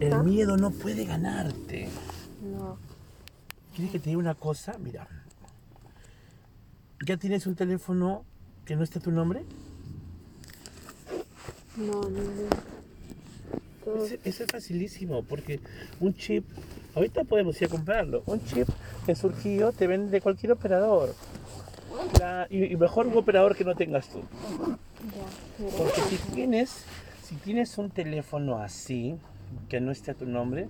El 0.00 0.24
miedo 0.24 0.56
no 0.56 0.70
puede 0.70 1.04
ganarte. 1.04 1.88
No. 2.42 2.76
¿Quieres 3.74 3.92
que 3.92 3.98
te 3.98 4.10
diga 4.10 4.18
una 4.20 4.34
cosa? 4.34 4.76
Mira. 4.78 5.06
¿Ya 7.06 7.16
tienes 7.16 7.46
un 7.46 7.54
teléfono 7.54 8.24
que 8.64 8.74
no 8.76 8.82
esté 8.82 9.00
tu 9.00 9.10
nombre? 9.10 9.44
No, 11.76 11.92
no, 12.02 12.08
no. 12.08 12.76
Eso 14.24 14.42
es 14.42 14.50
facilísimo, 14.50 15.22
porque 15.22 15.60
un 16.00 16.12
chip, 16.14 16.44
ahorita 16.96 17.22
podemos 17.22 17.60
ir 17.62 17.68
a 17.68 17.70
comprarlo, 17.70 18.24
un 18.26 18.44
chip 18.44 18.68
en 19.06 19.14
Surgillo 19.14 19.70
te 19.70 19.86
vende 19.86 20.10
de 20.10 20.20
cualquier 20.20 20.52
operador. 20.52 21.14
La- 22.18 22.48
y, 22.50 22.64
y 22.64 22.76
mejor 22.76 23.06
un 23.06 23.16
operador 23.16 23.54
que 23.54 23.64
no 23.64 23.76
tengas 23.76 24.08
tú. 24.08 24.22
Porque 25.78 26.00
si 26.08 26.16
tienes, 26.32 26.84
si 27.22 27.36
tienes 27.36 27.78
un 27.78 27.90
teléfono 27.90 28.58
así, 28.58 29.14
que 29.68 29.80
no 29.80 29.90
esté 29.90 30.12
a 30.12 30.14
tu 30.14 30.26
nombre, 30.26 30.68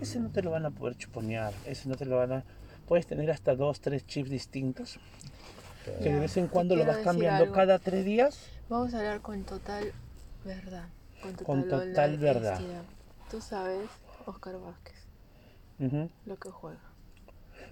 ese 0.00 0.20
no 0.20 0.30
te 0.30 0.42
lo 0.42 0.50
van 0.50 0.66
a 0.66 0.70
poder 0.70 0.96
chuponear, 0.96 1.52
ese 1.66 1.88
no 1.88 1.96
te 1.96 2.04
lo 2.04 2.16
van 2.16 2.32
a... 2.32 2.44
Puedes 2.86 3.06
tener 3.06 3.30
hasta 3.30 3.56
dos, 3.56 3.80
tres 3.80 4.06
chips 4.06 4.30
distintos, 4.30 5.00
que 5.84 6.12
de 6.12 6.20
vez 6.20 6.36
en 6.36 6.48
cuando 6.48 6.76
lo 6.76 6.84
vas 6.84 6.98
cambiando 6.98 7.44
algo. 7.44 7.54
cada 7.54 7.78
tres 7.78 8.04
días. 8.04 8.48
Vamos 8.68 8.94
a 8.94 8.98
hablar 8.98 9.20
con 9.20 9.42
total 9.44 9.92
verdad. 10.44 10.88
Con 11.22 11.32
total, 11.32 11.46
Con 11.46 11.68
total 11.68 12.18
verdad. 12.18 12.60
Tú 13.30 13.40
sabes, 13.40 13.88
Oscar 14.26 14.58
Vázquez, 14.60 15.06
lo 16.24 16.36
que 16.36 16.50
juega. 16.50 16.80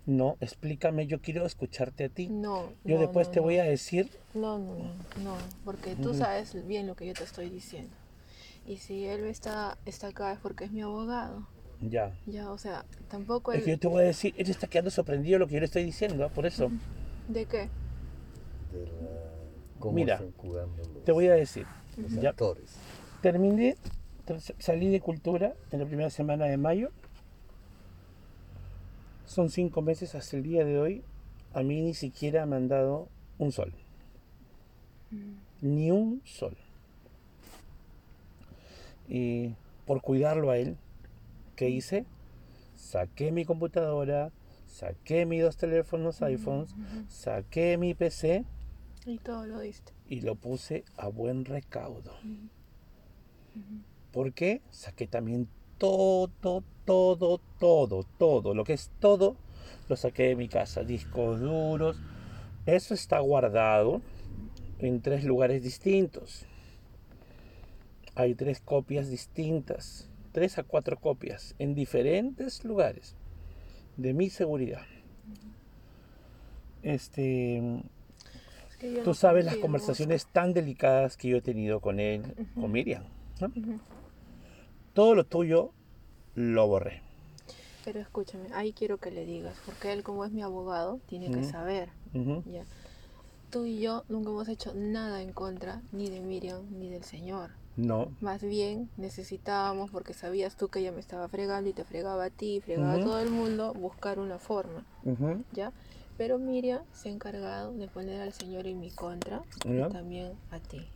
No, 0.07 0.37
explícame, 0.41 1.07
yo 1.07 1.21
quiero 1.21 1.47
escucharte 1.47 2.05
a 2.05 2.09
ti. 2.09 2.29
No. 2.29 2.73
Yo 2.85 2.97
no, 2.97 3.01
después 3.03 3.29
no, 3.29 3.33
te 3.33 3.41
no. 3.41 3.45
voy 3.45 3.59
a 3.59 3.65
decir 3.65 4.11
No, 4.35 4.59
no, 4.59 4.75
no, 4.75 4.85
no, 5.23 5.37
porque 5.65 5.95
tú 5.95 6.15
sabes 6.15 6.67
bien 6.67 6.87
lo 6.87 6.95
que 6.95 7.07
yo 7.07 7.15
te 7.15 7.25
estoy 7.25 7.49
diciendo. 7.49 7.95
Y 8.67 8.79
si 8.79 9.05
él 9.05 9.25
está, 9.25 9.77
está 9.85 10.09
acá 10.09 10.33
es 10.33 10.39
porque 10.41 10.65
es 10.65 10.73
mi 10.73 10.81
abogado. 10.83 11.47
Ya. 11.81 12.13
Ya, 12.27 12.51
o 12.51 12.57
sea, 12.59 12.85
tampoco 13.09 13.53
Es 13.53 13.59
él... 13.59 13.65
que 13.65 13.71
yo 13.73 13.79
te 13.79 13.89
voy 13.89 14.03
a 14.03 14.07
decir, 14.07 14.35
él 14.39 14.49
está 14.49 14.67
quedando 14.69 14.91
sorprendido 14.91 15.35
de 15.35 15.39
lo 15.41 15.47
que 15.49 15.55
yo 15.55 15.61
le 15.61 15.67
estoy 15.67 15.85
diciendo, 15.85 16.29
por 16.31 16.47
eso. 16.47 16.71
¿De 17.29 17.45
qué? 17.47 17.69
de 18.73 18.87
la, 18.87 18.93
cómo 19.79 19.93
Mira, 19.95 20.21
los, 20.21 21.05
Te 21.05 21.13
voy 21.13 21.29
a 21.29 21.35
decir. 21.35 21.67
los 21.97 22.13
Ya. 22.13 22.31
actores. 22.31 22.77
Terminé, 23.21 23.77
salí 24.59 24.89
de 24.89 25.01
cultura 25.01 25.55
en 25.71 25.81
la 25.81 25.87
primera 25.87 26.11
semana 26.11 26.47
de 26.47 26.57
mayo. 26.57 26.91
Son 29.27 29.51
cinco 29.51 29.83
meses 29.83 30.15
hasta 30.15 30.37
el 30.37 30.43
día 30.43 30.65
de 30.65 30.79
hoy. 30.79 31.03
A 31.53 31.63
mí 31.63 31.81
ni 31.83 31.95
siquiera 31.95 32.47
me 32.47 32.57
han 32.57 32.69
dado 32.69 33.09
un 33.39 33.53
sol. 33.53 33.73
Ni 35.61 35.91
un 35.91 36.21
sol. 36.25 36.57
Y 39.09 39.55
por 39.87 40.01
cuidarlo 40.01 40.51
a 40.51 40.59
él, 40.59 40.77
¿qué 41.57 41.69
hice? 41.69 42.07
Saqué 42.75 43.33
mi 43.33 43.45
computadora, 43.45 44.33
saqué 44.67 45.27
mis 45.27 45.43
dos 45.43 45.57
teléfonos 45.57 46.23
iPhones, 46.23 46.75
saqué 47.09 47.77
mi 47.79 47.95
PC 47.95 48.45
Y 49.07 49.19
todo 49.19 49.47
lo 49.47 49.61
diste. 49.61 49.93
y 50.09 50.21
lo 50.23 50.35
puse 50.35 50.85
a 50.97 51.09
buen 51.09 51.45
recaudo. 51.45 52.13
¿Por 54.13 54.33
qué? 54.33 54.63
Saqué 54.71 55.07
también 55.07 55.49
todo, 55.79 56.29
todo, 56.85 57.41
todo, 57.59 58.05
todo, 58.19 58.55
lo 58.55 58.65
que 58.65 58.73
es 58.73 58.91
todo, 59.01 59.37
lo 59.89 59.97
saqué 59.97 60.25
de 60.29 60.37
mi 60.37 60.49
casa. 60.49 60.83
Discos 60.83 61.41
duros. 61.41 62.01
Eso 62.67 62.95
está 62.95 63.19
guardado 63.21 64.01
en 64.79 65.01
tres 65.03 65.25
lugares 65.25 65.63
distintos. 65.63 66.47
Hay 68.17 68.35
tres 68.35 68.61
copias 68.61 69.09
distintas, 69.11 70.09
tres 70.33 70.59
a 70.59 70.63
cuatro 70.63 70.99
copias 70.99 71.55
en 71.59 71.75
diferentes 71.75 72.65
lugares 72.65 73.17
de 73.97 74.13
mi 74.15 74.31
seguridad. 74.31 74.83
Este, 76.83 77.59
Es 77.59 78.77
que 78.79 79.01
Tú 79.03 79.15
sabes 79.15 79.45
las 79.45 79.57
conversaciones 79.57 80.27
tan 80.27 80.53
delicadas 80.53 81.17
que 81.17 81.29
yo 81.29 81.39
he 81.39 81.43
tenido 81.43 81.81
con 81.81 81.99
él, 81.99 82.23
con 82.55 82.71
Miriam. 82.71 83.05
Todo 84.93 85.15
lo 85.15 85.25
tuyo 85.25 85.73
lo 86.35 86.67
borré. 86.69 87.03
Pero 87.85 88.01
escúchame, 88.01 88.49
ahí 88.55 88.73
quiero 88.73 88.99
que 88.99 89.11
le 89.11 89.27
digas, 89.27 89.57
porque 89.67 89.93
él 89.93 90.03
como 90.03 90.25
es 90.25 90.33
mi 90.33 90.43
abogado, 90.43 91.01
tiene 91.07 91.31
que 91.31 91.45
saber. 91.45 91.89
Ya. 92.47 92.65
Tú 93.51 93.67
y 93.67 93.81
yo 93.81 94.05
nunca 94.09 94.31
hemos 94.31 94.49
hecho 94.49 94.73
nada 94.75 95.23
en 95.23 95.33
contra 95.33 95.83
ni 95.93 96.11
de 96.11 96.21
Miriam 96.21 96.67
ni 96.71 96.91
del 96.91 97.05
Señor. 97.05 97.51
No, 97.77 98.09
Más 98.21 98.43
bien 98.43 98.89
necesitábamos, 98.97 99.91
porque 99.91 100.15
sabías 100.15 100.57
tú 100.57 100.69
que 100.69 100.79
ella 100.79 100.93
me 100.93 101.01
estaba 101.01 101.29
fregando 101.29 101.69
y 101.69 101.73
te 101.73 101.85
fregaba 101.85 102.25
a 102.25 102.31
ti, 102.31 102.61
fregaba 102.61 102.95
a 102.95 103.01
todo 103.01 103.19
el 103.21 103.31
mundo, 103.31 103.75
buscar 103.75 104.19
una 104.19 104.39
forma. 104.39 104.85
¿ya? 105.53 105.73
Pero 106.17 106.39
Miriam 106.39 106.83
se 106.93 107.09
ha 107.09 107.13
encargado 107.13 107.73
de 107.73 107.89
poner 107.89 108.21
al 108.21 108.33
Señor 108.33 108.67
en 108.67 108.79
mi 108.79 108.91
contra 108.91 109.43
y 109.65 109.81
también 109.93 110.33
a 110.51 110.61
ti. 110.61 110.87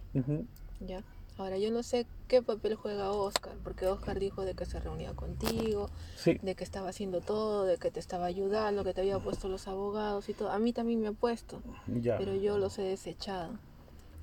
¿ya? 0.81 1.03
Ahora 1.39 1.57
yo 1.57 1.71
no 1.71 1.85
sé 1.85 2.05
qué 2.27 2.43
papel 2.43 2.75
juega 2.75 3.13
Oscar, 3.13 3.55
porque 3.63 3.87
Oscar 3.87 4.19
dijo 4.19 4.45
de 4.45 4.55
que 4.55 4.67
se 4.67 4.81
reunía 4.81 5.15
contigo, 5.15 5.89
sí, 6.17 6.37
de 6.43 6.57
que 6.57 6.65
estaba 6.65 6.89
haciendo 6.89 7.21
todo, 7.21 7.65
de 7.65 7.77
que 7.77 7.93
te 7.93 8.01
estaba 8.01 8.27
ayudando, 8.27 8.83
que 8.83 8.93
te 8.93 9.03
había 9.03 9.21
puesto 9.21 9.49
los 9.49 9.69
abogados 9.69 10.29
y 10.29 10.35
todo. 10.35 10.51
A 10.51 10.59
mí 10.59 10.73
también 10.73 11.01
me 11.01 11.09
ha 11.09 11.13
puesto, 11.13 11.61
ya. 11.87 12.19
pero 12.19 12.35
yo 12.35 12.59
los 12.59 12.79
he 12.79 12.83
desechado. 12.83 13.53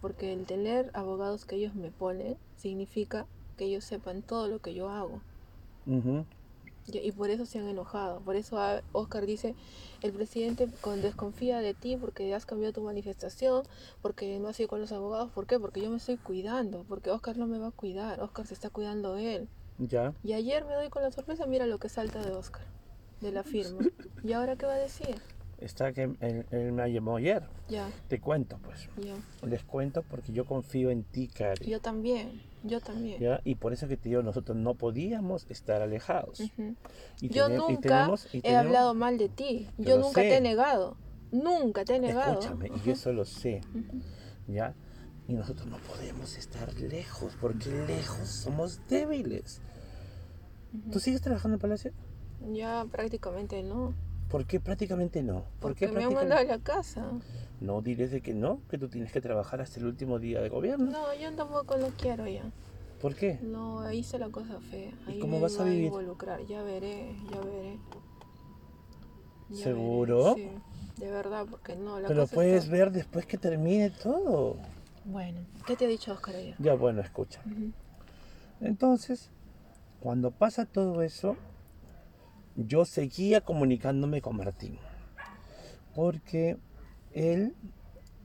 Porque 0.02 0.34
el 0.34 0.46
tener 0.46 0.92
abogados 0.94 1.46
que 1.46 1.56
ellos 1.56 1.74
me 1.74 1.90
ponen 1.90 2.36
significa 2.70 3.28
que 3.58 3.66
ellos 3.66 3.84
sepan 3.84 4.24
todo 4.24 4.48
lo 4.48 4.58
que 4.58 4.74
yo 4.74 4.90
hago. 4.90 5.22
Y 6.88 6.98
y 6.98 7.12
por 7.12 7.30
eso 7.30 7.46
se 7.46 7.60
han 7.60 7.68
enojado. 7.68 8.22
Por 8.22 8.36
eso 8.36 8.58
a- 8.60 8.82
Oscar 8.92 9.28
dice, 9.28 9.54
el 10.02 10.12
presidente 10.14 10.68
con- 10.82 11.00
desconfía 11.04 11.60
de 11.60 11.76
ti 11.76 11.96
porque 11.96 12.34
has 12.34 12.48
cambiado 12.48 12.74
tu 12.74 12.82
manifestación, 12.82 13.62
porque 14.02 14.40
no 14.40 14.48
has 14.48 14.60
ido 14.60 14.68
con 14.70 14.82
los 14.82 14.92
abogados. 14.92 15.32
¿Por 15.32 15.46
qué? 15.46 15.60
Porque 15.60 15.80
yo 15.82 15.92
me 15.92 15.98
estoy 15.98 16.18
cuidando, 16.18 16.84
porque 16.90 17.12
Oscar 17.12 17.38
no 17.38 17.46
me 17.46 17.60
va 17.60 17.68
a 17.68 17.72
cuidar. 17.72 18.20
Oscar 18.22 18.48
se 18.48 18.56
está 18.56 18.72
cuidando 18.72 19.16
él. 19.18 19.48
Ya. 19.78 20.12
Y 20.24 20.34
ayer 20.34 20.66
me 20.66 20.74
doy 20.74 20.90
con 20.90 21.04
la 21.04 21.12
sorpresa, 21.12 21.46
mira 21.46 21.68
lo 21.68 21.78
que 21.78 21.90
salta 21.90 22.20
de 22.24 22.32
Oscar, 22.32 22.66
de 23.22 23.32
la 23.32 23.44
firma. 23.44 23.80
¿Y 24.24 24.34
ahora 24.34 24.56
qué 24.56 24.66
va 24.66 24.74
a 24.74 24.78
decir? 24.80 25.22
Está 25.58 25.94
que 25.94 26.04
él, 26.04 26.46
él 26.52 26.72
me 26.74 26.92
llamó 26.92 27.16
ayer. 27.16 27.44
Ya, 27.70 27.90
Te 28.10 28.20
cuento, 28.20 28.58
pues. 28.64 28.90
ya. 28.98 29.16
Les 29.48 29.64
cuento 29.64 30.04
porque 30.04 30.34
yo 30.34 30.46
confío 30.46 30.90
en 30.92 31.04
ti, 31.04 31.28
Cari. 31.30 31.66
Yo 31.66 31.80
también, 31.80 32.42
yo 32.64 32.82
también. 32.82 33.20
¿Ya? 33.22 33.40
Y 33.46 33.56
por 33.56 33.72
eso 33.72 33.88
que 33.88 33.96
te 33.96 34.10
digo, 34.10 34.22
nosotros 34.22 34.58
no 34.58 34.76
podíamos 34.76 35.46
estar 35.50 35.82
alejados. 35.82 36.42
Ujú. 36.42 36.76
Y 37.22 37.30
Yo 37.30 37.48
tenem- 37.48 37.54
y 37.54 37.58
nunca 37.74 37.82
tenemos- 37.82 38.28
y 38.34 38.38
he 38.40 38.42
tenemos- 38.42 38.66
hablado 38.66 38.94
mal 38.94 39.18
de 39.18 39.30
ti. 39.30 39.70
Yo 39.78 39.86
Yo 39.86 39.98
nunca 40.00 40.22
te 40.22 40.30
sé. 40.30 40.38
he 40.38 40.42
negado. 40.42 40.98
Nunca 41.32 41.86
te 41.86 41.96
he 41.96 42.00
negado. 42.00 42.34
Escúchame, 42.40 42.70
y 42.76 42.80
yo 42.86 42.92
eso 42.94 43.14
lo 43.14 43.24
sé. 43.26 43.62
¿Ya? 44.48 44.76
Y 45.28 45.34
nosotros 45.34 45.68
no 45.68 45.78
podemos 45.80 46.38
estar 46.38 46.72
lejos, 46.76 47.34
porque 47.42 47.70
lejos 47.88 48.28
somos 48.28 48.82
débiles. 48.90 49.62
¿Tú 50.92 51.00
sigues 51.00 51.22
trabajando 51.22 51.56
en 51.56 51.62
Palacio? 51.62 51.92
Ya 52.52 52.86
prácticamente 52.92 53.64
no. 53.64 53.94
¿Por 54.30 54.46
qué 54.46 54.60
prácticamente 54.60 55.22
no? 55.24 55.42
¿Por 55.60 55.72
Porque 55.72 55.88
qué 55.88 55.92
me 55.92 56.04
han 56.04 56.14
mandado 56.14 56.42
a 56.42 56.44
la 56.44 56.60
casa. 56.60 57.12
No 57.62 57.82
diles 57.82 58.12
de 58.12 58.22
que 58.22 58.34
no, 58.34 58.60
que 58.70 58.78
tú 58.78 58.90
tienes 58.90 59.12
que 59.12 59.22
trabajar 59.22 59.62
hasta 59.62 59.80
el 59.80 59.86
último 59.86 60.20
día 60.20 60.42
de 60.42 60.50
gobierno. 60.50 60.92
No, 60.92 61.14
yo 61.14 61.34
tampoco 61.36 61.78
lo 61.78 61.90
quiero 61.90 62.28
ya. 62.28 62.44
¿Por 63.02 63.16
qué? 63.16 63.40
No, 63.42 63.90
hice 63.92 64.18
la 64.20 64.30
cosa 64.30 64.60
fea. 64.60 64.92
¿Y 65.08 65.20
cómo 65.20 65.38
me 65.38 65.44
vas 65.44 65.60
a 65.60 65.64
vivir? 65.64 65.86
involucrar. 65.86 66.42
Ya 66.46 66.64
veré, 66.64 67.16
ya 67.32 67.40
veré. 67.42 67.78
Ya 69.50 69.64
¿Seguro? 69.64 70.36
veré, 70.36 70.50
Sí, 70.98 71.02
de 71.04 71.12
verdad, 71.12 71.46
porque 71.50 71.76
no. 71.76 72.00
La 72.00 72.08
Pero 72.08 72.24
cosa 72.24 72.36
puedes 72.36 72.64
está- 72.64 72.72
ver 72.76 72.92
después 72.92 73.26
que 73.26 73.38
termine 73.38 73.90
todo. 73.92 74.58
Bueno, 75.06 75.40
¿qué 75.68 75.76
te 75.78 75.86
ha 75.86 75.88
dicho 75.88 76.14
Oscar 76.14 76.36
ayer? 76.36 76.56
Ya, 76.60 76.74
bueno, 76.74 77.02
escucha. 77.02 77.42
Entonces, 78.60 79.30
cuando 80.00 80.32
pasa 80.32 80.66
todo 80.66 81.02
eso, 81.04 81.38
yo 82.56 82.86
seguía 82.86 83.42
comunicándome 83.42 84.22
con 84.22 84.38
Martín. 84.38 84.78
Porque 85.94 86.58
él, 87.14 87.54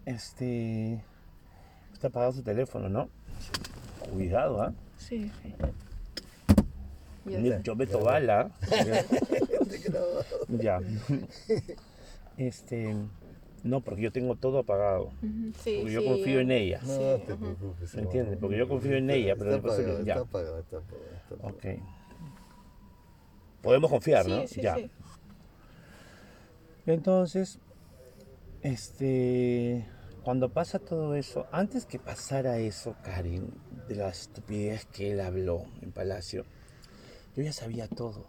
este, 0.06 1.02
está 1.92 2.08
apagado 2.08 2.32
su 2.32 2.42
teléfono, 2.42 2.88
¿no? 2.88 3.08
Cuidado, 4.12 4.62
¿ah? 4.62 4.72
Sí, 4.98 5.30
sí. 5.42 5.54
Mira. 7.24 7.60
Yo 7.62 7.76
meto 7.76 8.02
bala. 8.02 8.50
ya. 10.48 10.80
Este, 12.36 12.96
no, 13.62 13.80
porque 13.82 14.02
yo 14.02 14.10
tengo 14.12 14.34
todo 14.36 14.58
apagado. 14.60 15.12
Sí, 15.62 15.76
Porque 15.78 15.92
yo 15.92 16.00
sí, 16.00 16.06
confío 16.06 16.40
en 16.40 16.50
ella. 16.50 16.80
No 16.82 16.86
Sí, 17.16 17.22
te 17.26 17.34
preocupes. 17.36 17.94
¿Me 17.94 18.02
entiendes? 18.02 18.38
Porque 18.40 18.56
yo 18.56 18.66
confío 18.68 18.96
en 18.96 19.10
ella, 19.10 19.36
pero 19.36 19.50
está 19.56 19.68
después 19.68 19.74
se 19.76 19.82
lo- 19.82 19.88
apagado, 19.98 20.06
ya. 20.06 20.12
está 20.14 20.22
apagado, 20.24 20.58
está 20.58 20.76
apagado, 20.78 21.06
está 21.16 21.34
apagado. 21.34 21.56
Ok. 21.56 21.99
Podemos 23.62 23.90
confiar, 23.90 24.24
Sí, 24.24 24.30
¿no? 24.30 24.46
sí, 24.46 24.60
ya. 24.62 24.76
sí. 24.76 24.90
Entonces, 26.86 27.58
este, 28.62 29.86
cuando 30.24 30.48
pasa 30.50 30.78
todo 30.78 31.14
eso, 31.14 31.46
antes 31.52 31.86
que 31.86 31.98
pasara 31.98 32.58
eso, 32.58 32.96
Karin, 33.04 33.52
de 33.88 33.96
la 33.96 34.08
estupidez 34.08 34.86
que 34.86 35.12
él 35.12 35.20
habló 35.20 35.64
en 35.82 35.92
Palacio, 35.92 36.44
Yo 37.36 37.44
ya 37.44 37.52
sabía 37.52 37.86
todo. 37.86 38.26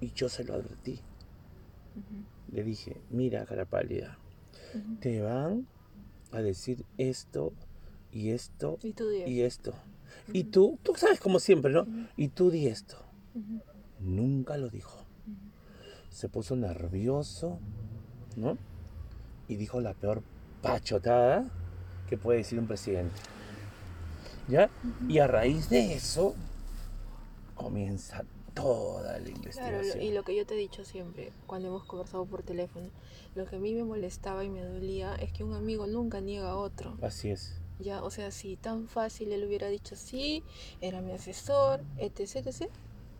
Y 0.00 0.12
yo 0.12 0.28
se 0.28 0.44
lo 0.44 0.54
advertí. 0.54 1.00
Le 2.52 2.62
dije, 2.62 2.96
mira, 3.10 3.44
cara 3.46 3.64
pálida, 3.64 4.16
te 5.00 5.20
van 5.20 5.66
a 6.30 6.40
decir 6.40 6.84
esto 6.98 7.52
y 8.12 8.30
esto 8.30 8.78
Y 8.82 8.92
tú 8.92 9.08
dices. 9.08 9.28
y 9.28 9.42
esto. 9.42 9.74
Y 10.32 10.44
tú, 10.44 10.78
tú 10.84 10.94
sabes 10.94 11.18
como 11.18 11.40
siempre, 11.40 11.72
¿no? 11.72 11.86
Y 12.16 12.28
tú 12.28 12.50
di 12.50 12.68
esto. 12.68 12.96
Nunca 14.00 14.56
lo 14.56 14.68
dijo. 14.68 14.98
Se 16.10 16.28
puso 16.28 16.56
nervioso, 16.56 17.58
¿no? 18.36 18.56
Y 19.48 19.56
dijo 19.56 19.80
la 19.80 19.94
peor 19.94 20.22
pachotada 20.62 21.44
que 22.08 22.16
puede 22.16 22.38
decir 22.38 22.58
un 22.58 22.66
presidente. 22.66 23.14
¿Ya? 24.48 24.70
Y 25.08 25.18
a 25.18 25.26
raíz 25.26 25.68
de 25.68 25.94
eso 25.94 26.34
comienza 27.54 28.24
toda 28.54 29.18
la 29.18 29.28
investigación. 29.28 30.02
y 30.02 30.12
lo 30.12 30.24
que 30.24 30.34
yo 30.34 30.46
te 30.46 30.54
he 30.54 30.58
dicho 30.58 30.84
siempre, 30.84 31.32
cuando 31.46 31.68
hemos 31.68 31.84
conversado 31.84 32.24
por 32.24 32.42
teléfono, 32.42 32.88
lo 33.34 33.46
que 33.46 33.56
a 33.56 33.58
mí 33.58 33.74
me 33.74 33.84
molestaba 33.84 34.44
y 34.44 34.48
me 34.48 34.62
dolía 34.62 35.14
es 35.16 35.32
que 35.32 35.44
un 35.44 35.54
amigo 35.54 35.86
nunca 35.86 36.20
niega 36.20 36.50
a 36.50 36.56
otro. 36.56 36.96
Así 37.02 37.30
es. 37.30 37.60
Ya, 37.78 38.02
o 38.02 38.10
sea, 38.10 38.32
si 38.32 38.56
tan 38.56 38.88
fácil 38.88 39.32
él 39.32 39.44
hubiera 39.44 39.68
dicho 39.68 39.94
sí, 39.94 40.42
era 40.80 41.00
mi 41.00 41.12
asesor, 41.12 41.80
etc, 41.98 42.46
etc, 42.46 42.70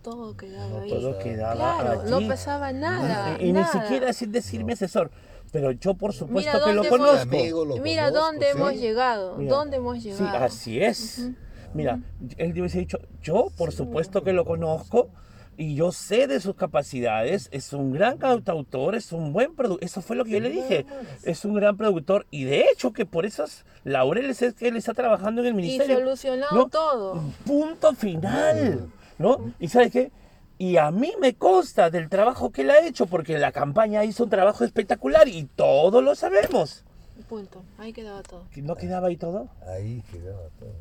todo 0.03 0.37
quedaba 0.37 0.69
No 0.69 0.81
ahí. 0.81 0.91
Todo 0.91 1.19
quedaba 1.19 1.55
Claro, 1.55 2.01
allí. 2.03 2.11
no 2.11 2.29
pasaba 2.29 2.73
nada. 2.73 3.37
Y, 3.41 3.45
y 3.45 3.47
ni 3.47 3.53
nada. 3.61 3.73
siquiera 3.73 4.13
sin 4.13 4.33
decirme 4.33 4.73
asesor. 4.75 5.11
Pero 5.51 5.71
yo 5.73 5.95
por 5.95 6.13
supuesto 6.13 6.51
Mira 6.53 6.65
que 6.67 6.73
lo 6.75 6.85
conozco. 6.89 7.23
Amigo, 7.23 7.65
lo 7.65 7.77
Mira 7.79 8.09
conozco, 8.09 8.27
dónde 8.27 8.47
sí. 8.47 8.53
hemos 8.59 8.75
llegado, 8.75 9.37
Mira. 9.37 9.51
dónde 9.57 9.77
hemos 9.79 10.03
Sí, 10.03 10.11
llegado. 10.11 10.45
así 10.45 10.83
es. 10.83 11.19
Ujú. 11.21 11.35
Mira, 11.75 12.01
él 12.37 12.53
hubiese 12.53 12.79
dicho, 12.79 12.99
yo 13.23 13.49
por 13.57 13.73
supuesto 13.73 14.23
que 14.25 14.33
lo 14.33 14.45
conozco 14.45 15.09
y 15.57 15.75
yo 15.75 15.91
sé 15.93 16.27
de 16.27 16.41
sus 16.41 16.55
capacidades, 16.55 17.49
es 17.51 17.73
un 17.73 17.93
gran 17.93 18.17
cantautor, 18.17 18.95
es 18.95 19.11
un 19.13 19.33
buen 19.33 19.55
productor, 19.57 19.85
eso 19.85 20.01
fue 20.03 20.17
lo 20.17 20.25
que 20.25 20.31
yo 20.33 20.41
le 20.41 20.51
dije, 20.51 20.87
es 21.25 21.45
un 21.45 21.55
gran 21.55 21.77
productor 21.77 22.27
y 22.31 22.45
de 22.45 22.67
hecho 22.73 22.93
que 22.93 23.05
por 23.07 23.27
esos 23.27 23.65
laureles 23.85 24.41
es 24.43 24.55
que 24.55 24.69
él 24.69 24.77
está 24.77 24.95
trabajando 24.95 25.41
en 25.41 25.49
el 25.49 25.53
Y 25.55 25.57
ministerio. 25.57 25.99
solucionado 25.99 26.55
¿no? 26.57 26.69
todo. 26.69 27.21
Punto 27.45 27.93
final, 27.95 28.89
¿no? 29.19 29.53
Y 29.59 29.69
sabes 29.69 29.93
qué? 29.93 30.13
Y 30.59 30.77
a 30.77 30.91
mí 30.91 31.13
me 31.21 31.35
consta 31.35 31.89
del 31.91 32.09
trabajo 32.09 32.51
que 32.51 32.63
él 32.63 32.71
ha 32.71 32.81
hecho, 32.85 33.07
porque 33.07 33.39
la 33.39 33.53
campaña 33.53 34.05
hizo 34.05 34.25
un 34.25 34.31
trabajo 34.31 34.65
espectacular 34.65 35.29
y 35.29 35.45
todos 35.45 36.03
lo 36.03 36.15
sabemos. 36.15 36.85
Punto. 37.29 37.63
Ahí 37.79 37.93
quedaba 37.93 38.23
todo. 38.23 38.45
¿No 38.57 38.75
quedaba 38.75 39.09
ahí 39.09 39.17
todo? 39.17 39.49
Ahí 39.67 40.03
quedaba 40.11 40.49
todo. 40.59 40.73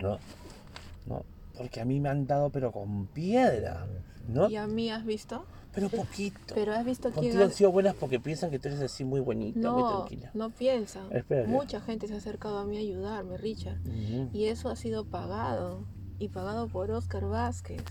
No, 0.00 0.18
no, 1.06 1.24
porque 1.56 1.80
a 1.80 1.84
mí 1.84 2.00
me 2.00 2.08
han 2.08 2.26
dado 2.26 2.50
pero 2.50 2.72
con 2.72 3.06
piedra, 3.08 3.86
¿no? 4.28 4.48
Y 4.48 4.56
a 4.56 4.66
mí 4.66 4.90
has 4.90 5.04
visto, 5.04 5.44
Pero 5.74 5.88
poquito. 5.90 6.54
pero 6.54 6.72
has 6.72 6.84
visto 6.84 7.10
Contigo 7.12 7.38
ha- 7.40 7.44
han 7.44 7.52
sido 7.52 7.70
buenas 7.70 7.94
porque 7.94 8.18
piensan 8.18 8.50
que 8.50 8.58
tú 8.58 8.68
eres 8.68 8.80
así 8.80 9.04
muy 9.04 9.20
bonita, 9.20 9.70
muy 9.70 9.82
tranquila. 9.82 10.30
no 10.34 10.50
piensa. 10.50 11.00
Espera, 11.10 11.42
ya. 11.42 11.48
Mucha 11.48 11.80
gente 11.80 12.08
se 12.08 12.14
ha 12.14 12.16
acercado 12.18 12.58
a 12.58 12.64
mí 12.64 12.76
a 12.78 12.80
ayudarme, 12.80 13.36
Richard. 13.36 13.78
Ujú. 13.86 14.30
Y 14.32 14.46
eso 14.46 14.70
ha 14.70 14.76
sido 14.76 15.04
pagado. 15.04 15.84
Y 16.20 16.28
pagado 16.28 16.68
por 16.68 16.90
Oscar 16.90 17.24
Vázquez. 17.26 17.82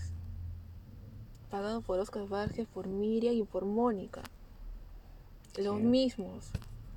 Pagado 1.50 1.80
por 1.82 1.98
Oscar 1.98 2.28
Vázquez, 2.28 2.68
por 2.68 2.86
Miriam 2.86 3.34
y 3.34 3.42
por 3.42 3.64
Mónica. 3.64 4.22
Los 5.58 5.78
Sí. 5.78 5.82
mismos. 5.84 6.52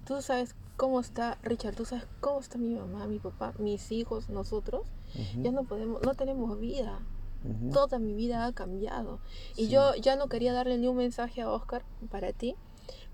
Tú 0.06 0.22
sabes 0.22 0.56
cómo 0.78 1.00
está, 1.00 1.40
Richard, 1.42 1.76
tú 1.76 1.86
sabes 1.86 2.06
cómo 2.22 2.40
está 2.40 2.60
mi 2.60 2.70
mamá, 2.76 3.08
mi 3.08 3.18
papá, 3.18 3.54
mis 3.58 3.92
hijos, 3.92 4.30
nosotros. 4.30 4.84
Ujú, 5.16 5.44
Ya 5.44 5.52
no 5.52 5.64
podemos, 5.64 6.04
no 6.04 6.14
tenemos 6.14 6.60
vida. 6.60 7.00
ujú. 7.44 7.74
Toda 7.74 7.98
mi 7.98 8.14
vida 8.14 8.46
ha 8.46 8.54
cambiado. 8.54 9.20
Y 9.58 9.66
Sí. 9.66 9.72
yo 9.72 9.96
ya 9.96 10.16
no 10.16 10.28
quería 10.28 10.54
darle 10.54 10.78
ni 10.78 10.88
un 10.88 10.98
mensaje 10.98 11.42
a 11.42 11.50
Oscar 11.50 11.84
para 12.12 12.32
ti, 12.32 12.56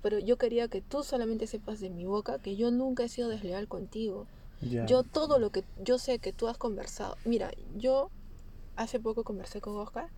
pero 0.01 0.19
yo 0.19 0.37
quería 0.37 0.67
que 0.67 0.81
tú 0.81 1.03
solamente 1.03 1.47
sepas 1.47 1.79
de 1.79 1.89
mi 1.89 2.03
boca 2.05 2.39
que 2.39 2.57
yo 2.57 2.69
nunca 2.69 3.03
he 3.05 3.09
sido 3.09 3.29
desleal 3.29 3.69
contigo. 3.69 4.27
Yo 4.61 5.03
todo 5.03 5.39
lo 5.39 5.51
que 5.51 5.63
yo 5.81 5.97
sé 5.97 6.19
que 6.19 6.33
tú 6.33 6.47
has 6.47 6.57
conversado. 6.57 7.15
Mira, 7.25 7.51
yo 7.77 8.09
hace 8.75 8.99
poco 8.99 9.23
conversé 9.23 9.61
con 9.61 9.77
Oscar 9.77 10.09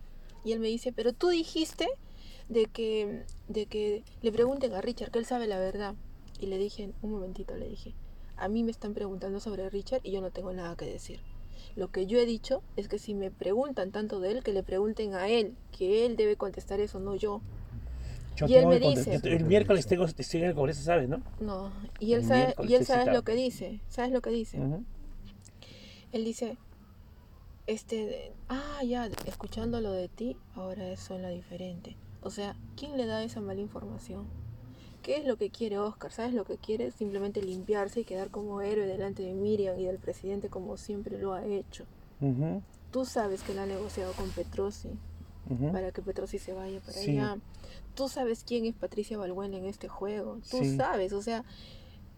y 0.44 0.52
él 0.52 0.60
me 0.60 0.68
dice, 0.68 0.92
pero 0.92 1.12
tú 1.12 1.28
dijiste 1.28 1.88
de 2.48 2.66
que, 2.66 3.24
de 3.48 3.66
que 3.66 4.04
le 4.20 4.32
pregunten 4.32 4.74
a 4.74 4.80
Richard, 4.80 5.10
que 5.10 5.18
él 5.18 5.26
sabe 5.26 5.46
la 5.46 5.58
verdad. 5.58 5.94
Y 6.40 6.46
le 6.46 6.58
dije, 6.58 6.92
un 7.02 7.12
momentito, 7.12 7.56
le 7.56 7.68
dije, 7.68 7.94
a 8.36 8.48
mí 8.48 8.64
me 8.64 8.72
están 8.72 8.94
preguntando 8.94 9.38
sobre 9.38 9.70
Richard 9.70 10.00
y 10.02 10.10
yo 10.10 10.20
no 10.20 10.30
tengo 10.30 10.52
nada 10.52 10.76
que 10.76 10.86
decir. 10.86 11.20
Lo 11.76 11.90
que 11.90 12.06
yo 12.06 12.18
he 12.18 12.26
dicho 12.26 12.62
es 12.76 12.88
que 12.88 12.98
si 12.98 13.14
me 13.14 13.30
preguntan 13.30 13.92
tanto 13.92 14.20
de 14.20 14.32
él, 14.32 14.42
que 14.42 14.52
le 14.52 14.62
pregunten 14.62 15.14
a 15.14 15.28
él, 15.28 15.56
que 15.70 16.04
él 16.04 16.16
debe 16.16 16.36
contestar 16.36 16.80
eso, 16.80 17.00
no 17.00 17.14
yo. 17.14 17.40
Yo 18.36 18.46
y 18.46 18.54
él 18.54 18.66
me 18.66 18.80
dice- 18.80 19.20
yo 19.22 19.30
el 19.30 19.44
miércoles 19.44 19.86
tengo, 19.86 20.04
estoy 20.04 20.40
en 20.40 20.46
el 20.48 20.54
Congreso, 20.54 20.82
¿sabes, 20.82 21.08
no? 21.08 21.20
No. 21.40 21.70
Y 22.00 22.14
él 22.14 22.20
El 22.20 22.26
sabe, 22.26 22.54
y 22.66 22.74
él 22.74 22.86
sabe 22.86 23.12
lo 23.12 23.22
que 23.22 23.34
dice. 23.34 23.80
¿Sabes 23.88 24.10
lo 24.10 24.20
que 24.22 24.30
dice? 24.30 24.58
Ujú. 24.58 24.84
Él 26.12 26.24
dice, 26.24 26.56
este, 27.66 28.32
ah, 28.48 28.80
ya, 28.84 29.06
escuchando 29.26 29.80
lo 29.80 29.92
de 29.92 30.08
ti, 30.08 30.36
ahora 30.54 30.88
es 30.88 31.08
la 31.10 31.28
diferente. 31.28 31.96
O 32.22 32.30
sea, 32.30 32.56
¿quién 32.76 32.96
le 32.96 33.06
da 33.06 33.22
esa 33.22 33.40
mala 33.40 33.60
información? 33.60 34.26
¿Qué 35.02 35.16
es 35.16 35.24
lo 35.26 35.36
que 35.36 35.50
quiere 35.50 35.78
Oscar? 35.78 36.12
¿Sabes 36.12 36.32
lo 36.32 36.44
que 36.44 36.56
quiere? 36.58 36.90
Simplemente 36.92 37.42
limpiarse 37.42 38.00
y 38.00 38.04
quedar 38.04 38.30
como 38.30 38.60
héroe 38.60 38.86
delante 38.86 39.22
de 39.22 39.32
Miriam 39.34 39.78
y 39.78 39.84
del 39.84 39.98
presidente 39.98 40.48
como 40.48 40.76
siempre 40.76 41.18
lo 41.18 41.32
ha 41.34 41.44
hecho. 41.44 41.84
Ujú, 42.20 42.62
Tú 42.92 43.04
sabes 43.04 43.42
que 43.42 43.52
él 43.52 43.58
ha 43.58 43.66
negociado 43.66 44.12
con 44.12 44.28
Petrosi 44.30 44.90
para 45.72 45.92
que 45.92 46.02
Petrosi 46.02 46.38
se 46.38 46.52
vaya 46.52 46.80
para 46.80 46.92
Sí. 46.92 47.10
allá. 47.18 47.38
Tú 47.94 48.08
sabes 48.08 48.44
quién 48.46 48.64
es 48.66 48.74
Patricia 48.74 49.18
Balbuena 49.18 49.56
en 49.58 49.66
este 49.66 49.88
juego. 49.88 50.38
Tú 50.50 50.58
Sí. 50.58 50.76
sabes, 50.76 51.12
o 51.12 51.22
sea, 51.22 51.44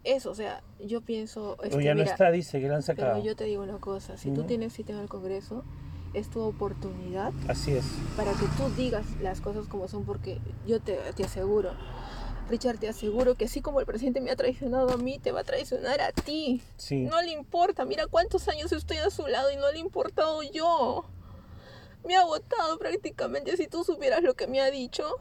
eso, 0.04 0.30
o 0.30 0.34
sea, 0.34 0.62
yo 0.80 1.00
pienso... 1.00 1.56
Pero 1.60 1.70
este, 1.70 1.84
ya 1.84 1.94
no 1.94 2.00
mira, 2.00 2.12
está, 2.12 2.30
dice 2.30 2.60
que 2.60 2.68
lo 2.68 2.74
han 2.76 2.82
pero 2.82 2.98
sacado. 2.98 3.22
yo 3.24 3.34
te 3.36 3.44
digo 3.44 3.62
una 3.62 3.78
cosa, 3.78 4.16
si 4.16 4.30
tú 4.30 4.40
Ujú. 4.40 4.48
tienes 4.48 4.72
cita 4.74 4.92
en 4.92 4.98
el 4.98 5.08
Congreso, 5.08 5.64
es 6.12 6.28
tu 6.30 6.40
oportunidad 6.42 7.32
Así 7.48 7.72
es. 7.72 7.84
para 8.16 8.32
que 8.32 8.46
tú 8.56 8.68
digas 8.76 9.04
las 9.20 9.40
cosas 9.40 9.66
como 9.66 9.88
son, 9.88 10.04
porque 10.04 10.38
yo 10.66 10.78
te, 10.80 10.96
te 11.16 11.24
aseguro, 11.24 11.72
Richard, 12.50 12.78
te 12.78 12.88
aseguro 12.88 13.34
que 13.36 13.46
así 13.46 13.62
como 13.62 13.80
el 13.80 13.86
presidente 13.86 14.20
me 14.20 14.30
ha 14.30 14.36
traicionado 14.36 14.90
a 14.92 14.96
mí, 14.98 15.18
te 15.18 15.32
va 15.32 15.40
a 15.40 15.44
traicionar 15.44 16.00
a 16.02 16.12
ti. 16.12 16.60
Sí. 16.76 17.04
No 17.04 17.20
le 17.22 17.32
importa, 17.32 17.86
mira 17.86 18.06
cuántos 18.06 18.46
años 18.48 18.70
estoy 18.72 18.98
a 18.98 19.08
su 19.10 19.26
lado 19.26 19.50
y 19.50 19.56
no 19.56 19.72
le 19.72 19.78
he 19.78 19.80
importado 19.80 20.42
yo. 20.42 21.06
Me 22.04 22.16
ha 22.16 22.24
votado 22.24 22.78
prácticamente, 22.78 23.56
si 23.56 23.66
tú 23.66 23.84
supieras 23.84 24.22
lo 24.22 24.34
que 24.34 24.46
me 24.46 24.60
ha 24.60 24.70
dicho. 24.70 25.16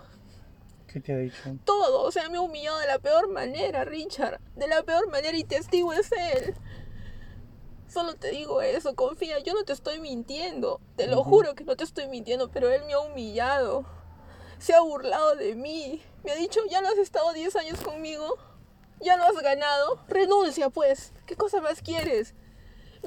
¿Qué 0.88 1.00
te 1.00 1.14
ha 1.14 1.18
dicho? 1.18 1.58
Todo, 1.66 2.02
o 2.02 2.12
sea, 2.12 2.30
me 2.30 2.38
ha 2.38 2.42
humillado 2.42 2.78
de 2.80 2.88
la 2.88 3.00
peor 3.00 3.30
manera, 3.30 3.86
Richard. 3.86 4.40
De 4.56 4.68
la 4.68 4.84
peor 4.84 5.10
manera 5.10 5.38
y 5.38 5.44
testigo 5.44 5.94
es 5.94 6.12
él. 6.12 6.56
Solo 7.88 8.16
te 8.16 8.32
digo 8.32 8.62
eso, 8.62 8.96
confía, 8.96 9.40
yo 9.40 9.54
no 9.54 9.64
te 9.64 9.74
estoy 9.74 10.00
mintiendo. 10.00 10.82
Te 10.96 11.08
lo 11.08 11.24
juro 11.24 11.56
que 11.56 11.64
no 11.64 11.76
te 11.76 11.84
estoy 11.84 12.08
mintiendo, 12.08 12.50
pero 12.50 12.70
él 12.70 12.84
me 12.86 12.94
ha 12.94 13.00
humillado. 13.00 13.86
Se 14.58 14.74
ha 14.74 14.82
burlado 14.82 15.36
de 15.36 15.56
mí. 15.56 16.02
Me 16.24 16.32
ha 16.32 16.36
dicho, 16.36 16.60
ya 16.70 16.82
no 16.82 16.90
has 16.90 16.98
estado 16.98 17.34
10 17.34 17.56
años 17.56 17.82
conmigo. 17.82 18.38
Ya 19.00 19.18
no 19.18 19.26
has 19.26 19.36
ganado. 19.42 20.00
Renuncia, 20.08 20.70
pues. 20.70 21.14
¿Qué 21.26 21.36
cosa 21.36 21.62
más 21.62 21.82
quieres? 21.82 22.34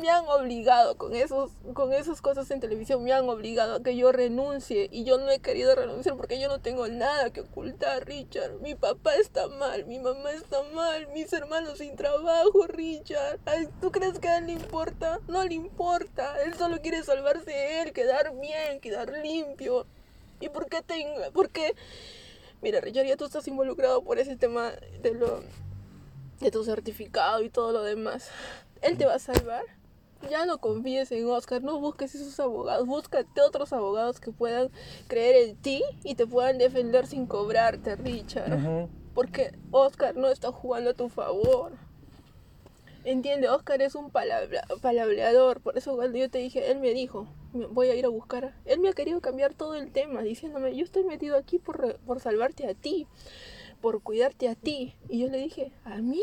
Me 0.01 0.11
han 0.11 0.27
obligado 0.29 0.99
con, 0.99 1.15
esos, 1.15 1.53
con 1.73 1.93
esas 1.93 2.21
cosas 2.21 2.51
en 2.51 2.61
televisión, 2.61 3.03
me 3.03 3.13
han 3.13 3.29
obligado 3.29 3.77
a 3.77 3.83
que 3.83 3.97
yo 3.97 4.13
renuncie 4.13 4.89
y 4.93 5.05
yo 5.05 5.17
no 5.19 5.31
he 5.31 5.39
querido 5.39 5.75
renunciar 5.75 6.17
porque 6.17 6.39
yo 6.39 6.49
no 6.49 6.61
tengo 6.61 6.87
nada 6.89 7.31
que 7.31 7.41
ocultar, 7.41 8.07
Richard. 8.07 8.61
Mi 8.61 8.75
papá 8.75 9.15
está 9.15 9.49
mal, 9.49 9.87
mi 9.87 9.99
mamá 9.99 10.33
está 10.33 10.63
mal, 10.75 11.09
mis 11.15 11.33
hermanos 11.33 11.79
sin 11.79 11.97
trabajo, 11.97 12.67
Richard. 12.69 13.39
Ay, 13.47 13.69
¿Tú 13.81 13.91
crees 13.91 14.19
que 14.19 14.29
a 14.29 14.39
él 14.39 14.47
le 14.47 14.53
importa? 14.53 15.21
No 15.29 15.43
le 15.45 15.55
importa. 15.55 16.43
Él 16.43 16.55
solo 16.55 16.83
quiere 16.83 17.03
salvarse 17.03 17.81
él, 17.81 17.93
quedar 17.93 18.39
bien, 18.39 18.81
quedar 18.81 19.11
limpio. 19.23 19.87
¿Y 20.41 20.51
por 20.51 20.67
qué 20.69 20.83
tengo? 20.83 21.21
¿Por 21.33 21.49
qué? 21.49 21.75
Mira, 22.61 22.81
Richard, 22.81 23.07
ya 23.07 23.17
tú 23.17 23.25
estás 23.25 23.49
involucrado 23.49 24.03
por 24.03 24.19
ese 24.19 24.37
tema 24.37 24.73
de 25.01 25.15
lo 25.15 25.43
de 26.41 26.51
tu 26.51 26.65
certificado 26.65 27.43
y 27.43 27.49
todo 27.49 27.73
lo 27.73 27.83
demás. 27.83 28.29
Él 28.83 28.99
te 28.99 29.07
va 29.07 29.15
a 29.15 29.19
salvar. 29.19 29.65
Ya 30.31 30.45
no 30.47 30.59
confíes 30.59 31.13
en 31.13 31.29
Oscar, 31.29 31.63
no 31.63 31.79
busques 31.79 32.15
esos 32.15 32.39
abogados, 32.41 32.87
búscate 32.87 33.41
otros 33.43 33.73
abogados 33.73 34.19
que 34.19 34.33
puedan 34.33 34.71
creer 35.09 35.49
en 35.49 35.57
ti 35.57 35.83
y 36.05 36.15
te 36.15 36.27
puedan 36.27 36.59
defender 36.59 37.07
sin 37.07 37.27
cobrarte, 37.27 37.97
Richard. 37.97 38.53
Porque 39.15 39.53
Oscar 39.71 40.17
no 40.17 40.29
está 40.29 40.51
jugando 40.53 40.91
a 40.91 40.95
tu 40.95 41.09
favor. 41.09 41.73
Entiende, 43.05 43.49
Oscar 43.49 43.81
es 43.83 43.95
un 43.95 44.11
palabra, 44.11 44.63
palabreador. 44.83 45.61
Por 45.61 45.79
eso 45.79 45.95
cuando 45.95 46.19
yo 46.19 46.29
te 46.29 46.39
dije, 46.39 46.71
él 46.73 46.81
me 46.81 46.93
dijo, 46.93 47.29
"Me- 47.53 47.67
voy 47.67 47.89
a 47.89 47.95
ir 47.95 48.05
a 48.05 48.09
buscar. 48.09 48.55
Él 48.65 48.81
me 48.81 48.89
ha 48.89 48.95
querido 48.95 49.21
cambiar 49.21 49.55
todo 49.55 49.77
el 49.77 49.93
tema, 49.93 50.23
diciéndome, 50.23 50.75
yo 50.75 50.85
estoy 50.85 51.05
metido 51.05 51.37
aquí 51.37 51.59
por, 51.61 51.99
por 52.01 52.21
salvarte 52.21 52.67
a 52.67 52.75
ti, 52.75 53.07
por 53.81 54.03
cuidarte 54.03 54.49
a 54.49 54.57
ti. 54.57 54.97
Y 55.09 55.21
yo 55.21 55.29
le 55.29 55.39
dije, 55.39 55.71
¿a 55.85 55.99
mí? 55.99 56.23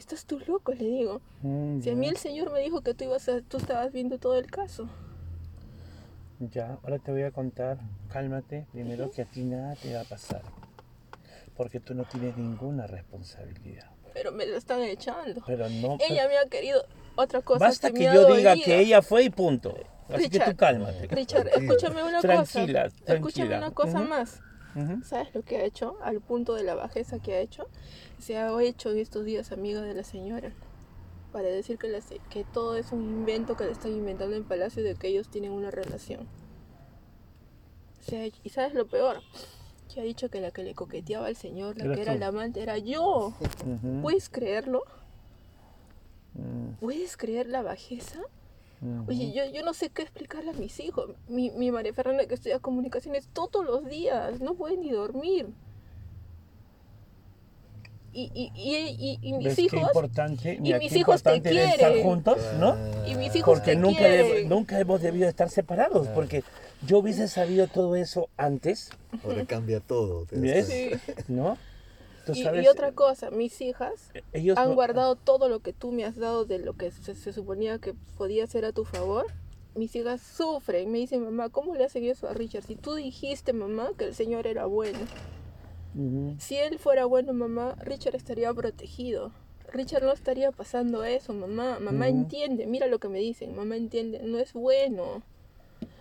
Estás 0.00 0.24
tú 0.24 0.40
loco, 0.46 0.72
le 0.72 0.86
digo. 0.86 1.20
Mm, 1.42 1.82
Si 1.82 1.90
a 1.90 1.94
mí 1.94 2.08
el 2.08 2.16
señor 2.16 2.50
me 2.50 2.60
dijo 2.60 2.80
que 2.80 2.94
tú 2.94 3.04
ibas 3.04 3.28
a, 3.28 3.42
tú 3.42 3.58
estabas 3.58 3.92
viendo 3.92 4.18
todo 4.18 4.38
el 4.38 4.50
caso. 4.50 4.88
Ya, 6.38 6.78
ahora 6.82 6.98
te 6.98 7.12
voy 7.12 7.22
a 7.22 7.30
contar, 7.30 7.76
cálmate, 8.08 8.66
primero 8.72 9.10
que 9.10 9.20
a 9.20 9.24
ti 9.26 9.44
nada 9.44 9.76
te 9.76 9.92
va 9.94 10.00
a 10.00 10.04
pasar. 10.04 10.40
Porque 11.54 11.80
tú 11.80 11.94
no 11.94 12.04
tienes 12.04 12.34
ninguna 12.38 12.86
responsabilidad. 12.86 13.90
Pero 14.14 14.32
me 14.32 14.46
lo 14.46 14.56
están 14.56 14.80
echando. 14.80 15.42
Pero 15.46 15.68
no... 15.68 15.98
Ella 16.00 16.26
me 16.28 16.38
ha 16.38 16.46
querido 16.48 16.82
otra 17.16 17.42
cosa. 17.42 17.58
Basta 17.60 17.90
que 17.92 18.04
yo 18.04 18.34
diga 18.34 18.54
que 18.56 18.78
ella 18.80 19.02
fue 19.02 19.24
y 19.24 19.30
punto. 19.30 19.74
Así 20.08 20.30
que 20.30 20.38
Richard, 20.38 20.50
tú 20.52 20.56
cálmate. 20.56 21.06
Richard, 21.08 21.48
escúchame 21.48 22.02
una 22.02 22.22
Tranquila, 22.22 22.84
cosa. 22.84 22.96
Escúchame 23.12 23.50
tranquila. 23.50 23.58
una 23.58 23.70
cosa 23.72 24.00
más. 24.00 24.40
Ujú. 24.76 25.02
¿Sabes 25.04 25.34
lo 25.34 25.42
que 25.42 25.56
ha 25.58 25.64
hecho? 25.64 25.96
Al 26.02 26.20
punto 26.20 26.54
de 26.54 26.62
la 26.64 26.74
bajeza 26.74 27.18
que 27.18 27.34
ha 27.34 27.40
hecho. 27.40 27.66
Se 28.18 28.36
ha 28.36 28.50
hecho 28.62 28.90
en 28.90 28.98
estos 28.98 29.24
días 29.24 29.52
amiga 29.52 29.80
de 29.82 29.94
la 29.94 30.04
señora. 30.04 30.52
Para 31.32 31.48
decir 31.48 31.78
que, 31.78 31.88
la 31.88 32.00
que 32.30 32.44
todo 32.44 32.76
es 32.76 32.90
un 32.92 33.02
invento 33.02 33.56
que 33.56 33.64
le 33.64 33.72
están 33.72 33.92
inventando 33.92 34.34
en 34.36 34.44
Palacio 34.44 34.82
de 34.82 34.94
que 34.96 35.08
ellos 35.08 35.28
tienen 35.28 35.52
una 35.52 35.70
relación. 35.70 36.26
Se 38.00 38.16
ha 38.16 38.24
hecho- 38.24 38.40
y 38.42 38.48
sabes 38.50 38.74
lo 38.74 38.86
peor, 38.88 39.20
que 39.92 40.00
ha 40.00 40.04
dicho 40.04 40.28
que 40.30 40.40
la 40.40 40.50
que 40.50 40.62
le 40.64 40.74
coqueteaba 40.74 41.26
al 41.26 41.36
señor, 41.36 41.76
la 41.78 41.84
Eras 41.84 41.96
que 41.96 42.02
era 42.02 42.12
tú. 42.14 42.18
la 42.18 42.26
amante, 42.28 42.62
era 42.62 42.78
yo. 42.78 43.34
Ujú. 43.66 44.02
¿Puedes 44.02 44.28
creerlo? 44.28 44.82
Mm, 46.34 46.74
¿Puedes 46.80 47.16
creer 47.16 47.48
la 47.48 47.62
bajeza? 47.62 48.20
Oye, 49.08 49.32
yo, 49.32 49.44
yo 49.52 49.62
no 49.62 49.74
sé 49.74 49.90
qué 49.90 50.02
explicarle 50.02 50.50
a 50.50 50.54
mis 50.54 50.80
hijos. 50.80 51.10
Mi, 51.28 51.50
mi 51.50 51.70
María 51.70 51.92
Fernanda 51.92 52.26
que 52.26 52.34
estudia 52.34 52.58
comunicaciones 52.60 53.28
todos 53.32 53.64
los 53.64 53.84
días, 53.86 54.40
no 54.40 54.54
puede 54.54 54.76
ni 54.78 54.90
dormir. 54.90 55.48
Y, 58.12 58.30
y, 58.34 58.50
y, 58.56 58.76
y- 58.98 59.18
y 59.22 59.32
mis 59.34 59.44
¿Ves 59.44 59.56
qué 59.56 59.62
hijos, 59.62 59.80
importante, 59.82 60.54
y 60.54 60.60
mis 60.74 60.92
qué 60.92 60.98
hijos 60.98 61.22
te 61.22 61.36
importante 61.36 61.50
es 61.50 61.74
estar 61.74 61.88
quieren. 61.92 62.02
juntos, 62.02 62.38
¿no? 62.58 62.76
y 63.06 63.14
mis 63.14 63.36
hijos 63.36 63.54
Porque 63.58 63.72
te 63.72 63.76
nunca, 63.76 63.98
quieren. 64.00 64.48
nunca 64.48 64.80
hemos 64.80 65.00
debido 65.00 65.28
estar 65.28 65.48
separados, 65.48 66.08
porque 66.08 66.42
yo 66.84 66.98
hubiese 66.98 67.28
sabido 67.28 67.68
todo 67.68 67.94
eso 67.94 68.28
antes, 68.36 68.90
Ahora 69.22 69.44
cambia 69.44 69.78
todo. 69.78 70.26
¿Ves? 70.32 70.66
Sí. 70.66 70.90
¿no? 71.28 71.56
Y, 72.34 72.42
sabes, 72.42 72.64
y 72.64 72.68
otra 72.68 72.92
cosa, 72.92 73.30
mis 73.30 73.60
hijas 73.60 74.10
ellos 74.32 74.56
han 74.58 74.68
no- 74.70 74.74
guardado 74.74 75.16
todo 75.16 75.48
lo 75.48 75.60
que 75.60 75.72
tú 75.72 75.90
me 75.92 76.04
has 76.04 76.16
dado 76.16 76.44
de 76.44 76.58
lo 76.58 76.74
que 76.74 76.90
se, 76.90 77.14
se 77.14 77.32
suponía 77.32 77.78
que 77.78 77.94
podía 78.16 78.46
ser 78.46 78.64
a 78.64 78.72
tu 78.72 78.84
favor. 78.84 79.26
Mis 79.74 79.94
hijas 79.96 80.20
sufren, 80.20 80.90
me 80.90 80.98
dicen, 80.98 81.22
mamá, 81.24 81.48
¿cómo 81.48 81.74
le 81.74 81.84
hacen 81.84 82.04
eso 82.04 82.28
a 82.28 82.34
Richard? 82.34 82.64
Si 82.64 82.74
tú 82.76 82.94
dijiste, 82.94 83.52
mamá, 83.52 83.90
que 83.96 84.04
el 84.04 84.14
señor 84.14 84.46
era 84.46 84.66
bueno. 84.66 84.98
Si 86.38 86.56
él 86.56 86.78
fuera 86.78 87.04
bueno, 87.04 87.32
mamá, 87.32 87.74
Richard 87.80 88.14
estaría 88.14 88.52
protegido. 88.54 89.32
Richard 89.72 90.04
no 90.04 90.12
estaría 90.12 90.52
pasando 90.52 91.04
eso, 91.04 91.32
mamá. 91.32 91.78
Mamá 91.80 92.08
entiende, 92.08 92.66
mira 92.66 92.86
lo 92.86 92.98
que 92.98 93.08
me 93.08 93.18
dicen. 93.18 93.54
Mamá 93.56 93.76
entiende, 93.76 94.20
no 94.22 94.38
es 94.38 94.52
bueno. 94.52 95.22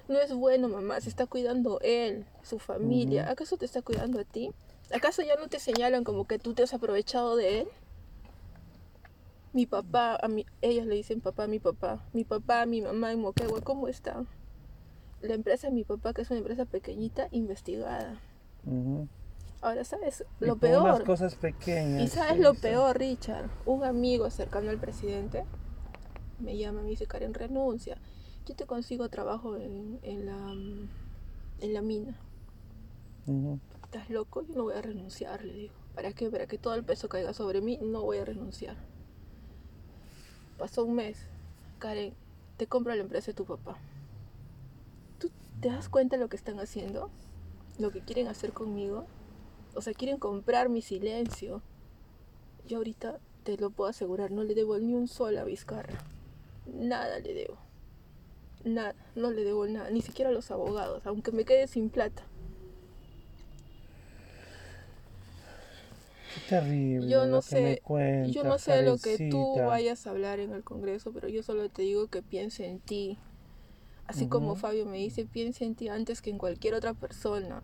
No 0.08 0.20
es 0.20 0.34
bueno, 0.34 0.70
mamá. 0.70 1.00
Se 1.02 1.10
está 1.10 1.26
cuidando 1.28 1.80
él, 1.82 2.26
su 2.44 2.60
familia. 2.60 3.30
¿Acaso 3.30 3.58
te 3.58 3.66
está 3.66 3.82
cuidando 3.82 4.20
a 4.20 4.24
ti? 4.24 4.52
¿Acaso 4.94 5.22
ya 5.22 5.36
no 5.36 5.48
te 5.48 5.60
señalan 5.60 6.04
como 6.04 6.26
que 6.26 6.40
tú 6.40 6.54
te 6.54 6.64
has 6.64 6.74
aprovechado 6.74 7.36
de 7.36 7.62
él? 7.62 7.68
Mi 9.54 9.66
papá, 9.66 10.18
a 10.22 10.28
mi, 10.28 10.46
ellas 10.62 10.86
le 10.86 10.96
dicen 10.96 11.22
papá 11.22 11.48
mi 11.48 11.60
papá. 11.60 12.04
Mi 12.14 12.24
papá, 12.24 12.66
mi 12.66 12.82
mamá 12.82 13.12
en 13.12 13.22
Moquegua, 13.22 13.62
¿cómo 13.62 13.88
está? 13.88 14.26
La 15.22 15.34
empresa 15.34 15.68
de 15.68 15.74
mi 15.74 15.84
papá, 15.84 16.14
que 16.14 16.22
es 16.22 16.30
una 16.30 16.40
empresa 16.40 16.66
pequeñita, 16.66 17.28
investigada. 17.32 18.20
Ahora, 19.62 19.84
¿sabes? 19.84 20.24
Y 20.40 20.46
Lo 20.46 20.54
unas 20.54 20.62
peor. 20.62 21.04
cosas 21.04 21.36
pequeñas. 21.36 22.02
¿Y 22.02 22.08
sabes 22.08 22.40
lo 22.40 22.54
sí, 22.54 22.62
peor, 22.62 22.98
Richard? 22.98 23.50
Un 23.66 23.84
amigo 23.84 24.30
cercano 24.30 24.70
al 24.70 24.80
presidente 24.80 25.46
me 26.40 26.58
llama, 26.58 26.82
me 26.82 26.90
dice, 26.90 27.06
Karen, 27.06 27.34
renuncia. 27.34 27.98
Yo 28.46 28.56
te 28.56 28.66
consigo 28.66 29.10
trabajo 29.10 29.58
en, 29.58 30.00
en 30.04 30.26
la, 30.26 30.52
en 31.62 31.74
la 31.74 31.82
mina. 31.82 32.18
Ujú. 33.28 33.60
¿Estás 33.92 34.08
loco? 34.12 34.44
Yo 34.44 34.54
no 34.54 34.66
voy 34.66 34.76
a 34.76 34.84
renunciar, 34.84 35.44
le 35.44 35.52
digo. 35.52 35.74
¿Para 35.96 36.14
qué? 36.14 36.30
Para 36.30 36.46
que 36.46 36.60
todo 36.60 36.76
el 36.76 36.84
peso 36.84 37.10
caiga 37.10 37.34
sobre 37.34 37.60
mí, 37.60 37.80
no 37.82 38.04
voy 38.04 38.20
a 38.20 38.26
renunciar. 38.26 38.78
Pasó 40.60 40.86
un 40.86 40.94
mes. 40.94 41.26
Karen, 41.80 42.14
te 42.58 42.68
compro 42.68 42.94
la 42.94 43.02
empresa 43.02 43.32
de 43.32 43.34
tu 43.34 43.46
papá. 43.46 43.80
¿Tú 45.18 45.32
te 45.60 45.70
das 45.70 45.90
cuenta 45.90 46.18
de 46.18 46.22
lo 46.22 46.30
que 46.30 46.36
están 46.36 46.60
haciendo? 46.60 47.10
Lo 47.80 47.90
que 47.90 48.02
quieren 48.02 48.28
hacer 48.28 48.54
conmigo. 48.54 49.08
O 49.74 49.82
sea, 49.82 49.96
quieren 49.96 50.20
comprar 50.20 50.70
mi 50.70 50.84
silencio. 50.84 51.64
Yo 52.68 52.78
ahorita 52.78 53.20
te 53.44 53.58
lo 53.58 53.72
puedo 53.72 53.90
asegurar, 53.90 54.30
no 54.30 54.44
le 54.44 54.54
debo 54.54 54.78
ni 54.78 54.94
un 54.94 55.08
sol 55.08 55.36
a. 55.36 55.46
Nada 56.68 57.18
le 57.18 57.34
debo. 57.34 57.58
Nada, 58.64 58.94
no 59.16 59.32
le 59.32 59.44
debo 59.44 59.66
nada, 59.66 59.90
ni 59.90 60.04
siquiera 60.04 60.30
a 60.30 60.34
los 60.34 60.52
abogados, 60.52 61.08
aunque 61.08 61.32
me 61.32 61.44
quede 61.44 61.66
sin 61.66 61.90
plata. 61.90 62.29
Terrible. 66.48 67.10
Yo 67.10 67.26
lo 67.26 67.32
no 67.32 67.42
que 67.42 67.56
me 67.62 67.74
sé, 67.76 67.82
cuentas, 67.84 68.32
yo 68.34 68.44
no 68.44 68.58
sé 68.60 68.82
lo 68.84 68.98
que 68.98 69.30
tú 69.30 69.56
vayas 69.56 70.06
a 70.08 70.12
hablar 70.12 70.40
en 70.40 70.54
el 70.54 70.64
Congreso, 70.64 71.12
pero 71.14 71.28
yo 71.28 71.44
solo 71.44 71.70
te 71.70 71.82
digo 71.84 72.08
que 72.08 72.22
piense 72.22 72.68
en 72.68 72.80
ti. 72.80 73.18
Así 74.08 74.28
como. 74.28 74.56
Fabio 74.56 74.86
me 74.86 74.98
dice, 74.98 75.26
piensa 75.26 75.66
en 75.66 75.76
ti 75.76 75.88
antes 75.90 76.22
que 76.22 76.30
en 76.32 76.38
cualquier 76.38 76.74
otra 76.74 76.94
persona. 76.94 77.62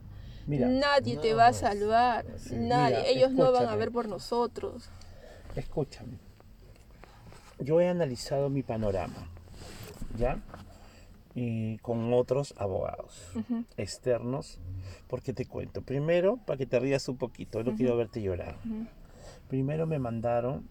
Mira, 0.47 0.67
Nadie 0.67 1.17
te 1.17 1.33
va 1.33 1.47
a 1.47 1.53
sí, 1.53 1.61
salvar, 1.61 2.25
sí. 2.37 2.55
nadie. 2.55 2.97
Mira, 2.97 3.09
Ellos 3.09 3.31
no 3.31 3.51
van 3.51 3.67
a 3.67 3.75
ver 3.75 3.91
por 3.91 4.07
nosotros. 4.07 4.89
escúchame. 5.55 6.19
Yo 7.59 7.79
he 7.81 7.87
analizado 7.87 8.49
mi 8.49 8.61
panorama, 8.63 9.29
¿ya? 10.17 10.39
Y 11.35 11.77
con 11.79 12.13
otros 12.13 12.53
abogados 12.57 13.31
Ujú. 13.35 13.65
externos, 13.75 14.57
porque 15.07 15.33
te 15.33 15.45
cuento. 15.45 15.81
Primero, 15.81 16.37
para 16.37 16.57
que 16.57 16.65
te 16.65 16.79
rías 16.79 17.07
un 17.09 17.17
poquito, 17.17 17.61
no 17.63 17.75
quiero 17.75 17.97
verte 17.97 18.21
llorar. 18.21 18.55
Ujú. 18.65 18.87
Primero 19.49 19.85
me 19.85 19.99
mandaron 19.99 20.63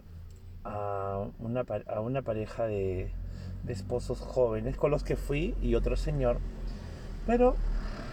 a 0.64 1.28
una, 1.38 1.64
a 1.86 2.00
una 2.00 2.22
pareja 2.22 2.66
de, 2.66 3.10
de 3.62 3.72
esposos 3.72 4.18
jóvenes 4.20 4.76
con 4.76 4.90
los 4.90 5.04
que 5.04 5.16
fui 5.16 5.54
y 5.62 5.74
otro 5.74 5.96
señor. 5.96 6.38
Pero 7.26 7.56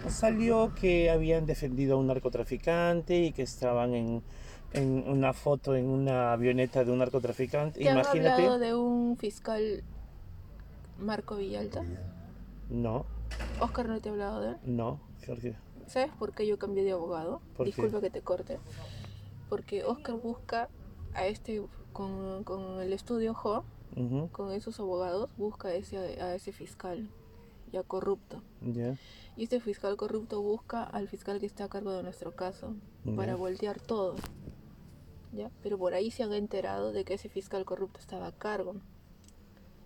salió 0.08 0.74
que 0.74 1.10
habían 1.10 1.46
defendido 1.46 1.96
a 1.96 1.98
un 1.98 2.06
narcotraficante 2.08 3.18
y 3.18 3.32
que 3.32 3.42
estaban 3.42 3.94
en, 3.94 4.22
en 4.72 5.08
una 5.08 5.32
foto 5.32 5.74
en 5.74 5.86
una 5.86 6.32
avioneta 6.32 6.84
de 6.84 6.92
un 6.92 6.98
narcotraficante. 6.98 7.80
¿Te 7.80 7.88
han 7.88 7.96
Imagínate. 7.96 8.42
hablado 8.42 8.58
de 8.58 8.74
un 8.74 9.16
fiscal 9.16 9.82
Marco 10.98 11.36
Villalta? 11.36 11.82
No, 12.72 13.04
Oscar 13.60 13.88
no 13.88 14.00
te 14.00 14.08
ha 14.08 14.12
hablado 14.12 14.40
de 14.40 14.50
él. 14.50 14.56
no. 14.64 15.00
Jorge. 15.26 15.54
¿Sabes 15.86 16.10
por 16.18 16.32
qué 16.32 16.46
yo 16.46 16.58
cambié 16.58 16.82
de 16.84 16.92
abogado? 16.92 17.40
¿Por 17.56 17.66
qué? 17.66 17.70
Disculpa 17.72 18.00
que 18.00 18.10
te 18.10 18.22
corte. 18.22 18.58
Porque 19.48 19.84
Oscar 19.84 20.16
busca 20.16 20.68
a 21.14 21.26
este, 21.26 21.62
con, 21.92 22.44
con 22.44 22.80
el 22.80 22.92
estudio 22.92 23.34
Jo, 23.34 23.64
con 24.32 24.52
esos 24.52 24.80
abogados, 24.80 25.30
busca 25.36 25.68
a 25.68 25.74
ese, 25.74 25.98
a 26.20 26.34
ese 26.34 26.52
fiscal 26.52 27.08
ya 27.72 27.82
corrupto. 27.82 28.42
ya. 28.60 28.96
Y 29.36 29.44
este 29.44 29.60
fiscal 29.60 29.96
corrupto 29.96 30.42
busca 30.42 30.82
al 30.82 31.08
fiscal 31.08 31.40
que 31.40 31.46
está 31.46 31.64
a 31.64 31.68
cargo 31.68 31.92
de 31.92 32.02
nuestro 32.02 32.32
caso 32.32 32.74
para 33.16 33.34
voltear 33.34 33.80
todo. 33.80 34.16
¿Ya? 35.32 35.50
Pero 35.62 35.78
por 35.78 35.94
ahí 35.94 36.10
se 36.10 36.22
han 36.22 36.32
enterado 36.34 36.92
de 36.92 37.04
que 37.04 37.14
ese 37.14 37.28
fiscal 37.28 37.64
corrupto 37.64 37.98
estaba 37.98 38.26
a 38.26 38.32
cargo. 38.32 38.76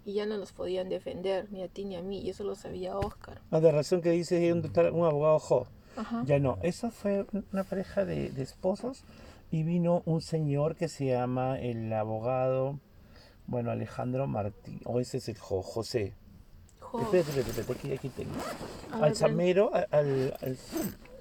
Y 0.07 0.15
ya 0.15 0.25
no 0.25 0.39
nos 0.39 0.53
podían 0.53 0.89
defender, 0.89 1.49
ni 1.53 1.63
a 1.63 1.69
ti 1.69 1.85
ni 1.85 1.97
a 1.97 2.03
mí. 2.03 2.21
Y 2.21 2.31
eso 2.31 2.45
lo 2.45 2.55
sabía 2.55 2.97
Oscar. 2.97 3.41
Ah, 3.51 3.61
de 3.61 3.71
razón 3.73 4.01
que 4.01 4.11
dices 4.13 4.53
un, 4.53 4.61
un 4.95 5.05
abogado 5.05 5.39
jo. 5.41 5.67
Ajá. 5.97 6.23
Ya 6.27 6.39
no, 6.39 6.59
esa 6.63 6.91
fue 6.91 7.27
una 7.53 7.65
pareja 7.65 8.05
de, 8.05 8.31
de 8.31 8.43
esposos 8.43 9.03
y 9.51 9.63
vino 9.65 10.03
un 10.07 10.21
señor 10.23 10.77
que 10.77 10.89
se 10.89 11.07
llama 11.07 11.59
el 11.59 11.93
abogado, 11.93 12.79
bueno, 13.47 13.71
Alejandro 13.71 14.27
Martín, 14.27 14.81
o 14.85 15.01
ese 15.01 15.19
es 15.19 15.29
el 15.29 15.39
Jo, 15.39 15.63
José. 15.63 16.15
Jo, 16.81 17.01
Espérate, 17.01 17.31
espérate, 17.31 17.61
espérate, 17.61 17.73
aquí, 17.73 17.93
aquí 17.93 18.09
tengo. 18.11 18.33
A 18.93 19.05
Al 19.07 19.17
Samero, 19.17 19.75
al, 19.75 19.87
al, 19.91 20.35
al- 20.43 20.59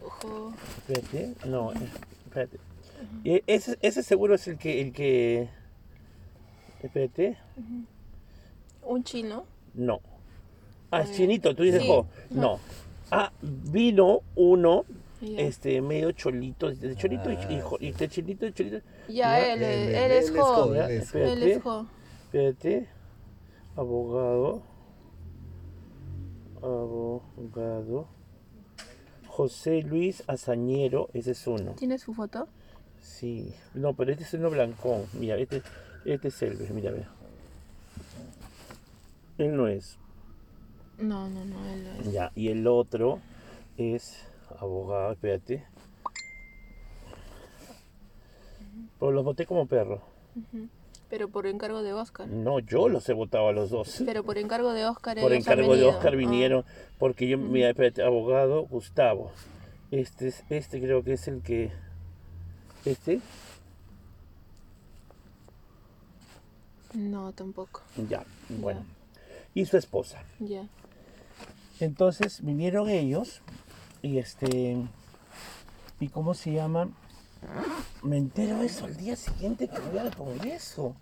Jo, 0.01 0.54
espérate, 0.77 1.34
no, 1.48 1.72
eh, 1.74 1.89
espérate. 2.27 2.60
Y 3.24 3.42
ese, 3.48 3.77
ese 3.82 4.04
seguro 4.04 4.36
es 4.36 4.48
el 4.48 4.58
que, 4.58 4.82
el 4.82 4.92
que, 4.94 5.50
espérate, 6.84 7.38
un 8.86 9.04
chino. 9.04 9.46
no. 9.74 10.00
Ah, 10.92 11.01
es 11.01 11.10
Eh, 11.10 11.13
chinito, 11.15 11.54
tú 11.56 11.63
dices 11.63 11.82
sí, 11.82 11.88
Jo, 11.88 12.01
ajá. 12.08 12.20
no. 12.30 12.60
Ah, 13.12 13.32
vino 13.42 14.22
uno 14.36 14.86
Ya, 15.20 15.42
este 15.42 15.82
medio 15.82 16.12
cholito, 16.13 16.70
de 16.72 16.96
cholito 16.96 17.30
y, 17.32 17.34
y, 17.34 17.38
Ah, 17.58 17.62
jo- 17.63 17.77
y 17.82 17.92
de 17.92 18.08
cholito 18.08 18.46
y 18.46 18.54
cholito. 18.54 18.77
Ya, 19.08 19.13
ya, 19.39 19.54
él, 19.54 19.63
él- 19.63 19.89
él, 19.89 19.96
él- 19.96 20.12
es 20.12 20.25
es 20.30 20.32
Jo. 20.38 20.44
Jo, 20.46 20.75
Ya, 20.75 20.86
él 20.86 20.92
es 20.92 20.98
Jo. 21.12 21.18
espérate, 21.18 21.34
Él 21.34 21.44
es 21.51 21.63
Jo. 21.63 21.86
espérate. 22.25 22.88
Abogado. 23.75 24.62
Abogado. 26.62 28.08
José 29.27 29.82
Luis 29.82 30.24
Azañero, 30.27 31.10
ese 31.13 31.32
es 31.32 31.46
uno. 31.48 31.74
¿Tienes 31.74 32.01
su 32.04 32.13
foto? 32.13 32.48
Sí. 33.01 33.54
No, 33.74 33.94
pero 33.94 34.12
este 34.12 34.24
es 34.24 34.34
uno 34.34 34.50
blancón. 34.50 35.04
Mira, 35.20 35.36
este, 35.38 35.62
este 36.06 36.30
es 36.30 36.42
él, 36.42 36.58
mira, 36.74 36.92
ve. 36.92 37.06
Él 39.38 39.56
no 39.56 39.68
es. 39.68 39.98
No, 40.98 41.27
no, 41.30 41.44
no, 41.46 41.65
él 41.68 41.84
no 41.84 42.01
es. 42.01 42.12
Ya, 42.12 42.32
y 42.36 42.50
el 42.50 42.65
otro 42.68 43.20
es 43.77 44.25
abogado, 44.60 45.12
espérate. 45.12 45.65
Pero 49.00 49.12
los 49.12 49.24
voté 49.25 49.46
como 49.46 49.65
perro. 49.68 50.01
Pero 51.10 51.30
por 51.30 51.48
encargo 51.48 51.84
de 51.84 51.94
Oscar. 51.94 52.27
No, 52.27 52.60
yo 52.60 52.89
los 52.89 53.08
he 53.10 53.13
votado 53.13 53.50
a 53.50 53.51
los 53.51 53.70
dos. 53.70 54.01
Pero 54.06 54.24
por 54.24 54.38
encargo 54.38 54.72
de 54.74 54.86
Oscar 54.86 55.20
Por 55.20 55.34
encargo 55.34 55.75
de. 55.75 55.86
Oscar 55.86 56.13
Ah. 56.13 56.18
vinieron, 56.18 56.65
porque 56.98 57.27
yo, 57.27 57.38
mira, 57.38 57.70
espérate, 57.70 58.01
abogado 58.04 58.63
Gustavo. 58.65 59.32
Este 59.92 60.30
es, 60.30 60.44
este 60.50 60.80
creo 60.82 61.04
que 61.04 61.13
es 61.13 61.27
el 61.27 61.42
que. 61.42 61.72
Este, 62.86 63.20
No, 66.94 67.34
tampoco. 67.34 67.82
ya, 68.10 68.24
bueno. 68.50 68.86
Y 69.56 69.66
su 69.66 69.78
esposa. 69.78 70.22
Ya. 70.40 70.68
Entonces 71.80 72.44
vinieron 72.44 72.90
ellos 72.90 73.42
y 74.04 74.20
este. 74.20 74.78
¿Y 76.00 76.10
cómo 76.10 76.36
se 76.36 76.54
llaman? 76.54 76.94
Me 78.04 78.18
entero 78.18 78.62
eso 78.62 78.86
al 78.86 78.98
día 78.98 79.16
siguiente 79.16 79.68
que 79.68 79.80
voy 79.80 79.98
al 79.98 80.16
Congreso. 80.16 80.96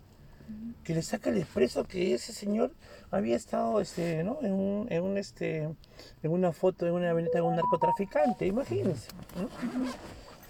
Que 0.84 0.94
le 0.94 1.02
saca 1.02 1.30
el 1.30 1.38
expreso 1.38 1.84
que 1.84 2.14
ese 2.14 2.32
señor 2.32 2.72
había 3.10 3.34
estado 3.34 3.80
este, 3.80 4.22
¿no? 4.24 4.38
en, 4.42 4.52
un, 4.52 4.86
en, 4.92 5.02
un, 5.02 5.16
este, 5.16 5.62
en 6.22 6.30
una 6.30 6.52
foto 6.52 6.84
de 6.84 6.92
una 6.92 7.10
avioneta 7.10 7.38
de 7.38 7.42
un 7.42 7.56
narcotraficante, 7.56 8.46
imagínense. 8.46 9.08
¿no? 9.36 9.48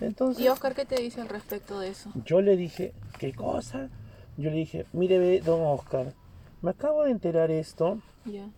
Entonces, 0.04 0.44
¿Y 0.44 0.48
Oscar 0.48 0.74
qué 0.74 0.84
te 0.84 1.00
dice 1.00 1.20
al 1.20 1.28
respecto 1.28 1.78
de 1.78 1.90
eso? 1.90 2.10
yo 2.24 2.40
le 2.40 2.56
dije, 2.56 2.92
¿qué 3.18 3.32
cosa? 3.32 3.88
Yo 4.36 4.50
le 4.50 4.56
dije, 4.56 4.86
mire, 4.92 5.18
ve, 5.20 5.40
don 5.40 5.60
Oscar, 5.62 6.12
me 6.64 6.70
acabo 6.70 7.04
de 7.04 7.10
enterar 7.10 7.50
esto. 7.50 7.98
Ya. 8.24 8.48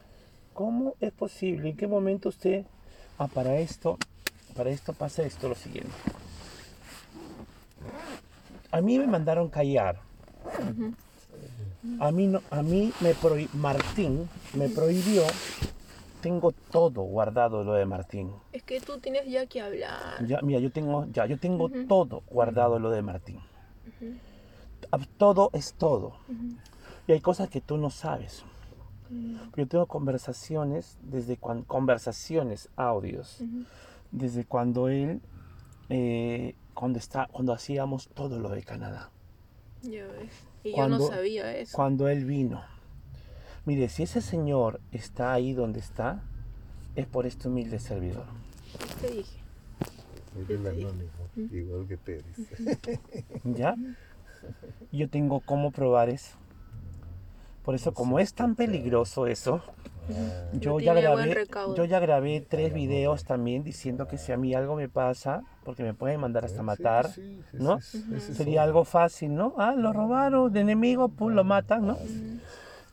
¿Cómo 0.54 0.94
es 1.00 1.12
posible? 1.12 1.70
¿En 1.70 1.76
qué 1.76 1.88
momento 1.88 2.28
usted... 2.28 2.64
Ah, 3.18 3.26
para 3.26 3.56
esto, 3.58 3.98
para 4.54 4.70
esto 4.70 4.92
pasa 4.92 5.22
esto 5.24 5.48
lo 5.48 5.54
siguiente. 5.56 5.90
A 8.70 8.80
mí 8.80 8.96
me 8.98 9.06
mandaron 9.08 9.48
callar. 9.48 9.98
A 11.98 12.12
mí, 12.12 12.26
no, 12.28 12.42
a 12.50 12.62
mí 12.62 12.92
me 13.00 13.14
prohi- 13.16 13.50
Martín 13.54 14.28
me 14.54 14.68
prohibió. 14.68 15.22
Tengo 16.20 16.52
todo 16.52 17.02
guardado 17.02 17.64
lo 17.64 17.72
de 17.72 17.86
Martín. 17.86 18.30
Es 18.52 18.62
que 18.62 18.80
tú 18.80 18.98
tienes 18.98 19.26
ya 19.26 19.46
que 19.46 19.60
hablar. 19.60 20.24
Ya, 20.26 20.40
mira, 20.42 20.60
yo 20.60 20.70
tengo, 20.70 21.06
ya, 21.12 21.26
yo 21.26 21.38
tengo 21.38 21.68
todo 21.88 22.22
guardado 22.30 22.78
lo 22.78 22.90
de 22.90 23.02
Martín. 23.02 23.40
Todo 25.18 25.50
es 25.54 25.72
todo. 25.74 26.12
Y 27.06 27.12
hay 27.12 27.20
cosas 27.20 27.48
que 27.48 27.60
tú 27.60 27.76
no 27.76 27.90
sabes. 27.90 28.44
Yo 29.56 29.66
tengo 29.68 29.86
conversaciones 29.86 30.98
desde 31.02 31.36
cuando 31.36 31.64
conversaciones, 31.66 32.68
audios, 32.74 33.38
desde 34.10 34.44
cuando 34.44 34.88
él, 34.88 35.20
eh, 35.88 36.56
cuando 36.74 36.98
está, 36.98 37.28
cuando 37.30 37.52
hacíamos 37.52 38.08
todo 38.08 38.40
lo 38.40 38.48
de 38.50 38.62
Canadá, 38.62 39.10
Ya 39.82 40.04
ves. 40.06 40.32
Y 40.64 40.70
yo 40.70 40.74
Cuando- 40.74 40.98
no 40.98 41.06
sabía 41.06 41.56
eso. 41.56 41.76
cuando 41.76 42.08
él 42.08 42.24
vino. 42.24 42.64
Mire, 43.66 43.88
si 43.88 44.02
ese 44.02 44.20
señor 44.20 44.80
está 44.90 45.32
ahí 45.32 45.52
donde 45.52 45.78
está, 45.78 46.22
es 46.96 47.06
por 47.06 47.26
este 47.26 47.46
humilde 47.48 47.78
servidor. 47.78 48.24
Te 49.00 49.10
dije. 49.10 49.38
El 50.48 50.66
anónimo, 50.66 51.10
igual 51.36 51.86
que 51.86 51.96
Pérez. 51.96 52.36
¿Ya? 53.44 53.76
Yo 54.90 55.08
tengo 55.08 55.40
cómo 55.40 55.70
probar 55.70 56.08
eso. 56.08 56.36
Por 57.66 57.74
eso, 57.74 57.92
como 57.92 58.20
es 58.20 58.32
tan 58.32 58.54
peligroso 58.54 59.26
eso, 59.26 59.60
yo 60.52 60.78
ya 60.78 60.94
grabé, 60.94 61.48
yo 61.76 61.84
ya 61.84 61.98
grabé 61.98 62.40
tres 62.40 62.72
videos 62.72 63.24
también 63.24 63.64
diciendo 63.64 64.06
que 64.06 64.18
si 64.18 64.30
a 64.30 64.36
mí 64.36 64.54
algo 64.54 64.76
me 64.76 64.88
pasa, 64.88 65.42
porque 65.64 65.82
me 65.82 65.92
pueden 65.92 66.20
mandar 66.20 66.44
hasta 66.44 66.62
matar, 66.62 67.10
¿no? 67.52 67.80
Sería 68.20 68.62
algo 68.62 68.84
fácil, 68.84 69.34
¿no? 69.34 69.52
Ah, 69.58 69.74
lo 69.76 69.92
robaron 69.92 70.52
de 70.52 70.60
enemigo, 70.60 71.08
pum, 71.08 71.32
lo 71.32 71.42
matan, 71.42 71.88
¿no? 71.88 71.98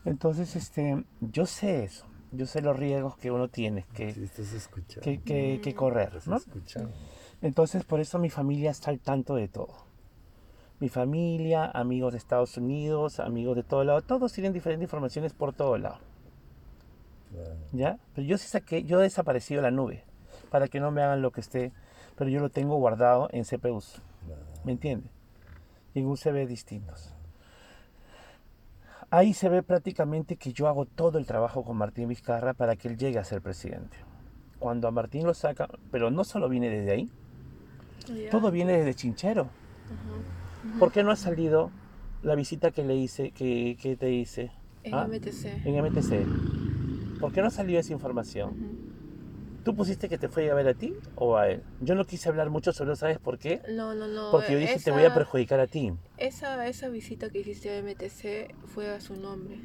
Entonces, 0.05 0.55
este, 0.55 1.03
yo 1.21 1.45
sé 1.45 1.83
eso, 1.83 2.07
yo 2.31 2.47
sé 2.47 2.61
los 2.61 2.75
riesgos 2.75 3.15
que 3.17 3.29
uno 3.29 3.49
tiene 3.49 3.85
que, 3.93 4.11
que, 5.03 5.21
que, 5.21 5.59
que 5.63 5.75
correr, 5.75 6.13
¿no? 6.25 6.39
Entonces, 7.43 7.83
por 7.83 7.99
eso 7.99 8.17
mi 8.17 8.31
familia 8.31 8.71
está 8.71 8.89
al 8.89 8.99
tanto 8.99 9.35
de 9.35 9.49
todo. 9.49 9.82
Mi 10.83 10.89
familia, 10.89 11.71
amigos 11.73 12.11
de 12.11 12.17
Estados 12.17 12.57
Unidos, 12.57 13.21
amigos 13.21 13.55
de 13.55 13.63
todo 13.63 13.85
lado, 13.85 14.01
todos 14.01 14.33
tienen 14.33 14.51
diferentes 14.51 14.83
informaciones 14.83 15.31
por 15.31 15.53
todo 15.53 15.77
lado. 15.77 15.99
¿Ya? 17.71 17.97
Pero 18.13 18.27
yo 18.27 18.37
sí 18.37 18.49
saqué, 18.49 18.83
yo 18.83 18.99
he 18.99 19.03
desaparecido 19.03 19.61
la 19.61 19.71
nube 19.71 20.03
para 20.51 20.67
que 20.67 20.81
no 20.81 20.91
me 20.91 21.01
hagan 21.01 21.21
lo 21.21 21.31
que 21.31 21.39
esté, 21.39 21.71
pero 22.17 22.29
yo 22.29 22.41
lo 22.41 22.49
tengo 22.49 22.75
guardado 22.75 23.29
en 23.31 23.45
CPUs. 23.45 24.01
¿Me 24.65 24.73
entiende? 24.73 25.07
Y 25.93 25.99
en 26.01 26.07
USB 26.07 26.45
distintos. 26.45 27.15
Ahí 29.09 29.33
se 29.33 29.47
ve 29.47 29.63
prácticamente 29.63 30.35
que 30.35 30.51
yo 30.51 30.67
hago 30.67 30.83
todo 30.83 31.17
el 31.17 31.25
trabajo 31.25 31.63
con 31.63 31.77
Martín 31.77 32.09
Vizcarra 32.09 32.53
para 32.53 32.75
que 32.75 32.89
él 32.89 32.97
llegue 32.97 33.19
a 33.19 33.23
ser 33.23 33.41
presidente. 33.41 33.95
Cuando 34.59 34.89
a 34.89 34.91
Martín 34.91 35.25
lo 35.25 35.33
saca, 35.33 35.69
pero 35.91 36.11
no 36.11 36.25
solo 36.25 36.49
viene 36.49 36.69
desde 36.69 36.91
ahí, 36.91 37.09
Ya. 38.13 38.29
todo 38.29 38.51
viene 38.51 38.73
desde 38.73 38.95
Chinchero. 38.95 39.47
¿Por 40.79 40.91
qué 40.91 41.03
no 41.03 41.11
ha 41.11 41.15
salido 41.15 41.71
la 42.21 42.35
visita 42.35 42.71
que 42.71 42.83
le 42.83 42.95
hice, 42.95 43.31
que, 43.31 43.77
que 43.81 43.95
te 43.97 44.11
hice 44.11 44.51
En 44.83 44.93
Ah, 44.95 45.07
MTC. 45.07 45.45
en 45.65 45.75
MTC? 45.83 47.19
¿Por 47.19 47.31
qué 47.31 47.41
no 47.41 47.49
salió 47.49 47.79
esa 47.79 47.93
información? 47.93 48.53
¿Tú 49.63 49.75
pusiste 49.75 50.09
que 50.09 50.17
te 50.17 50.27
fue 50.27 50.51
a 50.51 50.53
ver 50.55 50.67
a 50.67 50.73
ti 50.73 50.93
o 51.15 51.37
a 51.37 51.47
él? 51.49 51.63
Yo 51.79 51.95
no 51.95 52.05
quise 52.05 52.27
hablar 52.27 52.49
mucho 52.49 52.73
sobre 52.73 52.91
eso, 52.91 52.99
¿sabes 52.99 53.17
por 53.17 53.39
qué? 53.39 53.61
No, 53.69 53.95
no, 53.95 54.07
no. 54.07 54.29
Porque 54.31 54.51
yo 54.51 54.59
dije, 54.59 54.77
te 54.79 54.91
voy 54.91 55.05
a 55.05 55.13
perjudicar 55.13 55.59
a 55.61 55.67
ti. 55.67 55.93
Esa, 56.17 56.67
esa 56.67 56.89
visita 56.89 57.29
que 57.29 57.39
hiciste 57.39 57.69
a 57.69 57.79
MTC 57.81 58.53
fue 58.67 58.89
a 58.89 58.99
su 58.99 59.15
nombre. 59.15 59.61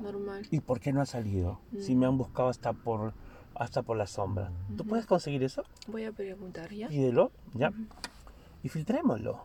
Normal. 0.00 0.42
¿Y 0.50 0.58
por 0.60 0.80
qué 0.80 0.92
no 0.92 1.00
ha 1.00 1.06
salido? 1.06 1.60
Si 1.78 1.94
me 1.94 2.06
han 2.06 2.18
buscado 2.18 2.48
hasta 2.48 2.72
por 2.72 3.14
hasta 3.54 3.82
por 3.82 3.96
la 3.96 4.06
sombra. 4.06 4.50
¿Tú 4.76 4.84
puedes 4.84 5.06
conseguir 5.06 5.44
eso? 5.44 5.62
Voy 5.86 6.04
a 6.04 6.10
preguntar, 6.12 6.72
¿ya? 6.72 6.88
Pídelo, 6.88 7.30
¿ya? 7.54 7.70
Y 8.62 8.68
filtrémoslo. 8.70 9.44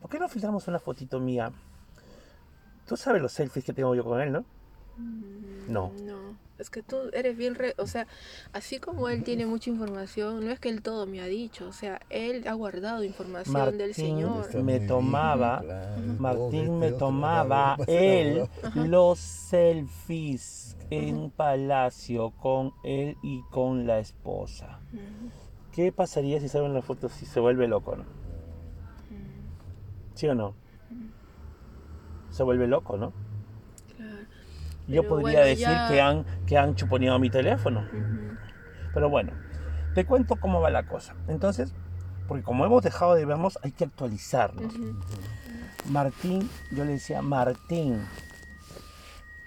¿Por 0.00 0.10
qué 0.10 0.18
no 0.18 0.28
filtramos 0.28 0.66
una 0.68 0.78
fotito 0.78 1.20
mía? 1.20 1.52
Tú 2.86 2.96
sabes 2.96 3.22
los 3.22 3.32
selfies 3.32 3.64
que 3.64 3.72
tengo 3.72 3.94
yo 3.94 4.04
con 4.04 4.20
él, 4.20 4.32
¿no? 4.32 4.44
No. 5.68 5.92
No, 6.04 6.36
es 6.58 6.70
que 6.70 6.82
tú 6.82 6.96
eres 7.12 7.36
bien, 7.36 7.54
re- 7.54 7.74
o 7.78 7.86
sea, 7.86 8.06
así 8.52 8.78
como 8.78 9.08
él 9.08 9.22
tiene 9.22 9.46
mucha 9.46 9.70
información, 9.70 10.44
no 10.44 10.50
es 10.50 10.58
que 10.58 10.68
él 10.70 10.82
todo 10.82 11.06
me 11.06 11.20
ha 11.20 11.26
dicho, 11.26 11.68
o 11.68 11.72
sea, 11.72 12.00
él 12.10 12.46
ha 12.48 12.54
guardado 12.54 13.04
información 13.04 13.78
del 13.78 13.94
Señor. 13.94 14.54
Me 14.56 14.80
tomaba. 14.80 15.62
Martín 16.18 16.78
me 16.78 16.92
tomaba 16.92 17.78
él 17.86 18.46
los 18.74 19.18
selfies 19.18 20.76
en 20.90 21.30
Palacio 21.30 22.30
con 22.42 22.72
él 22.82 23.16
y 23.22 23.42
con 23.50 23.86
la 23.86 23.98
esposa. 24.00 24.80
¿Qué 25.72 25.92
pasaría 25.92 26.40
si 26.40 26.48
sale 26.48 26.66
en 26.66 26.74
la 26.74 26.82
foto 26.82 27.08
si 27.08 27.26
se 27.26 27.38
vuelve 27.38 27.68
loco, 27.68 27.94
no? 27.96 28.04
¿Sí 30.20 30.28
o 30.28 30.34
no? 30.34 30.54
Se 32.28 32.42
vuelve 32.42 32.66
loco, 32.66 32.98
¿no? 32.98 33.14
Claro. 33.96 34.26
Yo 34.86 35.08
podría 35.08 35.38
bueno, 35.38 35.46
decir 35.46 35.66
ya- 35.66 35.88
que 35.88 35.98
han, 36.02 36.26
que 36.46 36.58
han 36.58 36.74
chuponeado 36.74 37.18
mi 37.18 37.30
teléfono. 37.30 37.86
Pero 38.92 39.08
bueno, 39.08 39.32
te 39.94 40.04
cuento 40.04 40.36
cómo 40.36 40.60
va 40.60 40.68
la 40.68 40.82
cosa. 40.82 41.14
Entonces, 41.26 41.72
porque 42.28 42.42
como 42.44 42.66
hemos 42.66 42.82
dejado 42.82 43.14
de 43.14 43.24
vernos, 43.24 43.58
hay 43.62 43.72
que 43.72 43.84
actualizarnos. 43.84 44.74
Martín, 45.88 46.50
yo 46.70 46.84
le 46.84 46.92
decía, 46.92 47.22
Martín, 47.22 48.02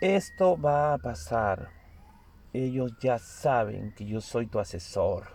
esto 0.01 0.59
va 0.59 0.95
a 0.95 0.97
pasar. 0.97 1.69
Ellos 2.51 2.93
ya 2.99 3.19
saben 3.19 3.93
que 3.93 4.05
yo 4.07 4.21
soy 4.21 4.47
tu 4.47 4.57
asesor. 4.57 5.25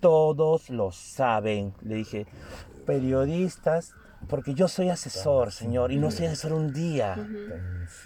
Todos 0.00 0.70
lo 0.70 0.92
saben. 0.92 1.74
Le 1.82 1.96
dije, 1.96 2.26
periodistas, 2.86 3.94
porque 4.28 4.54
yo 4.54 4.68
soy 4.68 4.90
asesor, 4.90 5.52
señor, 5.52 5.92
y 5.92 5.98
no 5.98 6.10
soy 6.10 6.26
asesor 6.26 6.52
un 6.52 6.72
día. 6.72 7.16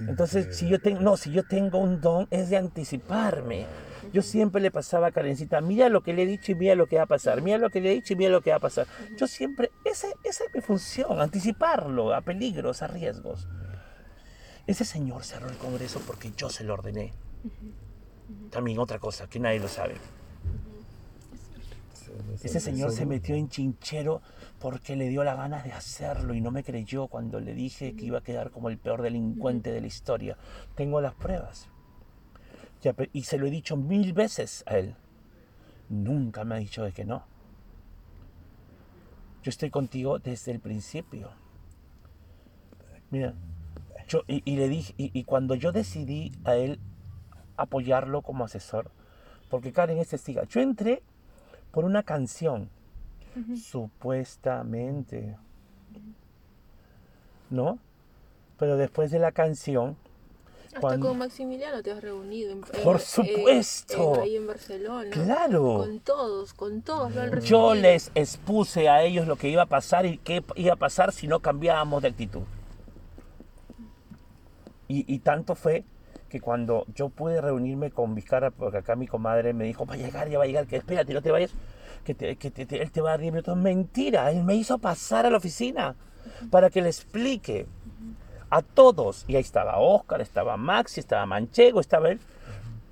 Entonces, 0.01 0.57
si 0.57 0.69
yo 0.69 0.81
tengo, 0.81 1.01
no, 1.01 1.17
si 1.17 1.31
yo 1.31 1.45
tengo 1.45 1.79
un 1.79 2.01
don 2.01 2.27
es 2.31 2.51
de 2.51 2.57
anticiparme. 2.57 3.67
Yo 4.13 4.23
siempre 4.23 4.61
le 4.61 4.71
pasaba 4.71 5.09
a 5.09 5.13
Karencita, 5.13 5.61
mira 5.61 5.89
lo 5.89 6.03
que 6.03 6.13
le 6.13 6.23
he 6.23 6.27
dicho 6.27 6.53
y 6.53 6.55
mira 6.55 6.75
lo 6.75 6.87
que 6.87 6.97
va 6.97 7.03
a 7.03 7.07
pasar, 7.07 7.43
mira 7.43 7.59
lo 7.59 7.71
que 7.71 7.81
le 7.81 7.91
he 7.91 7.95
dicho 7.95 8.13
y 8.13 8.17
mira 8.17 8.31
lo 8.31 8.43
que 8.43 8.51
va 8.51 8.57
a 8.57 8.61
pasar. 8.61 8.87
Yo 9.17 9.27
siempre, 9.27 9.71
esa, 9.85 10.09
esa 10.23 10.45
es 10.45 10.55
mi 10.55 10.61
función, 10.61 11.21
anticiparlo 11.21 12.15
a 12.15 12.21
peligros, 12.21 12.83
a 12.83 12.87
riesgos. 12.87 13.49
Ese 14.67 14.85
señor 14.85 15.25
cerró 15.25 15.49
el 15.49 15.57
Congreso 15.57 16.01
porque 16.07 16.33
yo 16.37 16.49
se 16.49 16.65
lo 16.65 16.75
ordené. 16.75 17.13
También 18.51 18.79
otra 18.79 18.99
cosa 18.99 19.27
que 19.27 19.41
nadie 19.41 19.59
lo 19.59 19.69
sabe. 19.69 19.97
Ese 22.43 22.61
señor 22.61 22.93
se 22.93 23.07
metió 23.07 23.35
en 23.35 23.49
chinchero 23.49 24.23
porque 24.65 24.97
le 24.97 25.11
dio 25.11 25.25
la 25.25 25.35
ganas 25.35 25.63
de 25.63 25.75
hacerlo 25.75 26.33
y 26.33 26.41
no 26.41 26.51
me 26.51 26.65
creyó 26.65 27.09
cuando 27.09 27.39
le 27.39 27.53
dije 27.53 27.95
que 27.95 28.07
iba 28.07 28.21
a 28.21 28.23
quedar 28.23 28.51
como 28.51 28.71
el 28.71 28.79
peor 28.79 29.03
delincuente 29.03 29.71
de 29.71 29.83
la 29.83 29.87
historia. 29.87 30.39
Tengo 30.75 31.03
las 31.03 31.13
pruebas. 31.13 31.69
Y 33.13 33.25
se 33.25 33.37
lo 33.37 33.47
he 33.47 33.51
dicho 33.51 33.77
mil 33.77 34.15
veces 34.15 34.65
a 34.67 34.79
él. 34.79 34.97
Nunca 35.91 36.45
me 36.45 36.55
ha 36.55 36.59
dicho 36.59 36.83
de 36.83 36.93
que 36.93 37.05
no. 37.05 37.27
Yo 39.43 39.51
estoy 39.51 39.69
contigo 39.69 40.19
desde 40.19 40.53
el 40.53 40.61
principio. 40.61 41.29
Mira, 43.11 43.35
yo, 44.09 44.23
y 44.27 44.57
le 44.57 44.71
dije, 44.71 44.95
y, 44.97 45.11
y 45.13 45.25
cuando 45.25 45.57
yo 45.57 45.73
decidí 45.73 46.33
a 46.45 46.57
él 46.57 46.81
apoyarlo 47.59 48.23
como 48.23 48.47
asesor, 48.47 48.91
porque 49.51 49.75
Karen 49.75 49.99
es 49.99 50.09
testiga, 50.09 50.45
yo 50.45 50.63
entré 50.63 51.03
por 51.71 51.85
una 51.85 52.03
canción, 52.03 52.71
supuestamente, 53.57 55.37
¿no? 57.51 57.79
Pero 58.59 58.77
después 58.77 59.11
de 59.11 59.19
la 59.19 59.33
canción, 59.33 59.97
Hasta 60.67 60.81
Cuando- 60.81 61.07
con 61.11 61.19
Maximiliano 61.19 61.85
te 61.85 61.93
has 61.93 62.03
reunido. 62.03 62.51
En, 62.51 62.63
Por 62.63 62.97
en- 62.97 63.01
supuesto. 63.01 64.21
ahí 64.21 64.35
en 64.35 64.49
Barcelona. 64.49 65.09
claro, 65.11 65.77
Con 65.79 66.01
todos, 66.01 66.53
con 66.53 66.83
todos 66.83 67.15
lo 67.15 67.21
han 67.23 67.41
yo 67.43 67.75
les 67.77 68.11
expuse 68.17 68.89
a 68.89 69.03
ellos 69.05 69.29
lo 69.29 69.37
que 69.37 69.49
iba 69.49 69.63
a 69.63 69.67
pasar 69.67 70.05
y 70.05 70.19
qué 70.19 70.43
iba 70.57 70.73
a 70.73 70.77
pasar 70.77 71.13
si 71.13 71.29
no 71.29 71.39
cambiábamos 71.39 72.03
de 72.03 72.09
actitud. 72.09 72.43
Y, 74.89 75.05
y 75.15 75.21
tanto 75.21 75.55
fue 75.55 75.85
que 76.29 76.41
cuando 76.41 76.85
yo 76.93 77.09
pude 77.09 77.41
reunirme 77.41 77.93
con 77.93 78.17
Vizcarra, 78.17 78.51
porque 78.51 78.79
acá 78.79 78.97
mi 78.97 79.07
comadre 79.07 79.53
me 79.53 79.63
dijo, 79.65 79.87
va 79.87 79.95
a 79.95 79.97
llegar, 79.97 80.29
ya 80.29 80.39
va 80.39 80.45
a 80.45 80.47
llegar, 80.49 80.67
que 80.67 80.75
espérate, 80.77 81.15
no 81.15 81.23
te 81.23 81.31
vayas, 81.31 81.53
que, 82.05 82.15
te- 82.15 82.37
que 82.37 82.51
te- 82.51 82.81
él 82.83 82.91
te 82.91 83.01
va 83.01 83.11
a 83.11 83.13
dar 83.13 83.21
10 83.21 83.33
minutos. 83.33 83.57
Mentira, 83.57 84.31
él 84.31 84.45
me 84.45 84.55
hizo 84.55 84.79
pasar 84.79 85.27
a 85.27 85.31
la 85.31 85.39
oficina 85.39 85.95
para 86.51 86.71
que 86.71 86.81
le 86.83 86.89
explique 86.89 87.67
a 88.51 88.63
todos, 88.63 89.25
y 89.27 89.35
ahí 89.37 89.43
estaba 89.43 89.79
Oscar, 89.79 90.21
estaba 90.21 90.57
Maxi, 90.57 91.01
estaba 91.01 91.27
Manchego, 91.27 91.81
estaba 91.81 92.11
él, 92.11 92.21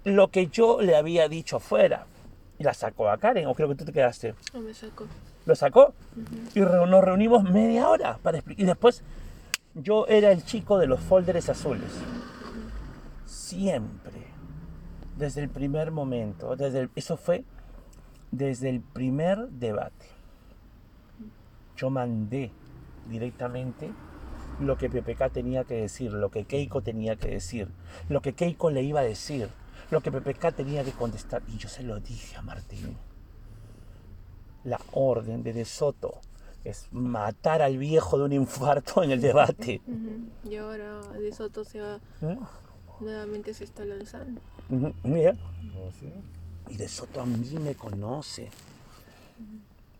lo 0.05 0.29
que 0.29 0.48
yo 0.48 0.81
le 0.81 0.96
había 0.96 1.29
dicho 1.29 1.57
afuera. 1.59 2.07
Y 2.59 2.64
la 2.64 2.75
sacó 2.75 3.09
a 3.09 3.18
Karen, 3.18 3.46
o 3.46 3.55
creo 3.55 3.68
que 3.68 3.75
tú 3.77 3.85
te 3.85 3.92
quedaste. 3.92 4.35
No 4.55 4.61
me 4.61 4.75
sacó. 4.75 5.07
Lo 5.46 5.55
sacó 5.57 5.94
y 6.55 6.61
re- 6.62 6.87
nos 6.87 7.03
reunimos 7.05 7.42
media 7.44 7.88
hora 7.88 8.18
para 8.22 8.38
expli- 8.38 8.55
Y 8.59 8.64
después 8.64 9.03
yo 9.75 10.07
era 10.07 10.31
el 10.33 10.44
chico 10.44 10.79
de 10.79 10.87
los 10.87 11.01
folders 11.01 11.48
azules. 11.48 11.90
Siempre. 13.27 14.12
Desde 15.16 15.42
el 15.42 15.48
primer 15.48 15.90
momento. 15.90 16.57
Desde 16.57 16.81
el- 16.81 16.90
eso 16.94 17.16
fue 17.16 17.44
desde 18.33 18.68
el 18.71 18.81
primer 18.81 19.49
debate. 19.51 20.07
Yo 21.77 21.90
mandé 21.90 22.51
directamente 23.09 23.90
lo 24.61 24.77
que 24.77 24.90
PPK 24.90 25.31
tenía 25.33 25.64
que 25.64 25.75
decir, 25.75 26.12
lo 26.12 26.31
que 26.31 26.45
Keiko 26.45 26.83
tenía 26.83 27.16
que 27.16 27.29
decir, 27.29 27.68
lo 28.09 28.21
que 28.21 28.33
Keiko 28.33 28.71
le 28.71 28.83
iba 28.83 29.01
a 29.01 29.05
decir, 29.05 29.49
lo 29.90 30.01
que 30.01 30.11
PPK 30.11 30.53
tenía 30.53 30.83
que 30.85 30.92
contestar. 30.92 31.42
Y 31.49 31.57
yo 31.59 31.68
se 31.68 31.83
lo 31.85 32.01
dije 32.01 32.37
a 32.37 32.42
Martín 32.42 32.97
la 34.64 34.81
orden 34.92 35.42
de 35.42 35.53
De 35.53 35.64
Soto 35.64 36.21
es 36.64 36.87
matar 36.92 37.62
al 37.62 37.77
viejo 37.79 38.18
de 38.18 38.25
un 38.25 38.33
infarto 38.33 39.03
en 39.03 39.11
el 39.11 39.21
debate. 39.21 39.81
Y 40.45 40.57
ahora 40.57 41.01
De 41.12 41.33
Soto 41.33 41.64
se 41.64 41.81
va, 41.81 41.99
¿Mm? 42.21 42.38
nuevamente 43.05 43.55
se 43.55 43.64
está 43.64 43.85
lanzando. 43.85 44.40
Ujú, 44.71 44.92
Mira, 45.05 45.33
¿No? 45.33 45.90
¿Sí? 45.99 46.12
Y 46.72 46.78
De 46.78 46.88
Soto 46.88 47.20
a 47.20 47.26
mí 47.26 47.58
me 47.61 47.74
conoce 47.74 48.48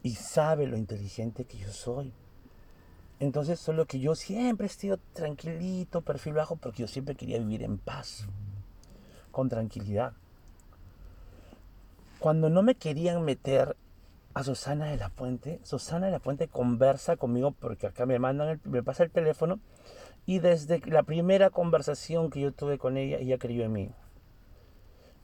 y 0.03 0.15
sabe 0.15 0.67
lo 0.67 0.79
inteligente 0.79 1.45
que 1.45 1.59
yo 1.59 1.71
soy. 1.71 2.11
Entonces, 3.21 3.61
solo 3.61 3.85
que 3.85 4.01
yo 4.01 4.15
siempre 4.15 4.69
he 4.69 4.71
sido 4.71 4.99
tranquilito, 5.13 6.01
perfil 6.01 6.33
bajo, 6.33 6.57
porque 6.57 6.81
yo 6.81 6.89
siempre 6.89 7.15
quería 7.15 7.39
vivir 7.39 7.63
en 7.63 7.77
paz, 7.77 8.27
con 9.31 9.51
tranquilidad. 9.51 10.15
Cuando 12.19 12.49
no 12.49 12.63
me 12.63 12.75
querían 12.75 13.23
meter 13.23 13.77
a 14.33 14.43
Susana 14.43 14.87
de 14.87 14.97
la 14.97 15.11
Puente, 15.11 15.61
Susana 15.65 16.07
de 16.07 16.13
la 16.13 16.21
Puente 16.21 16.49
conversa 16.49 17.17
conmigo 17.17 17.51
porque 17.51 17.87
acá 17.87 18.07
me 18.07 18.19
mandan, 18.19 18.49
el- 18.49 18.61
me 18.65 18.83
pasa 18.83 19.03
el 19.05 19.11
teléfono 19.11 19.61
y 20.25 20.39
desde 20.39 20.81
la 20.87 21.03
primera 21.03 21.51
conversación 21.51 22.31
que 22.31 22.41
yo 22.41 22.51
tuve 22.53 22.79
con 22.79 22.97
ella, 22.97 23.19
ella 23.19 23.37
creyó 23.37 23.63
en 23.65 23.73
mí. 23.73 23.91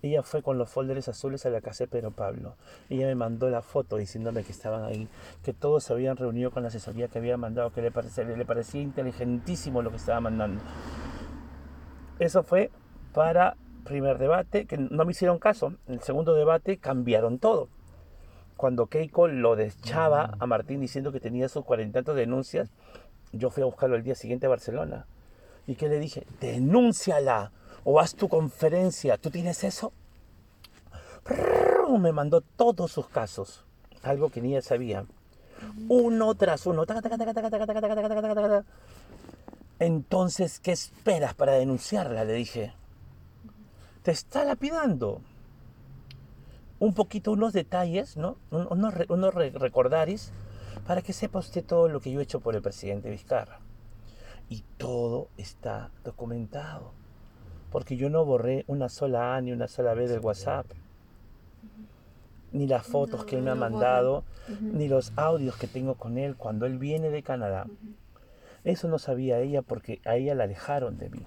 Ella 0.02 0.22
fue 0.22 0.42
con 0.42 0.58
los 0.58 0.68
folders 0.68 1.08
azules 1.08 1.44
a 1.44 1.50
la 1.50 1.60
casa 1.60 1.84
de 1.84 1.88
Pedro 1.88 2.12
Pablo. 2.12 2.54
Ella 2.88 3.06
me 3.06 3.14
mandó 3.14 3.50
la 3.50 3.62
foto 3.62 3.96
diciéndome 3.96 4.44
que 4.44 4.52
estaban 4.52 4.84
ahí, 4.84 5.08
que 5.42 5.52
todos 5.52 5.84
se 5.84 5.92
habían 5.92 6.16
reunido 6.16 6.50
con 6.50 6.62
la 6.62 6.68
asesoría 6.68 7.08
que 7.08 7.18
había 7.18 7.36
mandado, 7.36 7.72
que 7.72 7.82
le 7.82 7.90
parecía, 7.90 8.24
le 8.24 8.44
parecía 8.44 8.80
inteligentísimo 8.80 9.82
lo 9.82 9.90
que 9.90 9.96
estaba 9.96 10.20
mandando. 10.20 10.62
Eso 12.18 12.42
fue 12.42 12.70
para 13.12 13.56
primer 13.84 14.18
debate, 14.18 14.66
que 14.66 14.76
no 14.76 15.04
me 15.04 15.10
hicieron 15.10 15.38
caso. 15.38 15.74
En 15.88 15.94
el 15.94 16.00
segundo 16.00 16.34
debate 16.34 16.78
cambiaron 16.78 17.38
todo. 17.38 17.68
Cuando 18.56 18.86
Keiko 18.86 19.28
lo 19.28 19.56
deschaba 19.56 20.36
a 20.38 20.46
Martín 20.46 20.80
diciendo 20.80 21.12
que 21.12 21.20
tenía 21.20 21.48
sus 21.48 21.64
cuarenta 21.64 22.00
y 22.00 22.14
denuncias, 22.14 22.70
yo 23.32 23.50
fui 23.50 23.62
a 23.62 23.66
buscarlo 23.66 23.96
el 23.96 24.02
día 24.02 24.14
siguiente 24.14 24.46
a 24.46 24.50
Barcelona. 24.50 25.06
¿Y 25.66 25.74
qué 25.76 25.88
le 25.88 25.98
dije? 25.98 26.26
Denúnciala 26.40 27.52
o 27.90 27.98
haz 28.00 28.14
tu 28.14 28.28
conferencia. 28.28 29.16
¿Tú 29.16 29.30
tienes 29.30 29.64
eso? 29.64 29.94
Me 31.98 32.12
mandó 32.12 32.42
todos 32.42 32.92
sus 32.92 33.08
casos, 33.08 33.64
algo 34.02 34.28
que 34.28 34.42
ni 34.42 34.50
ella 34.50 34.60
sabía. 34.60 35.06
Uno 35.88 36.34
tras 36.34 36.66
uno. 36.66 36.84
Entonces, 39.78 40.60
¿qué 40.60 40.72
esperas 40.72 41.32
para 41.32 41.52
denunciarla? 41.52 42.24
Le 42.24 42.34
dije. 42.34 42.74
Te 44.02 44.10
está 44.10 44.44
lapidando. 44.44 45.22
Un 46.80 46.92
poquito, 46.92 47.32
unos 47.32 47.54
detalles, 47.54 48.18
¿no? 48.18 48.36
Unos, 48.50 48.92
unos 49.08 49.34
para 50.86 51.00
que 51.00 51.14
sepa 51.14 51.38
usted 51.38 51.64
todo 51.64 51.88
lo 51.88 52.00
que 52.00 52.12
yo 52.12 52.20
he 52.20 52.24
hecho 52.24 52.40
por 52.40 52.54
el 52.54 52.60
presidente 52.60 53.08
Vizcarra. 53.08 53.60
Y 54.50 54.62
todo 54.76 55.28
está 55.38 55.90
documentado. 56.04 56.97
Porque 57.70 57.96
yo 57.96 58.10
no 58.10 58.24
borré 58.24 58.64
una 58.66 58.88
sola 58.88 59.36
A 59.36 59.40
ni 59.40 59.52
una 59.52 59.68
sola 59.68 59.94
B 59.94 60.08
del 60.08 60.20
WhatsApp. 60.20 60.66
Ni 62.52 62.66
las 62.66 62.86
fotos 62.86 63.20
No, 63.20 63.26
que 63.26 63.36
él 63.36 63.42
me 63.42 63.50
ha 63.50 63.54
mandado, 63.54 64.24
ni 64.60 64.88
los 64.88 65.12
audios 65.16 65.56
que 65.56 65.66
tengo 65.66 65.96
con 65.96 66.16
él 66.16 66.34
cuando 66.34 66.64
él 66.64 66.78
viene 66.78 67.10
de 67.10 67.22
Canadá. 67.22 67.66
Eso 68.64 68.88
no 68.88 68.98
sabía 68.98 69.40
ella 69.40 69.62
porque 69.62 70.00
a 70.04 70.16
ella 70.16 70.34
la 70.34 70.44
alejaron 70.44 70.98
de 70.98 71.10
mí. 71.10 71.22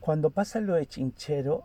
Cuando 0.00 0.30
pasa 0.30 0.60
lo 0.60 0.74
de 0.74 0.86
Chinchero, 0.86 1.64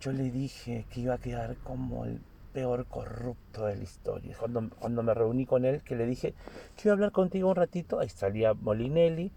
yo 0.00 0.12
le 0.12 0.30
dije 0.30 0.86
que 0.90 1.00
iba 1.00 1.14
a 1.14 1.18
quedar 1.18 1.56
como 1.56 2.04
el 2.04 2.20
peor 2.52 2.86
corrupto 2.86 3.66
de 3.66 3.76
la 3.76 3.82
historia. 3.82 4.36
Cuando, 4.38 4.68
cuando 4.78 5.02
me 5.02 5.14
reuní 5.14 5.46
con 5.46 5.64
él, 5.64 5.82
que 5.82 5.96
le 5.96 6.06
dije, 6.06 6.34
quiero 6.76 6.92
hablar 6.92 7.12
contigo 7.12 7.48
un 7.48 7.56
ratito, 7.56 7.98
ahí 7.98 8.08
salía 8.08 8.54
Molinelli, 8.54 9.32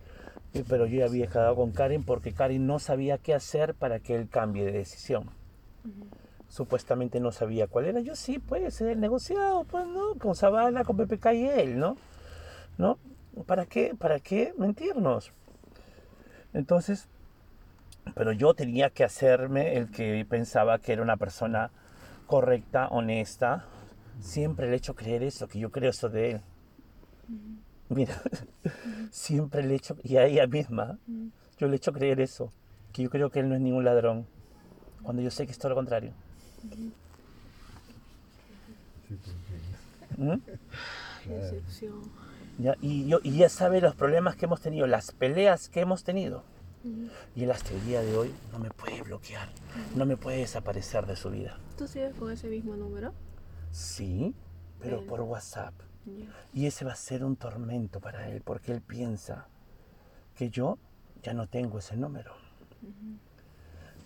pero 0.64 0.86
yo 0.86 1.00
ya 1.00 1.06
había 1.06 1.28
quedado 1.28 1.56
con 1.56 1.72
Karen 1.72 2.04
porque 2.04 2.34
Karen 2.34 2.66
no 2.66 2.80
sabía 2.80 3.18
qué 3.18 3.34
hacer 3.34 3.74
para 3.76 4.00
que 4.00 4.16
él 4.16 4.30
cambie 4.30 4.66
de 4.66 4.72
decisión. 4.72 5.30
Supuestamente 6.48 7.20
no 7.20 7.32
sabía 7.32 7.68
cuál 7.68 7.86
era. 7.86 8.00
Yo 8.00 8.16
sí, 8.16 8.40
puede 8.40 8.72
ser 8.72 8.90
el 8.90 9.00
negociado, 9.00 9.66
pues, 9.66 9.86
¿no? 9.88 10.16
Con 10.16 10.36
Zavala, 10.36 10.84
con 10.84 10.96
PPK 10.96 11.34
y 11.34 11.46
él, 11.48 11.78
¿no? 11.78 11.98
¿No? 12.78 12.98
¿Para 13.46 13.66
qué? 13.66 13.94
¿Para 13.98 14.20
qué 14.20 14.54
mentirnos? 14.58 15.32
Entonces, 16.54 17.10
pero 18.14 18.32
yo 18.32 18.54
tenía 18.54 18.90
que 18.90 19.04
hacerme 19.04 19.76
el 19.76 19.92
que 19.92 20.26
pensaba 20.30 20.80
que 20.80 20.94
era 20.94 21.02
una 21.02 21.18
persona 21.18 21.72
correcta, 22.28 22.88
honesta. 22.88 23.66
Siempre 24.22 24.68
le 24.68 24.74
he 24.74 24.78
hecho 24.78 24.96
creer 24.96 25.24
eso, 25.24 25.48
que 25.48 25.60
yo 25.60 25.72
creo 25.72 25.90
eso 25.90 26.08
de 26.08 26.32
él. 26.32 26.42
Mira, 27.90 28.22
siempre 29.12 29.64
le 29.64 29.74
he 29.74 29.78
hecho, 29.78 29.96
y 30.04 30.18
a 30.18 30.26
ella 30.26 30.48
misma, 30.48 30.98
yo 31.58 31.68
le 31.68 31.74
he 31.74 31.78
hecho 31.78 31.94
creer 31.94 32.20
eso, 32.20 32.52
que 32.92 33.04
yo 33.04 33.10
creo 33.10 33.30
que 33.30 33.40
él 33.40 33.50
no 33.50 33.56
es 33.56 33.62
ningún 33.62 33.86
ladrón, 33.86 34.26
cuando 35.04 35.22
yo 35.22 35.30
sé 35.30 35.46
que 35.46 35.52
es 35.52 35.60
todo 35.60 35.70
lo 35.70 35.76
contrario. 35.76 36.14
¿Mm? 40.18 40.34
Ya, 42.58 42.76
y, 42.82 43.08
yo, 43.08 43.20
y 43.22 43.38
ya 43.38 43.50
sabe 43.50 43.82
los 43.82 43.96
problemas 43.96 44.36
que 44.36 44.46
hemos 44.46 44.62
tenido, 44.62 44.88
las 44.88 45.12
peleas 45.12 45.70
que 45.70 45.82
hemos 45.82 46.04
tenido. 46.04 46.44
Y 47.36 47.44
él 47.44 47.52
hasta 47.52 47.74
el 47.74 47.84
día 47.84 48.02
de 48.02 48.16
hoy 48.16 48.32
no 48.52 48.60
me 48.60 48.70
puede 48.70 49.02
bloquear, 49.02 49.50
no 49.96 50.06
me 50.06 50.18
puede 50.18 50.38
desaparecer 50.38 51.06
de 51.08 51.16
su 51.16 51.32
vida. 51.32 51.58
¿Tú 51.78 51.88
sigues 51.88 52.14
con 52.16 52.32
ese 52.32 52.48
mismo 52.48 52.76
número? 52.76 53.12
Sí, 53.72 54.36
pero 54.80 55.06
por 55.06 55.22
WhatsApp. 55.22 55.74
Y 56.54 56.66
ese 56.68 56.86
va 56.86 56.94
a 56.94 56.96
ser 56.96 57.24
un 57.24 57.36
tormento 57.36 58.00
para 58.00 58.30
él, 58.30 58.42
porque 58.42 58.72
él 58.72 58.82
piensa 58.82 59.48
que 60.36 60.50
yo 60.50 60.78
ya 61.22 61.34
no 61.34 61.48
tengo 61.48 61.80
ese 61.80 61.98
número. 61.98 62.34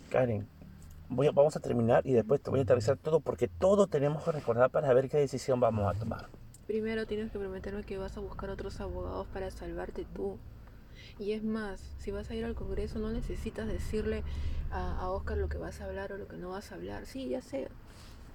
Karen, 0.10 0.48
voy 1.10 1.28
a- 1.28 1.32
vamos 1.32 1.56
a 1.56 1.60
terminar 1.60 2.06
y 2.06 2.14
después 2.14 2.42
te 2.42 2.50
voy 2.50 2.60
a 2.60 2.64
aterrizar 2.64 2.98
todo 2.98 3.20
porque 3.20 3.48
todo 3.48 3.88
tenemos 3.88 4.24
que 4.24 4.32
recordar 4.32 4.70
para 4.72 4.92
ver 4.94 5.10
qué 5.10 5.18
decisión 5.18 5.60
vamos 5.60 5.94
a 5.94 5.98
tomar. 5.98 6.28
Primero 6.66 7.06
tienes 7.06 7.32
que 7.32 7.40
prometerme 7.40 7.84
que 7.84 7.98
vas 7.98 8.16
a 8.18 8.20
buscar 8.20 8.50
otros 8.50 8.80
abogados 8.80 9.28
para 9.28 9.50
salvarte 9.52 10.06
tú. 10.16 10.38
Y 11.18 11.34
es 11.34 11.44
más, 11.44 11.80
si 12.00 12.12
vas 12.12 12.30
a 12.30 12.36
ir 12.36 12.46
al 12.46 12.56
Congreso 12.56 13.00
no 13.00 13.12
necesitas 13.12 13.68
decirle 13.68 14.24
a, 14.72 15.00
a 15.00 15.10
Oscar 15.10 15.38
lo 15.38 15.50
que 15.50 15.58
vas 15.58 15.82
a 15.82 15.86
hablar 15.86 16.12
o 16.14 16.18
lo 16.18 16.28
que 16.28 16.38
no 16.38 16.50
vas 16.50 16.72
a 16.72 16.76
hablar. 16.76 17.06
Sí, 17.06 17.30
ya 17.30 17.42
sé. 17.42 17.70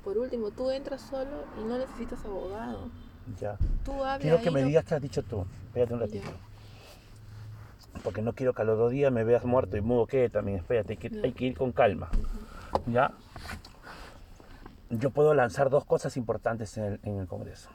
Por 0.02 0.18
último, 0.18 0.50
tú 0.50 0.70
entras 0.70 1.00
solo 1.00 1.44
y 1.60 1.64
no 1.64 1.78
necesitas 1.78 2.24
abogado. 2.24 2.90
Ya. 3.40 3.56
Tú 3.84 3.92
Quiero 4.20 4.40
que 4.40 4.50
me 4.50 4.62
digas 4.64 4.84
qué 4.84 4.94
has 4.94 5.02
dicho 5.02 5.22
tú. 5.22 5.46
Espérate 5.66 5.94
un 5.94 6.00
Ya. 6.00 6.06
ratito. 6.06 6.30
Porque 8.02 8.22
no 8.22 8.32
quiero 8.34 8.52
que 8.52 8.62
a 8.62 8.64
los 8.64 8.76
dos 8.78 8.90
días 8.90 9.10
me 9.12 9.24
veas 9.24 9.44
muerto 9.44 9.76
y 9.76 9.80
mudo 9.80 10.06
que 10.06 10.28
también. 10.28 10.58
Espérate, 10.58 10.92
hay 10.94 10.96
que, 10.98 11.10
Ya. 11.10 11.20
hay 11.22 11.32
que 11.32 11.44
ir 11.46 11.56
con 11.56 11.72
calma. 11.72 12.10
¿Ya? 12.86 13.12
Yo 14.90 15.10
puedo 15.10 15.32
lanzar 15.34 15.70
dos 15.70 15.84
cosas 15.84 16.16
importantes 16.16 16.76
en 16.76 16.84
el, 16.84 17.00
en 17.02 17.18
el 17.18 17.26
Congreso. 17.26 17.70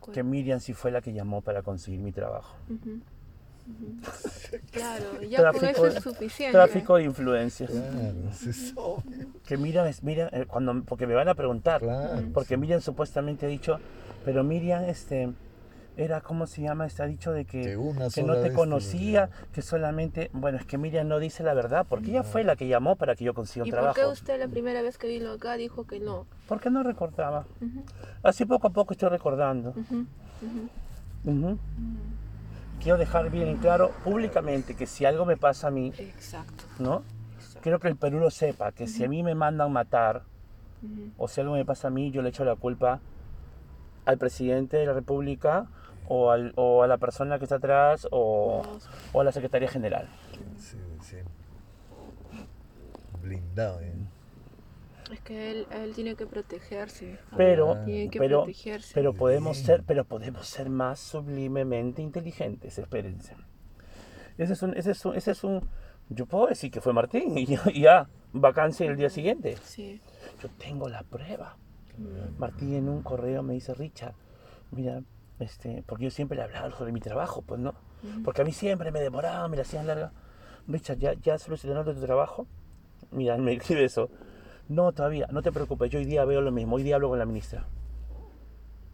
¿Cuál? 0.00 0.14
Que 0.14 0.22
Miriam 0.22 0.60
sí 0.60 0.72
fue 0.74 0.90
la 0.90 1.00
que 1.02 1.12
llamó 1.12 1.40
para 1.42 1.62
conseguir 1.62 2.00
mi 2.00 2.12
trabajo. 2.12 2.56
Claro, 4.70 5.22
ya 5.22 5.52
con 5.52 5.64
eso 5.64 5.86
es 5.86 6.02
suficiente. 6.02 6.52
tráfico 6.52 6.96
de 6.96 7.04
influencias. 7.04 7.70
Claro, 7.70 8.12
eso 8.30 8.50
es. 8.50 8.74
Que 9.46 9.56
Miriam 9.56 9.86
es 9.86 10.02
Miriam, 10.02 10.28
eh, 10.32 10.44
cuando, 10.46 10.82
porque 10.84 11.06
me 11.06 11.14
van 11.14 11.28
a 11.28 11.34
preguntar. 11.34 11.80
Claro. 11.80 12.22
Porque 12.34 12.56
Miriam 12.56 12.80
supuestamente 12.82 13.46
ha 13.46 13.48
dicho, 13.48 13.78
pero 14.24 14.42
Miriam 14.44 14.84
este 14.84 15.32
era 15.96 16.20
cómo 16.20 16.46
se 16.46 16.62
llama, 16.62 16.86
está 16.86 17.06
dicho 17.06 17.32
de 17.32 17.44
que, 17.44 17.62
Que 17.62 17.76
una 17.76 18.08
que 18.10 18.22
no 18.24 18.36
te 18.38 18.52
conocía, 18.52 19.30
que 19.52 19.62
solamente, 19.62 20.30
bueno, 20.32 20.58
es 20.58 20.64
que 20.66 20.76
Miriam 20.76 21.06
no 21.06 21.20
dice 21.20 21.44
la 21.44 21.54
verdad, 21.54 21.86
porque 21.88 22.10
ella 22.10 22.24
fue 22.24 22.42
la 22.42 22.56
que 22.56 22.66
llamó 22.66 22.96
para 22.96 23.14
que 23.14 23.24
yo 23.24 23.32
consiga 23.34 23.62
un 23.64 23.68
¿Y 23.68 23.70
por 23.70 23.78
trabajo. 23.80 24.00
qué 24.00 24.06
usted 24.06 24.40
la 24.40 24.48
primera 24.48 24.82
vez 24.82 24.98
que 24.98 25.06
vino 25.06 25.30
acá 25.32 25.56
dijo 25.56 25.84
que 25.84 26.00
no? 26.00 26.26
Porque 26.48 26.68
no 26.70 26.82
recordaba. 26.82 27.46
Ujú, 27.60 27.84
Así 28.22 28.44
poco 28.44 28.66
a 28.66 28.70
poco 28.70 28.92
estoy 28.92 29.08
recordando. 29.10 29.70
ujú, 29.70 30.06
ujú. 30.42 30.68
Ujú. 31.26 31.58
Quiero 32.82 32.98
dejar 32.98 33.30
bien 33.30 33.48
en 33.48 33.56
claro 33.56 33.92
públicamente 34.02 34.74
que 34.74 34.86
si 34.86 35.04
algo 35.04 35.24
me 35.24 35.36
pasa 35.36 35.68
a 35.68 35.70
mí, 35.70 35.92
Exacto. 35.96 36.64
¿no? 36.78 37.02
exacto. 37.36 37.60
Quiero 37.62 37.78
que 37.78 37.88
el 37.88 37.96
Perú 37.96 38.18
lo 38.18 38.30
sepa, 38.30 38.72
que 38.72 38.86
si 38.86 39.04
a 39.04 39.08
mí 39.08 39.22
me 39.22 39.34
mandan 39.34 39.72
matar, 39.72 40.24
o 41.16 41.28
si 41.28 41.40
algo 41.40 41.54
me 41.54 41.64
pasa 41.64 41.88
a 41.88 41.90
mí, 41.90 42.10
yo 42.10 42.20
le 42.20 42.28
echo 42.30 42.44
la 42.44 42.56
culpa 42.56 43.00
al 44.04 44.18
presidente 44.18 44.76
de 44.76 44.86
la 44.86 44.92
República 44.92 45.66
o, 46.08 46.30
al- 46.30 46.52
o 46.56 46.82
a 46.82 46.86
la 46.86 46.98
persona 46.98 47.38
que 47.38 47.44
está 47.44 47.56
atrás 47.56 48.06
o, 48.10 48.62
o 49.12 49.20
a 49.20 49.24
la 49.24 49.32
Secretaría 49.32 49.68
General. 49.68 50.08
Sí, 50.58 50.76
sí. 51.02 51.16
Blindado, 53.22 53.80
¿eh? 53.80 53.92
Es 55.12 55.20
que 55.20 55.50
él, 55.50 55.66
él 55.70 55.92
tiene 55.94 56.14
que 56.14 56.26
protegerse. 56.26 57.18
Pero, 57.36 57.72
Ah. 57.74 57.84
Tiene 57.84 58.10
que 58.10 58.18
pero, 58.18 58.40
protegerse. 58.40 58.92
pero 58.94 59.12
podemos 59.14 59.56
ser, 59.58 59.82
pero 59.86 60.04
podemos 60.04 60.46
ser 60.46 60.70
más 60.70 60.98
sublimemente 60.98 62.02
inteligentes, 62.02 62.78
espérense. 62.78 63.34
Ese 64.38 64.54
es 64.54 64.62
un, 64.62 64.76
ese 64.76 64.90
es 64.92 65.04
un, 65.04 65.14
ese 65.14 65.30
es 65.30 65.44
un, 65.44 65.60
yo 66.08 66.26
puedo 66.26 66.46
decir 66.46 66.70
que 66.70 66.80
fue 66.80 66.92
Martín 66.92 67.36
y 67.38 67.46
ya, 67.46 67.62
y 67.66 67.82
ya, 67.82 68.08
vacancia 68.32 68.86
el 68.90 68.96
día 68.96 69.10
siguiente. 69.10 69.56
Sí. 69.62 70.00
Yo 70.42 70.48
tengo 70.58 70.88
la 70.88 71.02
prueba. 71.02 71.56
Martín 72.38 72.74
en 72.74 72.88
un 72.88 73.02
correo 73.02 73.42
me 73.42 73.54
dice, 73.54 73.74
Richard, 73.74 74.14
mira, 74.70 75.02
este, 75.38 75.82
porque 75.86 76.04
yo 76.04 76.10
siempre 76.10 76.36
le 76.36 76.44
hablaba 76.44 76.70
sobre 76.70 76.92
mi 76.92 77.00
trabajo, 77.00 77.42
pues 77.42 77.60
no. 77.60 77.74
Porque 78.24 78.42
a 78.42 78.44
mí 78.44 78.52
siempre 78.52 78.90
me 78.90 79.00
demoraba, 79.00 79.48
me 79.48 79.56
la 79.56 79.62
hacían 79.62 79.86
larga. 79.86 80.12
Richard, 80.68 80.98
¿ya, 80.98 81.14
ya 81.14 81.38
solucionaste 81.38 81.94
tu 81.94 82.00
trabajo? 82.00 82.46
Mira, 83.10 83.36
me 83.38 83.54
escribe 83.54 83.84
eso. 83.84 84.10
No, 84.68 84.92
todavía, 84.92 85.26
no 85.30 85.42
te 85.42 85.52
preocupes, 85.52 85.90
yo 85.90 85.98
hoy 85.98 86.06
día 86.06 86.24
veo 86.24 86.40
lo 86.40 86.50
mismo, 86.50 86.76
hoy 86.76 86.82
día 86.82 86.96
hablo 86.96 87.08
con 87.08 87.18
la 87.18 87.26
ministra. 87.26 87.66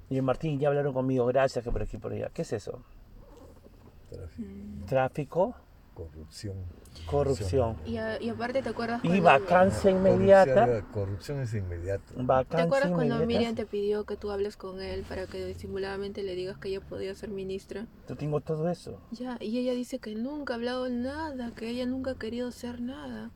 Y 0.09 0.21
Martín, 0.21 0.59
ya 0.59 0.69
hablaron 0.69 0.93
conmigo, 0.93 1.25
gracias, 1.27 1.65
que 1.65 1.71
por 1.71 1.83
aquí 1.83 1.97
por 1.97 2.13
allá. 2.13 2.31
¿Qué 2.35 2.43
es 2.43 2.53
eso? 2.53 2.83
Tráfico, 4.11 4.87
Tráfico, 4.87 5.55
corrupción. 5.95 6.57
Corrupción. 7.07 7.77
Y, 7.87 7.97
a- 7.97 8.21
y 8.21 8.29
aparte, 8.29 8.63
¿te 8.63 8.69
acuerdas 8.71 9.01
Y 9.05 9.09
cuando- 9.09 9.25
vacancia 9.25 9.91
inmediata. 9.91 10.55
Corrupción, 10.67 10.93
corrupción 10.93 11.41
es 11.41 11.55
inmediato. 11.55 12.15
¿Te 12.15 12.23
Vacancia 12.23 12.65
acuerdas 12.65 12.91
cuando 12.91 13.15
inmediata. 13.17 13.27
Miriam 13.27 13.55
te 13.55 13.67
pidió 13.67 14.05
que 14.05 14.17
tú 14.17 14.31
hables 14.31 14.57
con 14.57 14.81
él 14.81 15.05
para 15.09 15.27
que 15.27 15.45
disimuladamente 15.47 16.23
le 16.23 16.35
digas 16.35 16.59
que 16.59 16.69
ella 16.69 16.81
podía 16.81 17.15
ser 17.15 17.31
ministra? 17.31 17.87
Yo 18.09 18.17
tengo 18.17 18.41
todo 18.41 18.69
eso. 18.71 18.99
Ya, 19.11 19.37
y 19.41 19.59
ella 19.59 19.73
dice 19.73 19.99
que 19.99 20.15
nunca 20.15 20.55
ha 20.55 20.57
hablado 20.57 20.89
nada, 20.89 21.53
que 21.55 21.69
ella 21.69 21.87
nunca 21.87 22.13
ha 22.13 22.19
querido 22.19 22.51
ser 22.53 22.81
nada. 22.81 23.31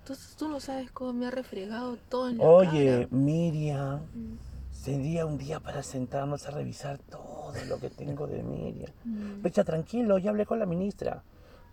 Entonces 0.00 0.34
tú 0.36 0.48
no 0.48 0.58
sabes 0.58 0.90
cómo 0.90 1.12
me 1.12 1.26
ha 1.26 1.30
refregado 1.30 1.96
todo 2.08 2.28
en 2.28 2.38
la 2.38 2.44
Oye, 2.44 2.86
cara. 2.86 3.08
Miriam, 3.12 4.00
Mm, 4.14 4.34
sería 4.72 5.26
un 5.26 5.38
día 5.38 5.60
para 5.60 5.84
sentarnos 5.84 6.46
a 6.48 6.50
revisar 6.50 6.98
todo 6.98 7.52
lo 7.68 7.78
que 7.78 7.88
tengo 7.88 8.26
de 8.26 8.42
Miriam. 8.42 8.90
mm. 9.04 9.44
Richa, 9.44 9.62
tranquilo, 9.62 10.18
ya 10.18 10.30
hablé 10.30 10.44
con 10.44 10.58
la 10.58 10.66
ministra. 10.66 11.22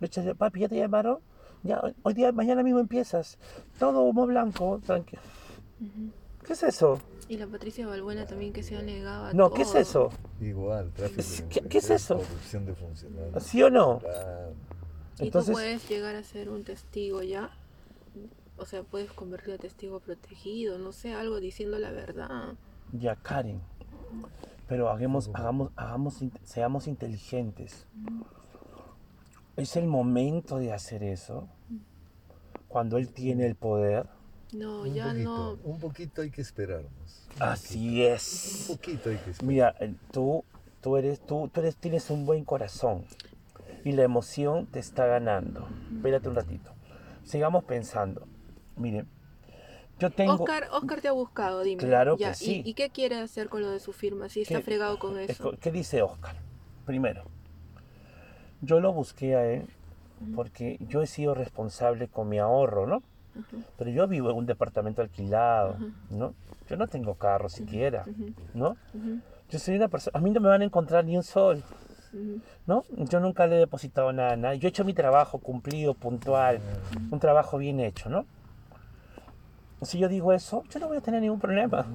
Richa, 0.00 0.34
papi, 0.34 0.60
¿ya 0.60 0.68
te 0.68 0.76
llamaron? 0.76 1.18
Ya, 1.62 1.80
hoy- 2.02 2.14
día, 2.14 2.32
mañana 2.32 2.62
mismo 2.62 2.80
empiezas. 2.80 3.38
Todo 3.78 4.00
humo 4.02 4.26
blanco, 4.26 4.80
tranquilo. 4.84 5.20
Ujú. 5.80 6.10
¿Qué 6.46 6.54
es 6.54 6.62
eso? 6.62 6.98
Y 7.28 7.36
la 7.36 7.46
Patricia 7.46 7.86
Balbuena 7.86 8.26
también 8.26 8.52
que 8.52 8.62
se 8.62 8.76
ha 8.76 8.82
negado 8.82 9.26
a 9.26 9.32
No, 9.34 9.52
¿qué 9.52 9.62
es 9.62 9.68
todo. 9.68 9.78
eso? 9.80 10.10
Igual, 10.40 10.90
tráfico. 10.92 11.22
De 11.22 11.48
¿qué- 11.48 11.60
qué 11.68 11.78
es 11.78 11.90
eso? 11.90 12.16
Corrupción 12.16 12.66
de 12.66 12.74
funcionarios. 12.74 13.42
¿Sí 13.42 13.62
o 13.62 13.70
no? 13.70 13.98
Claro. 13.98 14.52
Y 15.18 15.24
Entonces- 15.24 15.46
tú 15.48 15.52
puedes 15.52 15.88
llegar 15.88 16.16
a 16.16 16.22
ser 16.22 16.48
un 16.48 16.64
testigo 16.64 17.22
ya. 17.22 17.50
O 18.56 18.64
sea, 18.66 18.82
puedes 18.82 19.12
convertirte 19.12 19.54
a 19.54 19.58
testigo 19.58 20.00
protegido, 20.00 20.78
no 20.78 20.92
sé, 20.92 21.14
algo 21.14 21.40
diciendo 21.40 21.78
la 21.78 21.90
verdad. 21.92 22.54
Ya, 22.92 23.16
Karen. 23.16 23.60
Pero 24.66 24.88
hagamos, 24.90 25.30
hagamos, 25.34 25.70
hagamos, 25.76 26.18
seamos 26.42 26.86
inteligentes. 26.88 27.86
Es 29.60 29.76
el 29.76 29.86
momento 29.86 30.58
de 30.58 30.72
hacer 30.72 31.02
eso. 31.02 31.48
Cuando 32.68 32.98
él 32.98 33.08
tiene 33.12 33.46
el 33.46 33.56
poder. 33.56 34.06
No, 34.52 34.82
Un 34.82 34.94
ya 34.94 35.08
poquito, 35.10 35.24
no. 35.64 35.70
un 35.70 35.78
poquito 35.78 36.22
hay 36.22 36.30
que 36.30 36.40
esperarnos. 36.40 37.26
Un 37.36 37.42
Así 37.42 38.00
Un 38.00 38.12
es. 38.12 38.64
poquito 38.68 39.10
hay 39.10 39.16
que 39.16 39.30
esperar. 39.30 39.44
Mira, 39.48 39.74
tú, 40.12 40.44
tú 40.80 40.96
eres, 40.96 41.20
tú, 41.20 41.48
tú 41.52 41.60
eres, 41.60 41.76
tienes 41.76 42.10
un 42.10 42.26
buen 42.26 42.44
corazón 42.44 43.04
y 43.84 43.92
la 43.92 44.02
emoción 44.02 44.66
te 44.66 44.78
está 44.80 45.06
ganando. 45.06 45.68
Espérate 45.94 46.28
un 46.28 46.34
ratito. 46.34 46.72
Sigamos 47.24 47.64
pensando. 47.64 48.26
Miren, 48.76 49.06
yo 50.00 50.10
tengo. 50.10 50.34
Oscar, 50.34 50.68
Oscar 50.72 51.00
te 51.00 51.08
ha 51.08 51.12
buscado, 51.12 51.62
dime. 51.62 51.82
Claro 51.84 52.16
que 52.16 52.22
Ya, 52.22 52.30
¿y- 52.32 52.34
sí. 52.34 52.62
¿Y, 52.64 52.74
qué 52.74 52.90
quiere 52.90 53.16
hacer 53.20 53.48
con 53.48 53.60
lo 53.62 53.70
de 53.70 53.78
su 53.78 53.92
firma? 53.92 54.28
Si 54.28 54.42
está 54.42 54.56
¿Qué- 54.58 54.62
fregado 54.64 54.98
con 54.98 55.18
es 55.18 55.30
eso. 55.30 55.52
¿Qué 55.60 55.70
dice 55.70 56.02
Oscar? 56.02 56.36
Primero, 56.86 57.24
yo 58.62 58.80
lo 58.80 58.92
busqué 58.92 59.36
a 59.36 59.46
él 59.46 59.66
porque 60.34 60.78
yo 60.88 61.02
he 61.02 61.06
sido 61.06 61.34
responsable 61.34 62.08
con 62.08 62.28
mi 62.28 62.38
ahorro, 62.38 62.86
¿no? 62.86 63.02
Pero 63.78 63.90
yo 63.90 64.06
vivo 64.06 64.30
en 64.30 64.36
un 64.36 64.46
departamento 64.46 65.02
alquilado. 65.02 65.76
¿no? 66.10 66.34
Yo 66.68 66.76
no 66.76 66.88
tengo 66.88 67.14
carro 67.14 67.48
siquiera, 67.48 68.04
¿no? 68.54 68.76
Yo 69.48 69.58
soy 69.58 69.76
una 69.76 69.88
persona, 69.88 70.18
a 70.18 70.20
mí 70.20 70.30
no 70.30 70.40
me 70.40 70.48
van 70.48 70.62
a 70.62 70.64
encontrar 70.64 71.04
ni 71.04 71.16
un 71.16 71.22
sol. 71.22 71.62
¿no? 72.66 72.84
Yo 72.96 73.20
nunca 73.20 73.46
le 73.46 73.56
he 73.56 73.58
depositado 73.60 74.12
nada 74.12 74.32
a 74.32 74.36
nadie. 74.36 74.58
Yo 74.58 74.68
he 74.68 74.70
hecho 74.70 74.84
mi 74.84 74.94
trabajo 74.94 75.38
cumplido, 75.38 75.94
puntual, 75.94 76.60
un 77.10 77.20
trabajo 77.20 77.58
bien 77.58 77.80
hecho, 77.80 78.08
¿no? 78.08 78.26
Si 79.82 79.98
yo 79.98 80.08
digo 80.08 80.32
eso, 80.32 80.64
yo 80.70 80.78
no 80.78 80.88
voy 80.88 80.98
a 80.98 81.00
tener 81.00 81.22
ningún 81.22 81.40
problema. 81.40 81.86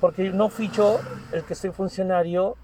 Porque 0.00 0.30
no 0.30 0.50
fui 0.50 0.68
yo 0.68 1.00
el 1.32 1.42
que 1.44 1.54
soy 1.54 1.70
funcionario, 1.70 2.56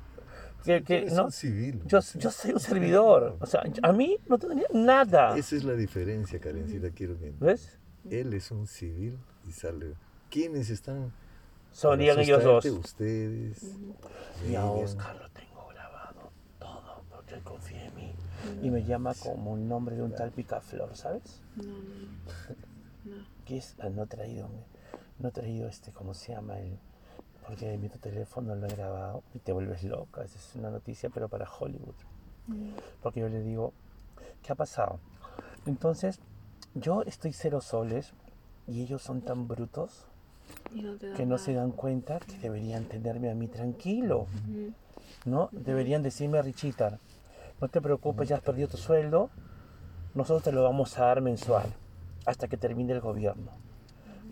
que, 0.64 0.82
que 0.82 0.98
Eres 0.98 1.12
no, 1.14 1.26
un 1.26 1.32
civil. 1.32 1.82
yo, 1.86 2.00
yo 2.18 2.30
soy 2.30 2.52
un 2.52 2.60
servidor. 2.60 3.36
O 3.40 3.46
sea, 3.46 3.62
a 3.82 3.92
mí 3.92 4.18
no 4.28 4.38
tendría 4.38 4.68
nada. 4.72 5.36
Esa 5.36 5.56
es 5.56 5.64
la 5.64 5.74
diferencia, 5.74 6.38
Karencita, 6.38 6.90
quiero 6.90 7.18
que 7.18 7.32
¿Ves? 7.38 7.78
Él 8.10 8.32
es 8.34 8.50
un 8.50 8.66
civil 8.66 9.18
y 9.48 9.52
sale. 9.52 9.94
¿Quiénes 10.30 10.70
están? 10.70 11.12
Sonían 11.72 12.18
ellos 12.18 12.42
dos. 12.42 12.64
Ustedes. 12.64 13.76
Y 14.48 14.54
a. 14.54 14.66
Oscar 14.66 15.16
lo 15.16 15.28
tengo 15.30 15.68
grabado 15.68 16.32
todo, 16.58 17.02
porque 17.10 17.34
él 17.34 17.42
confía 17.42 17.86
en 17.86 17.94
mí. 17.94 18.14
Y 18.62 18.70
me 18.70 18.84
llama 18.84 19.14
como 19.14 19.52
un 19.52 19.68
nombre 19.68 19.96
de 19.96 20.02
un 20.02 20.14
tal 20.14 20.32
picaflor, 20.32 20.96
¿sabes? 20.96 21.40
No, 21.56 21.64
no, 21.64 21.72
no. 21.72 23.16
no. 23.16 23.32
Que 23.44 23.56
es, 23.56 23.74
ah, 23.80 23.88
no 23.88 24.04
he 24.04 24.06
traído, 24.06 24.48
no 25.18 25.28
he 25.28 25.32
traído 25.32 25.68
este, 25.68 25.90
¿cómo 25.90 26.14
se 26.14 26.32
llama? 26.32 26.60
El, 26.60 26.78
porque 27.52 27.76
mi 27.76 27.90
teléfono 27.90 28.54
lo 28.54 28.66
he 28.66 28.70
grabado 28.70 29.22
y 29.34 29.38
te 29.38 29.52
vuelves 29.52 29.84
loca. 29.84 30.24
Esa 30.24 30.38
es 30.38 30.54
una 30.56 30.70
noticia, 30.70 31.10
pero 31.10 31.28
para 31.28 31.46
Hollywood. 31.46 31.94
Mm, 32.46 32.70
Porque 33.02 33.20
yo 33.20 33.28
le 33.28 33.42
digo, 33.42 33.74
¿qué 34.42 34.52
ha 34.52 34.54
pasado? 34.54 34.98
Entonces, 35.66 36.18
yo 36.74 37.02
estoy 37.02 37.34
cero 37.34 37.60
soles 37.60 38.14
y 38.66 38.80
ellos 38.82 39.02
son 39.02 39.20
tan 39.20 39.48
brutos 39.48 40.06
no 40.72 40.96
que 41.14 41.26
no 41.26 41.36
se 41.36 41.52
nada. 41.52 41.64
dan 41.64 41.72
cuenta 41.72 42.20
que 42.20 42.38
deberían 42.38 42.86
tenerme 42.86 43.30
a 43.30 43.34
mí 43.34 43.48
tranquilo. 43.48 44.20
Ujú, 44.20 44.72
¿no? 45.26 45.50
Deberían 45.52 46.02
decirme 46.02 46.38
a 46.38 46.42
Richita, 46.42 46.98
no 47.60 47.68
te 47.68 47.82
preocupes, 47.82 48.30
ya 48.30 48.36
has 48.36 48.42
perdido 48.42 48.68
tu 48.68 48.78
sueldo, 48.78 49.28
nosotros 50.14 50.42
te 50.42 50.52
lo 50.52 50.62
vamos 50.62 50.98
a 50.98 51.04
dar 51.04 51.20
mensual. 51.20 51.66
hasta 52.24 52.48
que 52.48 52.56
termine 52.56 52.92
el 52.94 53.00
gobierno. 53.00 53.50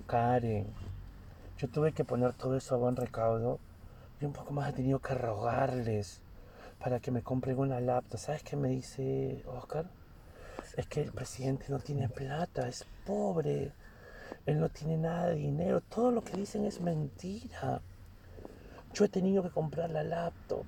Karen, 0.06 0.66
yo 1.60 1.68
tuve 1.68 1.92
que 1.92 2.04
poner 2.04 2.32
todo 2.32 2.56
eso 2.56 2.74
a 2.74 2.78
buen 2.78 2.96
recaudo 2.96 3.58
y 4.18 4.24
un 4.24 4.32
poco 4.32 4.54
más 4.54 4.70
he 4.70 4.72
tenido 4.72 4.98
que 5.00 5.12
rogarles 5.12 6.22
para 6.78 7.00
que 7.00 7.10
me 7.10 7.22
compren 7.22 7.58
una 7.58 7.80
laptop. 7.80 8.18
¿Sabes 8.18 8.42
qué 8.42 8.56
me 8.56 8.70
dice 8.70 9.44
Oscar? 9.46 9.90
Es 10.78 10.86
que 10.86 11.02
el 11.02 11.12
presidente 11.12 11.66
no 11.68 11.78
tiene 11.78 12.08
plata, 12.08 12.66
es 12.66 12.86
pobre. 13.04 13.74
Él 14.46 14.58
no 14.58 14.70
tiene 14.70 14.96
nada 14.96 15.26
de 15.26 15.34
dinero. 15.34 15.82
Todo 15.82 16.10
lo 16.10 16.24
que 16.24 16.34
dicen 16.34 16.64
es 16.64 16.80
mentira. 16.80 17.82
Yo 18.94 19.04
he 19.04 19.08
tenido 19.10 19.42
que 19.42 19.50
comprar 19.50 19.90
la 19.90 20.02
laptop. 20.02 20.64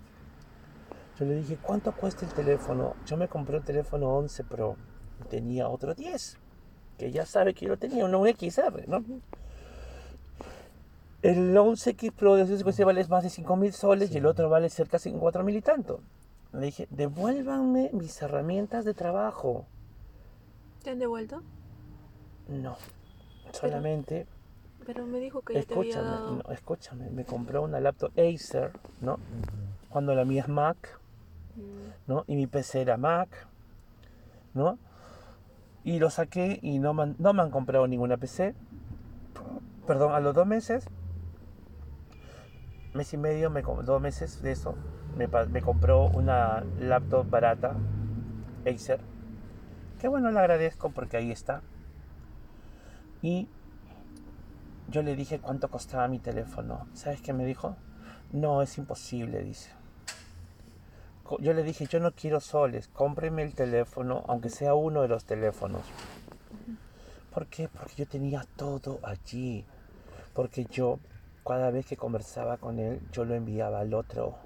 Yo 1.19 1.25
le 1.25 1.37
dije, 1.37 1.57
¿cuánto 1.57 1.97
cuesta 1.97 2.27
el 2.27 2.35
teléfono? 2.35 2.97
Yo 3.07 3.17
me 3.17 3.29
compré 3.29 3.57
el 3.57 3.65
teléfono 3.65 4.15
11 4.19 4.45
Pro. 4.45 4.77
Tenía 5.31 5.71
otro 5.71 5.95
10. 5.95 6.37
Que 6.99 7.11
ya 7.11 7.25
sabe 7.25 7.55
que 7.55 7.65
yo 7.65 7.71
lo 7.71 7.79
tenía, 7.79 8.05
un 8.05 8.29
XR, 8.29 8.87
¿no? 8.89 9.03
El 11.23 11.57
11X 11.57 12.13
Pro 12.13 12.35
de 12.35 12.43
250 12.43 12.85
vale 12.85 13.07
más 13.09 13.23
de 13.23 13.31
5 13.31 13.57
mil 13.57 13.73
soles 13.73 14.13
y 14.13 14.19
el 14.19 14.27
otro 14.27 14.49
vale 14.51 14.69
cerca 14.69 14.99
de 14.99 15.13
4 15.13 15.45
mil 15.45 15.57
y 15.57 15.63
tanto. 15.63 16.01
Le 16.53 16.67
dije, 16.67 16.89
devuélvanme 16.91 17.91
mis 17.93 18.21
herramientas 18.21 18.85
de 18.85 18.93
trabajo. 18.93 19.67
¿Te 20.83 20.91
han 20.91 20.99
devuelto? 20.99 21.43
No, 22.49 22.77
solamente, 23.53 24.27
Pero 24.85 25.07
me 25.07 25.21
dijo 25.21 25.43
que 25.43 25.55
ya 25.55 25.63
te 25.63 25.75
había 25.75 25.91
escúchame, 25.93 26.11
dado. 26.11 26.43
no, 26.45 26.53
escúchame, 26.53 27.11
me 27.11 27.25
compró 27.25 27.63
una 27.63 27.81
laptop 27.81 28.11
Acer, 28.19 28.73
¿no? 29.01 29.19
Cuando 29.89 30.15
la 30.15 30.25
mía 30.25 30.43
es 30.43 30.49
Mac, 30.49 30.99
Mm, 31.55 32.11
¿no? 32.11 32.25
Y 32.27 32.37
mi 32.37 32.47
PC 32.47 32.81
era 32.81 32.97
Mac, 32.97 33.29
¿no? 34.55 34.79
Y 35.85 35.99
lo 35.99 36.09
saqué 36.11 36.59
y 36.63 36.79
no 36.79 36.95
me 36.95 37.03
han, 37.03 37.17
no 37.19 37.33
me 37.35 37.43
han 37.43 37.51
comprado 37.51 37.87
ninguna 37.87 38.17
PC. 38.17 38.55
Perdón, 39.87 40.15
a 40.15 40.21
los 40.21 40.35
dos 40.35 40.47
meses, 40.47 40.89
mes 42.95 43.13
y 43.13 43.17
medio, 43.17 43.51
me, 43.51 43.63
dos 43.63 44.01
meses 44.01 44.43
de 44.43 44.53
eso, 44.53 44.75
me, 45.17 45.27
me 45.27 45.63
compró 45.63 46.07
una 46.07 46.65
laptop 46.79 47.29
barata, 47.29 47.75
Acer. 48.67 49.01
Que 50.01 50.09
bueno, 50.09 50.31
le 50.31 50.39
agradezco 50.39 50.91
porque 50.91 51.17
ahí 51.17 51.31
está. 51.31 51.63
Y 53.23 53.49
yo 54.89 55.03
le 55.03 55.17
dije 55.17 55.39
cuánto 55.41 55.69
costaba 55.69 56.09
mi 56.09 56.19
teléfono. 56.19 56.87
¿Sabes 56.93 57.21
qué 57.23 57.33
me 57.33 57.45
dijo? 57.45 57.77
No, 58.33 58.63
es 58.63 58.79
imposible, 58.79 59.43
dice. 59.43 59.71
Yo 61.41 61.55
le 61.55 61.63
dije, 61.63 61.87
yo 61.87 61.99
no 61.99 62.13
quiero 62.13 62.41
soles, 62.41 62.89
cómpreme 62.89 63.43
el 63.43 63.55
teléfono, 63.55 64.25
aunque 64.29 64.51
sea 64.51 64.75
uno 64.75 65.03
de 65.03 65.09
los 65.09 65.25
teléfonos. 65.25 65.83
¿Por 67.33 67.47
qué? 67.47 67.69
Porque 67.69 67.95
yo 67.97 68.07
tenía 68.07 68.45
todo 68.57 69.01
allí. 69.03 69.65
Porque 70.35 70.67
yo, 70.67 70.99
cada 71.47 71.71
vez 71.71 71.87
que 71.87 71.97
conversaba 71.97 72.57
con 72.59 72.79
él, 72.79 73.01
yo 73.13 73.25
lo 73.25 73.35
enviaba 73.35 73.81
al 73.81 73.95
otro 73.95 74.37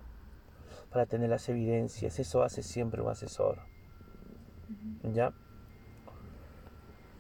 para 0.91 1.07
tener 1.07 1.31
las 1.31 1.49
evidencias. 1.49 2.19
Eso 2.19 2.43
hace 2.43 2.63
siempre 2.63 3.03
un 3.03 3.09
asesor. 3.09 3.59
¿Ya? 5.13 5.33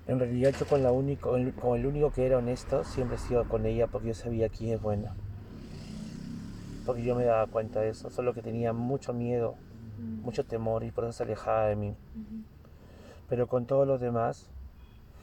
En 0.06 0.18
realidad 0.18 0.54
yo 0.58 0.66
con, 0.66 0.82
la 0.82 0.92
único, 0.92 1.30
con 1.60 1.76
el- 1.78 1.86
único 1.86 2.12
que 2.12 2.26
era 2.26 2.38
honesto 2.38 2.84
siempre 2.84 3.16
he 3.16 3.18
sido 3.18 3.48
con 3.48 3.66
ella 3.66 3.86
porque 3.88 4.08
yo 4.08 4.14
sabía 4.14 4.48
quién 4.48 4.74
es 4.74 4.80
buena. 4.80 5.14
Porque 6.84 7.02
yo 7.02 7.16
me 7.16 7.24
daba 7.24 7.46
cuenta 7.48 7.80
de 7.80 7.88
eso, 7.90 8.10
solo 8.10 8.32
que 8.32 8.42
tenía 8.42 8.72
mucho 8.72 9.12
miedo, 9.12 9.56
mucho 10.22 10.44
temor 10.44 10.84
y 10.84 10.92
por 10.92 11.04
eso 11.04 11.12
se 11.12 11.22
alejaba 11.24 11.66
de 11.66 11.76
mí. 11.76 11.96
Pero 13.28 13.48
con 13.48 13.66
todos 13.66 13.88
los 13.88 14.00
demás, 14.00 14.48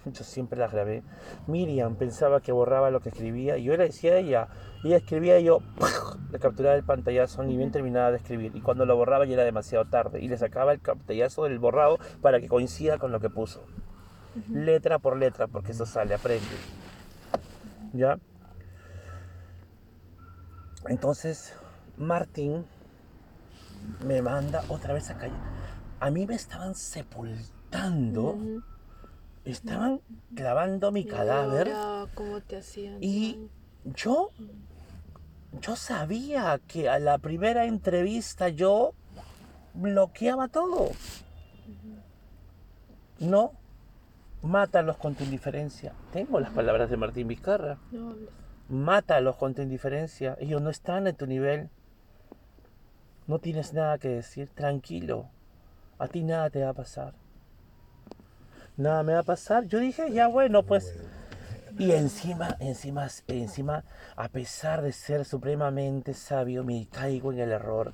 yo 0.06 0.24
siempre 0.24 0.60
las 0.60 0.72
grabé. 0.72 1.04
Miriam 1.48 1.96
pensaba 1.96 2.42
que 2.42 2.52
borraba 2.52 2.92
lo 2.92 3.00
que 3.00 3.10
escribía 3.10 3.58
y 3.58 3.63
yo 3.63 3.78
le 3.78 3.86
decía 3.86 4.13
a 4.13 4.18
ella, 4.18 4.48
y 4.84 4.88
ella 4.88 4.98
escribía 4.98 5.39
y 5.39 5.46
yo 5.46 5.60
le 6.32 6.39
capturaba 6.39 6.76
el 6.76 6.84
pantallazo 6.84 7.44
ni 7.44 7.56
bien 7.56 7.72
terminaba 7.72 8.12
de 8.12 8.18
escribir. 8.18 8.52
Y 8.56 8.62
cuando 8.62 8.86
lo 8.86 8.96
borraba 8.96 9.26
ya 9.26 9.34
era 9.34 9.44
demasiado 9.44 9.86
tarde 9.86 10.20
y 10.22 10.28
le 10.28 10.38
sacaba 10.38 10.74
el 10.74 10.80
pantallazo 10.80 11.44
del 11.44 11.60
borrado 11.60 11.98
para 12.22 12.39
que 12.39 12.48
coincida 12.48 12.98
con 12.98 13.12
lo 13.12 13.20
que 13.20 13.30
puso. 13.30 13.63
Letra 14.50 15.00
por 15.00 15.16
letra, 15.16 15.48
porque 15.48 15.74
eso 15.74 15.86
sale, 15.86 16.16
aprende. 16.16 16.46
¿Ya? 17.94 18.18
Entonces, 20.88 21.54
Martín 21.98 22.66
me 24.06 24.22
manda 24.22 24.63
otra 24.68 24.94
vez 24.94 25.10
a 25.12 25.18
calle. 25.18 25.36
A 26.00 26.10
mí 26.10 26.26
me 26.26 26.36
estaban 26.36 26.76
sepultando. 26.76 28.38
Estaban 29.45 30.01
clavando 30.36 30.91
mi 30.91 31.06
cadáver 31.06 31.71
¿Cómo 32.13 32.41
te 32.41 32.58
hacían? 32.58 32.97
y 33.01 33.49
yo, 33.84 34.32
yo 35.62 35.75
sabía 35.75 36.60
que 36.67 36.89
a 36.89 36.99
la 36.99 37.17
primera 37.17 37.65
entrevista 37.65 38.49
yo 38.49 38.93
bloqueaba 39.73 40.47
todo. 40.47 40.91
No, 43.19 43.53
mátalos 44.41 44.97
con 44.97 45.15
tu 45.15 45.23
indiferencia. 45.23 45.93
Tengo 46.12 46.39
las 46.39 46.51
palabras 46.51 46.89
de 46.89 46.97
Martín 46.97 47.27
Vizcarra. 47.27 47.77
No. 47.91 48.15
Mátalos 48.69 49.36
con 49.36 49.53
tu 49.53 49.62
indiferencia. 49.62 50.38
Ellos 50.39 50.62
no 50.62 50.69
están 50.69 51.08
en 51.08 51.15
tu 51.15 51.27
nivel. 51.27 51.69
No 53.27 53.39
tienes 53.39 53.73
nada 53.73 53.97
que 53.97 54.10
decir. 54.10 54.49
Tranquilo. 54.49 55.29
A 55.99 56.08
ti 56.08 56.23
nada 56.23 56.49
te 56.49 56.63
va 56.63 56.69
a 56.69 56.73
pasar. 56.73 57.13
Nada 58.77 59.03
me 59.03 59.13
va 59.13 59.19
a 59.19 59.23
pasar. 59.23 59.65
Yo 59.65 59.79
dije, 59.79 60.12
ya 60.12 60.27
bueno, 60.27 60.63
pues. 60.63 60.95
Y 61.77 61.91
encima, 61.91 62.55
encima, 62.59 63.07
encima, 63.27 63.83
a 64.15 64.29
pesar 64.29 64.83
de 64.83 64.91
ser 64.91 65.25
supremamente 65.25 66.13
sabio, 66.13 66.63
me 66.63 66.88
caigo 66.88 67.33
en 67.33 67.39
el 67.39 67.51
error 67.51 67.93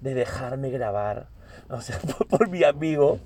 de 0.00 0.14
dejarme 0.14 0.70
grabar. 0.70 1.28
O 1.68 1.80
sea, 1.80 1.98
por, 2.18 2.26
por 2.26 2.48
mi 2.48 2.64
amigo, 2.64 3.20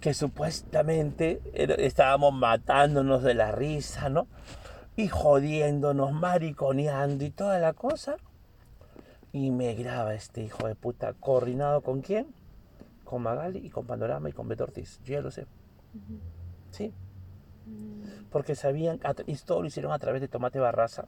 que 0.00 0.14
supuestamente 0.14 1.42
estábamos 1.54 2.32
matándonos 2.32 3.22
de 3.22 3.34
la 3.34 3.52
risa, 3.52 4.08
¿no? 4.08 4.26
y 4.96 5.08
jodiéndonos, 5.08 6.12
mariconeando 6.12 7.24
y 7.24 7.30
toda 7.30 7.58
la 7.58 7.72
cosa. 7.72 8.16
Y 9.32 9.50
me 9.50 9.74
graba 9.74 10.14
este 10.14 10.42
hijo 10.42 10.66
de 10.66 10.74
puta, 10.74 11.14
coordinado 11.14 11.80
con 11.80 12.02
quién? 12.02 12.26
Con 13.04 13.22
Magali 13.22 13.60
y 13.60 13.70
con 13.70 13.86
Panorama 13.86 14.28
y 14.28 14.32
con 14.32 14.48
Beto 14.48 14.64
Ortiz. 14.64 15.00
Yo 15.04 15.14
ya 15.14 15.20
lo 15.22 15.30
sé. 15.30 15.46
Sí. 16.72 16.92
Mm, 17.66 18.24
Porque 18.30 18.56
sabían, 18.56 18.98
y 19.26 19.36
todo 19.36 19.62
lo 19.62 19.68
hicieron 19.68 19.92
a 19.92 19.98
través 19.98 20.20
de 20.20 20.28
Tomate 20.28 20.58
Barraza, 20.58 21.04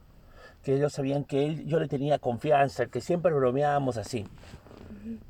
que 0.63 0.75
ellos 0.75 0.93
sabían 0.93 1.25
que 1.25 1.45
él, 1.45 1.65
yo 1.65 1.79
le 1.79 1.87
tenía 1.87 2.17
confianza, 2.19 2.85
que 2.85 3.01
siempre 3.01 3.33
bromeábamos 3.33 3.97
así. 3.97 4.25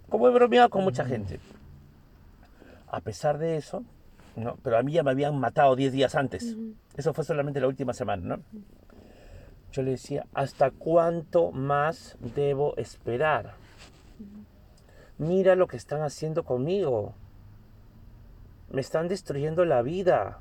Como 0.10 0.28
he 0.28 0.32
bromeado 0.32 0.70
con 0.70 0.84
mucha 0.84 1.04
gente. 1.06 1.40
A 2.88 3.02
pesar 3.02 3.38
de 3.38 3.58
eso, 3.58 3.84
¿no? 4.36 4.58
pero 4.62 4.78
a 4.78 4.84
mí 4.84 4.94
ya 4.94 5.04
me 5.04 5.12
habían 5.12 5.38
matado 5.40 5.76
10 5.76 5.92
días 5.92 6.16
antes. 6.16 6.56
Eso 6.96 7.14
fue 7.14 7.26
solamente 7.26 7.60
la 7.60 7.68
última 7.68 7.94
semana, 7.94 8.38
¿no? 8.38 8.44
Yo 9.72 9.82
le 9.82 9.92
decía, 9.92 10.26
¿hasta 10.34 10.72
cuánto 10.72 11.52
más 11.52 12.18
debo 12.36 12.78
esperar? 12.78 13.56
Mira 15.18 15.56
lo 15.56 15.68
que 15.68 15.76
están 15.76 16.02
haciendo 16.02 16.44
conmigo. 16.44 17.14
Me 18.76 18.82
están 18.82 19.08
destruyendo 19.08 19.64
la 19.64 19.82
vida. 19.82 20.40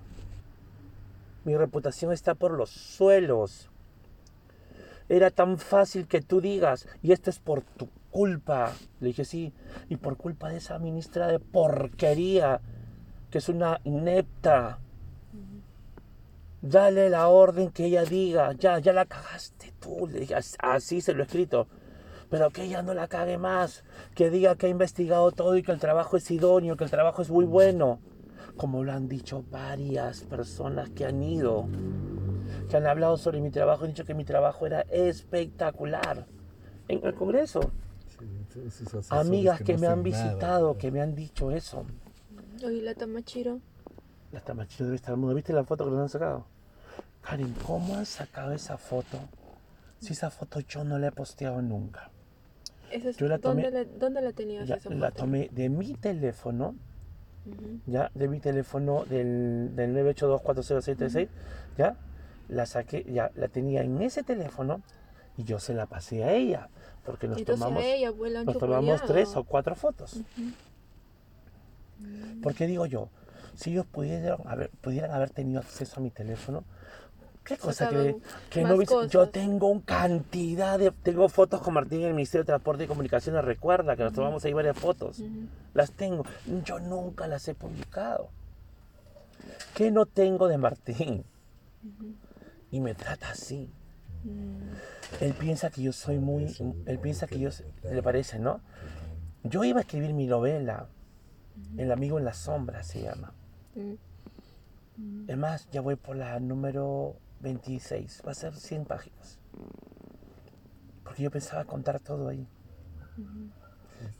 Mi 1.44 1.56
reputación 1.56 2.12
está 2.12 2.34
por 2.34 2.50
los 2.50 2.68
suelos. 2.68 3.70
Era 5.08 5.30
tan 5.30 5.56
fácil 5.56 6.08
que 6.08 6.20
tú 6.20 6.40
digas, 6.40 6.88
y 7.00 7.12
esto 7.12 7.30
es 7.30 7.38
por 7.38 7.62
tu 7.62 7.88
culpa. 8.10 8.72
Le 8.98 9.06
dije, 9.08 9.24
sí, 9.24 9.52
y 9.88 9.98
por 9.98 10.16
culpa 10.16 10.48
de 10.48 10.56
esa 10.56 10.80
ministra 10.80 11.28
de 11.28 11.38
porquería, 11.38 12.60
que 13.30 13.38
es 13.38 13.48
una 13.48 13.80
inepta. 13.84 14.78
Dale 16.60 17.10
la 17.10 17.28
orden 17.28 17.70
que 17.70 17.84
ella 17.84 18.02
diga, 18.02 18.52
ya, 18.54 18.80
ya 18.80 18.92
la 18.92 19.04
cagaste 19.04 19.72
tú, 19.78 20.08
le 20.10 20.18
dije, 20.18 20.34
"As- 20.34 20.56
así 20.58 21.00
se 21.00 21.12
lo 21.14 21.22
he 21.22 21.26
escrito. 21.26 21.68
Pero 22.30 22.50
que 22.50 22.64
ella 22.64 22.82
no 22.82 22.94
la 22.94 23.06
cague 23.06 23.38
más, 23.38 23.84
que 24.16 24.28
diga 24.28 24.56
que 24.56 24.66
ha 24.66 24.70
investigado 24.70 25.30
todo 25.30 25.56
y 25.56 25.62
que 25.62 25.70
el 25.70 25.78
trabajo 25.78 26.16
es 26.16 26.28
idóneo, 26.32 26.76
que 26.76 26.82
el 26.82 26.90
trabajo 26.90 27.22
es 27.22 27.30
muy 27.30 27.44
bueno. 27.44 28.00
Como 28.56 28.84
lo 28.84 28.92
han 28.92 29.08
dicho 29.08 29.44
varias 29.50 30.22
personas 30.22 30.90
que 30.90 31.04
han 31.04 31.22
ido, 31.22 31.66
que 32.70 32.76
han 32.76 32.86
hablado 32.86 33.16
sobre 33.16 33.40
mi 33.40 33.50
trabajo 33.50 33.84
han 33.84 33.90
dicho 33.90 34.04
que 34.04 34.14
mi 34.14 34.24
trabajo 34.24 34.66
era 34.66 34.82
espectacular. 34.82 36.26
En 36.88 37.04
el 37.04 37.14
Congreso, 37.14 37.72
Sí, 38.70 38.84
amigas 39.10 39.60
que, 39.62 39.74
no 39.74 39.80
me 39.80 39.86
han 39.88 40.02
nada, 40.02 40.24
visitado, 40.24 40.78
que 40.78 40.90
me 40.92 41.00
han 41.00 41.14
dicho 41.14 41.50
eso. 41.50 41.84
Oye, 42.64 42.80
la 42.82 42.94
Tamachiro. 42.94 43.60
La 44.32 44.40
Tamachiro 44.40 44.84
debe 44.86 44.96
estar 44.96 45.16
muda. 45.16 45.34
¿Viste 45.34 45.52
la 45.52 45.64
foto 45.64 45.84
que 45.84 45.90
nos 45.90 46.00
han 46.00 46.08
sacado? 46.08 46.46
Karen, 47.22 47.54
¿cómo 47.66 47.96
han 47.96 48.06
sacado 48.06 48.52
esa 48.52 48.76
foto? 48.78 49.18
Si 49.98 50.12
esa 50.12 50.30
foto 50.30 50.60
yo 50.60 50.84
no 50.84 50.98
la 50.98 51.08
he 51.08 51.12
posteado 51.12 51.60
nunca. 51.62 52.10
Esa 52.92 53.08
es- 53.08 53.16
Yo 53.16 53.26
la 53.26 53.38
tomé- 53.38 53.62
¿Dónde, 53.64 53.84
la, 53.84 53.98
¿Dónde 53.98 54.20
la 54.20 54.32
tenías 54.32 54.68
Ya, 54.68 54.76
esa 54.76 54.90
la 54.90 55.08
foto? 55.10 55.22
tomé 55.22 55.48
de 55.50 55.68
mi 55.68 55.94
teléfono 55.94 56.76
Ya, 57.86 58.10
de 58.14 58.28
mi 58.28 58.40
teléfono 58.40 59.04
del, 59.04 59.72
del 59.76 59.94
9824066, 59.94 61.28
ya, 61.76 61.96
la 62.48 62.66
saqué, 62.66 63.04
ya, 63.04 63.30
la 63.34 63.48
tenía 63.48 63.82
en 63.82 64.00
ese 64.00 64.22
teléfono 64.22 64.80
y 65.36 65.44
yo 65.44 65.58
se 65.58 65.74
la 65.74 65.86
pasé 65.86 66.24
a 66.24 66.32
ella, 66.32 66.68
porque 67.04 67.28
nos 67.28 67.38
Entonces 67.38 67.62
tomamos, 67.62 67.84
ella 67.84 68.12
nos 68.44 68.58
tomamos 68.58 69.02
tres 69.04 69.36
o 69.36 69.44
cuatro 69.44 69.74
fotos. 69.74 70.20
Porque 72.42 72.66
digo 72.66 72.86
yo, 72.86 73.08
si 73.54 73.70
ellos 73.70 73.86
pudieran 73.86 74.38
haber, 74.46 74.70
pudieran 74.80 75.10
haber 75.10 75.30
tenido 75.30 75.60
acceso 75.60 76.00
a 76.00 76.02
mi 76.02 76.10
teléfono, 76.10 76.64
qué 77.44 77.56
cosa 77.56 77.88
que, 77.90 78.16
que 78.50 78.62
no 78.62 78.80
Yo 79.06 79.28
tengo 79.28 79.68
un 79.68 79.80
cantidad 79.80 80.78
de... 80.78 80.90
Tengo 80.90 81.28
fotos 81.28 81.60
con 81.60 81.74
Martín 81.74 82.00
en 82.00 82.08
el 82.08 82.14
Ministerio 82.14 82.42
de 82.42 82.46
Transporte 82.46 82.84
y 82.84 82.86
Comunicaciones, 82.86 83.44
recuerda 83.44 83.96
que 83.96 84.02
nos 84.02 84.12
tomamos 84.12 84.44
ahí 84.44 84.52
varias 84.52 84.78
fotos. 84.78 85.22
Las 85.74 85.92
tengo. 85.92 86.24
Yo 86.64 86.78
nunca 86.80 87.26
las 87.26 87.46
he 87.48 87.54
publicado. 87.54 88.30
¿Qué 89.74 89.90
no 89.90 90.06
tengo 90.06 90.48
de 90.48 90.58
Martín? 90.58 91.24
Y 92.70 92.80
me 92.80 92.94
trata 92.94 93.30
así. 93.30 93.70
Mm. 94.24 95.22
Él 95.22 95.34
piensa 95.34 95.70
que 95.70 95.82
yo 95.82 95.92
soy 95.92 96.18
muy... 96.18 96.56
Él 96.86 96.98
piensa 96.98 97.26
que 97.26 97.38
yo... 97.38 97.50
Le 97.82 98.02
parece, 98.02 98.38
¿no? 98.38 98.60
Yo 99.42 99.64
iba 99.64 99.80
a 99.80 99.82
escribir 99.82 100.14
mi 100.14 100.26
novela. 100.26 100.88
El 101.76 101.92
amigo 101.92 102.18
en 102.18 102.24
la 102.24 102.34
sombra 102.34 102.82
se 102.82 103.02
llama. 103.02 103.32
Es 105.26 105.36
más, 105.36 105.68
ya 105.70 105.80
voy 105.80 105.96
por 105.96 106.16
la 106.16 106.38
número 106.40 107.16
26. 107.44 108.22
Va 108.26 108.32
a 108.32 108.34
ser 108.34 108.54
100 108.54 108.84
páginas. 108.84 109.38
Porque 111.04 111.22
yo 111.22 111.30
pensaba 111.30 111.64
contar 111.64 112.00
todo 112.00 112.28
ahí. 112.28 112.48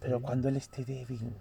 Pero 0.01 0.21
cuando 0.21 0.49
él 0.49 0.57
esté 0.57 0.85
débil, 0.85 1.35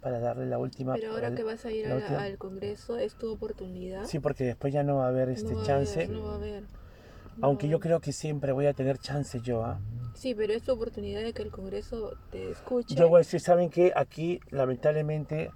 para 0.00 0.18
darle 0.20 0.46
la 0.46 0.58
última... 0.58 0.94
Pero 0.94 1.12
ahora 1.12 1.26
el- 1.28 1.34
que 1.34 1.42
vas 1.42 1.64
a 1.66 1.70
ir 1.72 1.86
a- 1.86 2.22
al 2.22 2.38
Congreso, 2.38 2.96
es 2.96 3.16
tu 3.16 3.30
oportunidad. 3.30 4.04
Sí, 4.06 4.18
porque 4.18 4.44
después 4.44 4.72
ya 4.72 4.82
no 4.82 4.96
va 4.96 5.06
a 5.06 5.08
haber 5.08 5.28
este 5.28 5.50
no 5.52 5.56
va 5.56 5.62
a 5.62 5.66
chance. 5.66 6.04
haber, 6.04 6.10
no 6.10 6.24
va 6.24 6.32
a 6.32 6.36
haber. 6.36 6.62
No 6.62 7.46
Aunque 7.46 7.66
va 7.66 7.68
a 7.68 7.70
yo 7.72 7.76
haber. 7.76 7.82
creo 7.82 8.00
que 8.00 8.12
siempre 8.12 8.52
voy 8.52 8.66
a 8.66 8.72
tener 8.72 8.98
chance 8.98 9.40
yo, 9.40 9.64
¿ah? 9.64 9.80
Sí, 10.14 10.34
pero 10.34 10.52
es 10.52 10.62
tu 10.62 10.72
oportunidad 10.72 11.22
de 11.22 11.32
que 11.32 11.42
el 11.42 11.50
Congreso 11.50 12.16
te 12.30 12.50
escuche. 12.50 12.94
Yo 12.94 13.08
voy 13.08 13.18
a 13.18 13.20
decir, 13.20 13.40
¿saben 13.40 13.68
qué? 13.68 13.92
Aquí, 13.94 14.40
lamentablemente, 14.50 15.50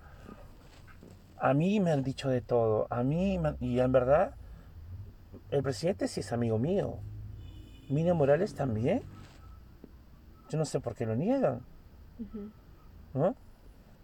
a 1.39 1.55
mí 1.55 1.81
me 1.81 1.91
han 1.93 2.03
dicho 2.03 2.29
de 2.29 2.41
todo. 2.41 2.87
A 2.91 3.03
mí, 3.03 3.39
me 3.39 3.49
han- 3.49 3.57
y 3.61 3.79
en 3.81 3.93
verdad, 3.93 4.35
el 5.55 5.63
presidente 5.63 6.09
sí 6.09 6.21
es 6.21 6.33
amigo 6.33 6.59
mío. 6.59 6.99
Miriam 7.89 8.17
Morales 8.17 8.55
también. 8.55 9.03
Yo 10.51 10.59
no 10.59 10.65
sé 10.65 10.81
por 10.81 10.95
qué 10.95 11.07
lo 11.07 11.15
niegan. 11.17 11.61
¿no? 13.15 13.35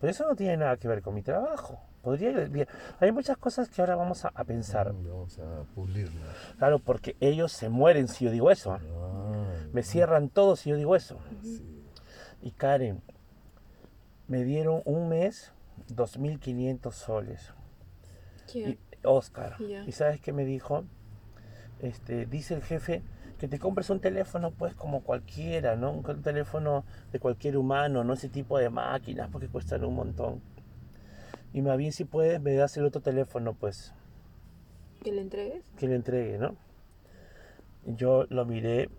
Pero 0.00 0.10
eso 0.10 0.26
no 0.28 0.34
tiene 0.36 0.56
nada 0.56 0.76
que 0.76 0.88
ver 0.88 1.02
con 1.02 1.14
mi 1.14 1.22
trabajo. 1.22 1.80
Podría 2.02 2.30
ir 2.30 2.48
bien. 2.48 2.66
Hay 2.98 3.12
muchas 3.12 3.36
cosas 3.36 3.68
que 3.68 3.82
ahora 3.82 3.94
vamos 3.94 4.24
a, 4.24 4.28
a 4.28 4.44
pensar. 4.44 4.92
Vamos 4.92 5.38
a 5.38 5.64
pulirla. 5.74 6.32
Claro, 6.58 6.78
porque 6.78 7.16
ellos 7.20 7.52
se 7.52 7.68
mueren 7.68 8.08
si 8.08 8.24
yo 8.24 8.30
digo 8.30 8.50
eso. 8.50 8.72
¿ah? 8.72 8.80
Ah, 8.82 9.52
Me 9.72 9.82
cierran 9.82 10.28
todo 10.30 10.56
si 10.56 10.70
yo 10.70 10.76
digo 10.76 10.96
eso. 10.96 11.18
sí. 11.42 11.76
Y 12.42 12.52
Karen, 12.52 13.02
me 14.26 14.44
dieron 14.44 14.80
un 14.86 15.10
mes 15.10 15.52
2.500 15.94 16.90
soles. 16.92 17.52
¿Quién? 18.50 18.70
Y 18.70 18.78
Oscar. 19.04 19.56
¿Y 19.60 19.92
sabes 19.92 20.20
qué 20.22 20.32
me 20.32 20.46
dijo? 20.46 20.84
Este, 21.82 22.26
dice 22.26 22.54
el 22.54 22.62
jefe 22.62 23.02
que 23.38 23.48
te 23.48 23.58
compres 23.58 23.88
un 23.88 24.00
teléfono 24.00 24.50
pues 24.50 24.74
como 24.74 25.02
cualquiera, 25.02 25.74
¿no? 25.74 25.92
Un, 25.92 26.22
teléfono 26.22 26.84
de 27.10 27.18
cualquier 27.18 27.56
humano, 27.56 28.04
no 28.04 28.12
ese 28.12 28.28
tipo 28.28 28.58
de 28.58 28.68
máquinas 28.68 29.30
porque 29.30 29.48
cuestan 29.48 29.84
un 29.84 29.94
montón. 29.94 30.42
Y 31.52 31.62
más 31.62 31.78
bien 31.78 31.92
si 31.92 32.04
puedes 32.04 32.40
me 32.40 32.54
das 32.54 32.76
el 32.76 32.84
otro 32.84 33.00
teléfono 33.00 33.54
pues 33.54 33.94
¿Que 35.02 35.10
le 35.10 35.22
entregues? 35.22 35.64
que 35.78 35.88
le 35.88 35.94
entregue, 35.94 36.36
¿no? 36.36 36.54
Yo 37.86 38.26
lo 38.28 38.44
miré 38.44 38.90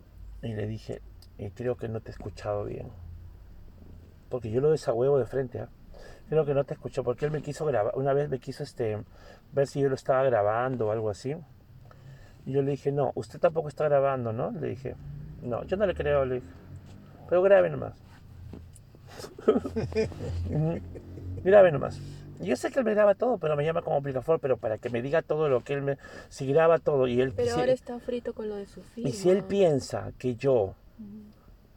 y 0.41 0.53
le 0.53 0.65
dije, 0.65 1.01
"Eh, 1.37 1.51
creo 1.53 1.77
que 1.77 1.87
no 1.87 2.01
te 2.01 2.09
he 2.09 2.13
escuchado 2.13 2.65
bien. 2.65 2.89
Porque 4.29 4.49
yo 4.49 4.59
lo 4.59 4.71
desahuevo 4.71 5.19
de 5.19 5.25
frente, 5.25 5.59
¿ah? 5.59 5.69
Creo 6.29 6.45
que 6.45 6.55
no 6.55 6.63
te 6.63 6.73
escuchó, 6.73 7.03
porque 7.03 7.25
él 7.25 7.31
me 7.31 7.41
quiso 7.41 7.65
grabar, 7.65 7.93
una 7.95 8.13
vez 8.13 8.29
me 8.29 8.39
quiso 8.39 8.63
este, 8.63 9.03
ver 9.51 9.67
si 9.67 9.81
yo 9.81 9.89
lo 9.89 9.95
estaba 9.95 10.23
grabando 10.23 10.87
o 10.87 10.91
algo 10.91 11.09
así. 11.09 11.35
Y 12.45 12.53
yo 12.53 12.61
le 12.61 12.71
dije, 12.71 12.91
no, 12.91 13.11
usted 13.15 13.39
tampoco 13.39 13.67
está 13.67 13.85
grabando, 13.85 14.33
¿no? 14.33 14.51
Le 14.51 14.69
dije, 14.69 14.95
no, 15.43 15.63
yo 15.65 15.77
no 15.77 15.85
le 15.85 15.93
creo, 15.95 16.25
le 16.25 16.35
dije. 16.35 16.47
Pero 17.29 17.41
grabe 17.41 17.69
nomás. 17.69 17.93
Grabe 21.43 21.71
nomás. 21.71 21.99
Yo 22.39 22.55
sé 22.55 22.71
que 22.71 22.79
él 22.79 22.85
me 22.85 22.93
graba 22.93 23.13
todo, 23.15 23.37
pero 23.37 23.55
me 23.55 23.63
llama 23.63 23.81
como 23.83 23.97
aplicafor, 23.97 24.39
pero 24.39 24.57
para 24.57 24.77
que 24.79 24.89
me 24.89 25.01
diga 25.01 25.21
todo 25.21 25.47
lo 25.47 25.63
que 25.63 25.73
él 25.73 25.81
me... 25.83 25.97
Si 26.29 26.47
graba 26.51 26.79
todo 26.79 27.07
y 27.07 27.21
él... 27.21 27.33
Pero 27.35 27.53
si- 27.53 27.59
ahora 27.59 27.71
está 27.71 27.99
frito 27.99 28.33
con 28.33 28.49
lo 28.49 28.55
de 28.55 28.65
su 28.65 28.81
firma. 28.81 29.09
y 29.09 29.13
si 29.13 29.29
él 29.29 29.43
piensa 29.43 30.11
que 30.17 30.35
yo 30.35 30.73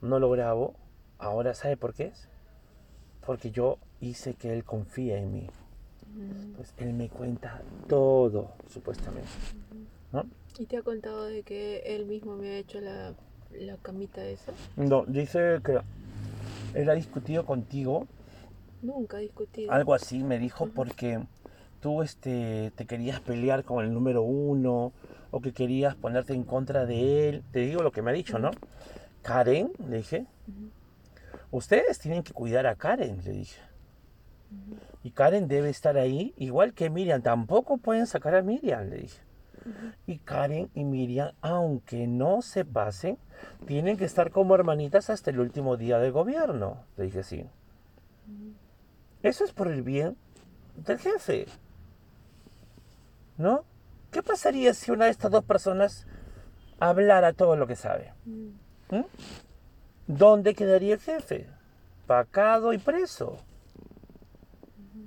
no 0.00 0.18
lo 0.18 0.30
grabo, 0.30 0.74
ahora 1.18 1.54
¿sabe 1.54 1.76
por 1.76 1.92
qué 1.94 2.04
es? 2.06 2.28
Porque 3.26 3.50
yo 3.50 3.78
hice 4.00 4.34
que 4.34 4.52
él 4.54 4.64
confíe 4.64 5.18
en 5.18 5.32
mí. 5.32 5.46
Ujú. 6.16 6.52
Pues 6.56 6.74
él 6.78 6.94
me 6.94 7.08
cuenta 7.10 7.60
todo, 7.88 8.52
supuestamente. 8.68 9.28
¿No? 10.12 10.24
¿Y 10.58 10.66
te 10.66 10.76
ha 10.76 10.82
contado 10.82 11.24
de 11.24 11.42
que 11.42 11.78
él 11.84 12.06
mismo 12.06 12.36
me 12.36 12.50
ha 12.50 12.56
hecho 12.58 12.80
la, 12.80 13.14
la 13.52 13.76
camita 13.78 14.24
esa? 14.24 14.52
No, 14.76 15.04
dice 15.06 15.60
que 15.64 15.80
él 16.74 16.88
ha 16.90 16.94
discutido 16.94 17.44
contigo, 17.44 18.06
Nunca 18.82 19.18
he 19.18 19.22
discutido. 19.22 19.72
algo 19.72 19.94
así, 19.94 20.22
me 20.22 20.38
dijo, 20.38 20.66
porque 20.66 21.20
tú 21.80 22.02
este, 22.02 22.70
te 22.76 22.86
querías 22.86 23.20
pelear 23.20 23.64
con 23.64 23.84
el 23.84 23.92
número 23.92 24.22
uno 24.22 24.92
o 25.30 25.40
que 25.40 25.52
querías 25.52 25.94
ponerte 25.96 26.34
en 26.34 26.44
contra 26.44 26.86
de 26.86 27.28
él. 27.28 27.42
Te 27.50 27.60
digo 27.60 27.82
lo 27.82 27.90
que 27.92 28.02
me 28.02 28.10
ha 28.10 28.14
dicho, 28.14 28.38
¿no? 28.38 28.50
Karen, 29.22 29.72
le 29.88 29.96
dije, 29.98 30.26
ustedes 31.50 31.98
tienen 31.98 32.22
que 32.22 32.32
cuidar 32.32 32.66
a 32.66 32.76
Karen, 32.76 33.22
le 33.24 33.32
dije. 33.32 33.60
Y 35.02 35.10
Karen 35.10 35.48
debe 35.48 35.70
estar 35.70 35.96
ahí, 35.96 36.32
igual 36.36 36.74
que 36.74 36.90
Miriam. 36.90 37.22
Tampoco 37.22 37.78
pueden 37.78 38.06
sacar 38.06 38.34
a 38.36 38.42
Miriam, 38.42 38.88
le 38.88 38.98
dije. 38.98 39.18
Y 40.06 40.18
Karen 40.18 40.70
y 40.74 40.84
Miriam, 40.84 41.32
aunque 41.40 42.06
no 42.06 42.42
se 42.42 42.64
pasen, 42.64 43.18
tienen 43.66 43.96
que 43.96 44.04
estar 44.04 44.30
como 44.30 44.54
hermanitas 44.54 45.10
hasta 45.10 45.30
el 45.30 45.40
último 45.40 45.76
día 45.76 45.98
del 45.98 46.12
gobierno. 46.12 46.84
Le 46.96 47.04
dije 47.04 47.22
sí. 47.22 47.46
Eso 49.22 49.44
es 49.44 49.52
por 49.52 49.68
el 49.68 49.82
bien 49.82 50.16
del 50.76 50.98
jefe. 50.98 51.46
¿No? 53.38 53.64
¿Qué 54.10 54.22
pasaría 54.22 54.74
si 54.74 54.90
una 54.90 55.06
de 55.06 55.10
estas 55.10 55.30
dos 55.30 55.44
personas 55.44 56.06
hablara 56.78 57.32
todo 57.32 57.56
lo 57.56 57.66
que 57.66 57.76
sabe? 57.76 58.12
Mm. 58.24 58.96
¿Mm? 58.96 59.04
¿Dónde 60.06 60.54
quedaría 60.54 60.94
el 60.94 61.00
jefe? 61.00 61.48
Vacado 62.06 62.72
y 62.72 62.78
preso. 62.78 63.38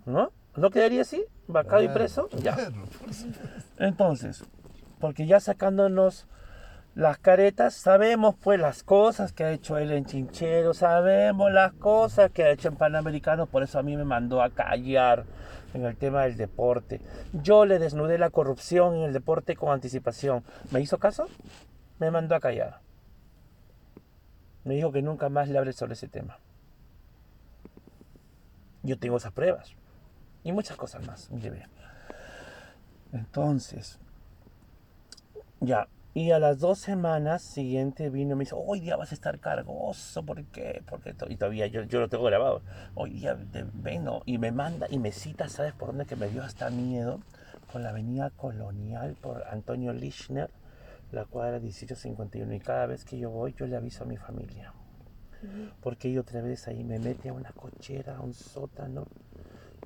¿No? 0.05 0.31
¿No 0.55 0.71
quedaría 0.71 1.01
así? 1.01 1.23
¿Vacado 1.47 1.81
y 1.81 1.85
Claro, 1.85 1.99
preso? 1.99 2.29
Ya. 2.41 2.57
Entonces, 3.77 4.43
porque 4.99 5.25
ya 5.25 5.39
sacándonos 5.39 6.27
las 6.97 7.19
caretas, 7.19 7.75
sabemos 7.75 8.35
pues 8.41 8.59
las 8.59 8.81
cosas 8.83 9.31
que 9.31 9.43
ha 9.43 9.51
hecho 9.51 9.77
él 9.77 9.91
en 9.91 10.05
Chinchero, 10.05 10.73
sabemos 10.73 11.51
las 11.51 11.73
cosas 11.73 12.31
que 12.31 12.43
ha 12.43 12.49
hecho 12.49 12.69
en 12.69 12.75
Panamericano, 12.75 13.45
por 13.45 13.61
eso 13.61 13.77
a 13.77 13.83
mí 13.83 13.95
me 13.95 14.03
mandó 14.03 14.41
a 14.41 14.49
callar 14.49 15.25
en 15.75 15.85
el 15.85 15.95
tema 15.95 16.23
del 16.23 16.37
deporte. 16.37 16.99
Yo 17.33 17.65
le 17.65 17.77
desnudé 17.77 18.17
la 18.17 18.31
corrupción 18.31 18.95
en 18.95 19.03
el 19.03 19.13
deporte 19.13 19.55
con 19.55 19.71
anticipación. 19.71 20.43
¿Me 20.71 20.81
hizo 20.81 20.97
caso? 20.97 21.27
Me 21.99 22.09
mandó 22.09 22.33
a 22.33 22.39
callar. 22.39 22.79
Me 24.63 24.73
dijo 24.73 24.91
que 24.91 25.03
nunca 25.03 25.29
más 25.29 25.49
le 25.49 25.57
hable 25.59 25.73
sobre 25.73 25.93
ese 25.93 26.07
tema. 26.07 26.39
Yo 28.81 28.97
tengo 28.97 29.17
esas 29.17 29.31
pruebas. 29.33 29.76
Y 30.47 30.53
muchas 30.53 30.77
cosas 30.77 31.05
más. 31.05 31.29
ve. 31.29 31.61
Entonces, 33.11 33.99
ya. 35.59 35.89
Y 36.13 36.31
a 36.31 36.39
las 36.39 36.59
dos 36.59 36.79
semanas 36.79 37.41
siguiente 37.41 38.09
vino 38.09 38.31
y 38.31 38.35
me 38.37 38.43
dice, 38.45 38.55
hoy 38.57 38.79
día 38.79 38.95
vas 38.95 39.11
a 39.11 39.15
estar 39.15 39.39
cargoso, 39.39 40.23
¿por 40.23 40.41
qué? 40.45 40.83
Porque 40.89 41.13
y 41.27 41.35
todavía 41.35 41.67
yo, 41.67 41.83
yo 41.83 41.99
lo 41.99 42.07
tengo 42.07 42.23
grabado. 42.23 42.61
Hoy 42.95 43.09
día 43.09 43.37
te 43.51 43.65
vengo 43.73 44.23
y 44.25 44.37
me 44.37 44.53
manda 44.53 44.87
y 44.89 44.99
me 44.99 45.11
cita, 45.11 45.49
¿sabes 45.49 45.73
por 45.73 45.89
dónde? 45.89 46.05
Que 46.05 46.15
me 46.15 46.29
dio 46.29 46.41
hasta 46.43 46.69
miedo. 46.69 47.19
Por 47.69 47.81
la 47.81 47.89
avenida 47.89 48.29
Colonial, 48.29 49.17
por 49.19 49.43
Antonio 49.49 49.91
Lichner, 49.91 50.49
la 51.11 51.25
cuadra 51.25 51.59
1851. 51.59 52.53
Y 52.53 52.59
cada 52.61 52.85
vez 52.85 53.03
que 53.03 53.19
yo 53.19 53.31
voy, 53.31 53.53
yo 53.59 53.67
le 53.67 53.75
aviso 53.75 54.05
a 54.05 54.07
mi 54.07 54.15
familia. 54.15 54.71
Porque 55.81 56.07
ella 56.07 56.21
otra 56.21 56.41
vez 56.41 56.69
ahí 56.69 56.85
me 56.85 56.99
mete 56.99 57.27
a 57.27 57.33
una 57.33 57.51
cochera, 57.51 58.15
a 58.15 58.21
un 58.21 58.33
sótano 58.33 59.07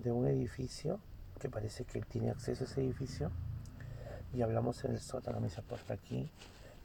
de 0.04 0.12
un 0.12 0.28
edificio, 0.28 1.00
que 1.40 1.50
parece 1.50 1.86
que 1.86 2.02
tiene 2.02 2.30
acceso 2.30 2.64
a 2.64 2.68
ese 2.68 2.82
edificio 2.82 3.32
y 4.34 4.42
hablamos 4.42 4.84
en 4.86 4.92
el 4.92 5.00
sótano, 5.00 5.40
me 5.40 5.48
dice, 5.48 5.62
porque 5.68 5.94
aquí 5.94 6.30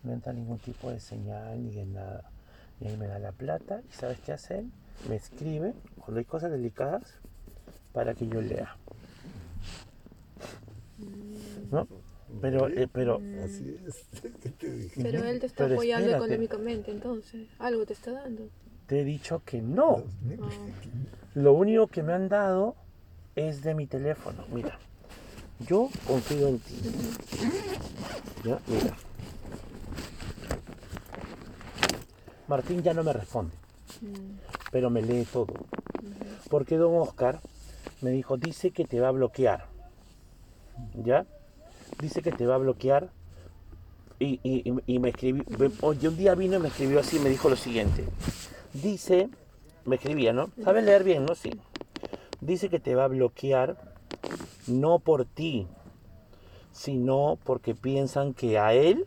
no 0.03 0.13
entra 0.13 0.33
ningún 0.33 0.59
tipo 0.59 0.91
de 0.91 1.01
señal 1.01 1.63
ni 1.63 1.71
de 1.71 1.87
nada. 1.87 2.31
Y 2.81 2.89
ahí 2.89 2.97
me 2.97 3.07
da 3.07 3.19
la 3.19 3.33
plata 3.33 3.81
y 3.89 3.93
¿sabes 3.93 4.19
qué 4.21 4.33
hace 4.33 4.59
él? 4.59 4.71
Me 5.09 5.17
escribe, 5.17 5.75
cuando 5.99 6.19
hay 6.19 6.25
cosas 6.25 6.51
delicadas, 6.51 7.21
para 7.93 8.15
que 8.15 8.27
yo 8.29 8.41
lea. 8.41 8.77
¿No? 11.71 11.87
Pero, 12.41 12.69
eh, 12.69 12.89
pero, 12.93 13.21
Así 13.45 13.79
es. 13.87 14.07
¿Qué 14.43 14.51
te 14.51 14.71
dije? 14.71 15.03
Pero 15.03 15.25
él 15.25 15.41
te 15.41 15.47
está 15.47 15.65
Pero 15.65 15.77
apoyando 15.77 16.07
espérate. 16.07 16.25
económicamente, 16.35 16.91
entonces. 16.91 17.49
Algo 17.59 17.87
te 17.87 17.93
está 17.93 18.13
dando. 18.13 18.49
te 18.87 19.01
he 19.01 19.05
dicho 19.05 19.43
que 19.45 19.63
no. 19.63 20.03
Ah, 20.43 20.49
Lo 21.35 21.53
único 21.55 21.87
que 21.87 22.03
me 22.03 22.13
han 22.13 22.29
dado 22.29 22.75
es 23.37 23.63
de 23.63 23.75
mi 23.75 23.87
teléfono. 23.87 24.45
Mira, 24.53 24.79
yo 25.61 25.89
confío 26.07 26.49
en 26.49 26.59
ti. 26.59 26.75
Ya, 28.45 28.59
mira. 28.67 28.97
Martín 32.49 32.83
ya 32.83 32.95
no 32.95 33.03
me 33.03 33.13
responde, 33.13 33.53
mm, 34.01 34.07
pero 34.71 34.89
me 34.89 35.03
lee 35.03 35.27
todo. 35.33 35.53
Porque 36.49 36.77
don 36.77 36.95
Oscar 36.97 37.41
me 38.03 38.11
dijo, 38.11 38.37
dice 38.37 38.71
que 38.71 38.85
te 38.85 39.01
va 39.01 39.09
a 39.09 39.13
bloquear. 39.13 39.67
¿Ya? 40.95 41.27
Dice 42.01 42.23
que 42.23 42.31
te 42.31 42.47
va 42.47 42.55
a 42.55 42.59
bloquear. 42.59 43.11
Y, 44.19 44.41
y- 44.45 44.73
y- 44.87 44.99
me 44.99 45.11
escribió, 45.11 45.45
oye, 45.83 46.09
un 46.09 46.17
día 46.17 46.35
vino 46.35 46.57
y 46.57 46.59
me 46.61 46.69
escribió 46.69 47.01
así, 47.01 47.19
me 47.19 47.29
dijo 47.29 47.51
lo 47.51 47.57
siguiente. 47.57 48.05
Dice, 48.73 49.29
me 49.85 49.97
escribía, 49.97 50.33
¿no? 50.33 50.51
¿Sabes 50.65 50.85
leer 50.85 51.05
bien, 51.05 51.27
no? 51.27 51.35
Sí. 51.35 51.51
Dice 52.41 52.69
que 52.69 52.81
te 52.81 52.95
va 52.95 53.05
a 53.05 53.09
bloquear 53.09 53.77
no 54.67 54.99
por 54.99 55.25
ti, 55.25 55.67
sino 56.73 57.39
porque 57.45 57.75
piensan 57.75 58.35
que 58.35 58.59
a 58.59 58.73
él 58.75 59.07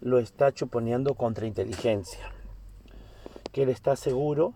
lo 0.00 0.18
está 0.18 0.52
chuponeando 0.52 1.14
contra 1.14 1.46
inteligencia. 1.46 2.32
Que 3.52 3.62
él 3.62 3.68
está 3.68 3.96
seguro 3.96 4.54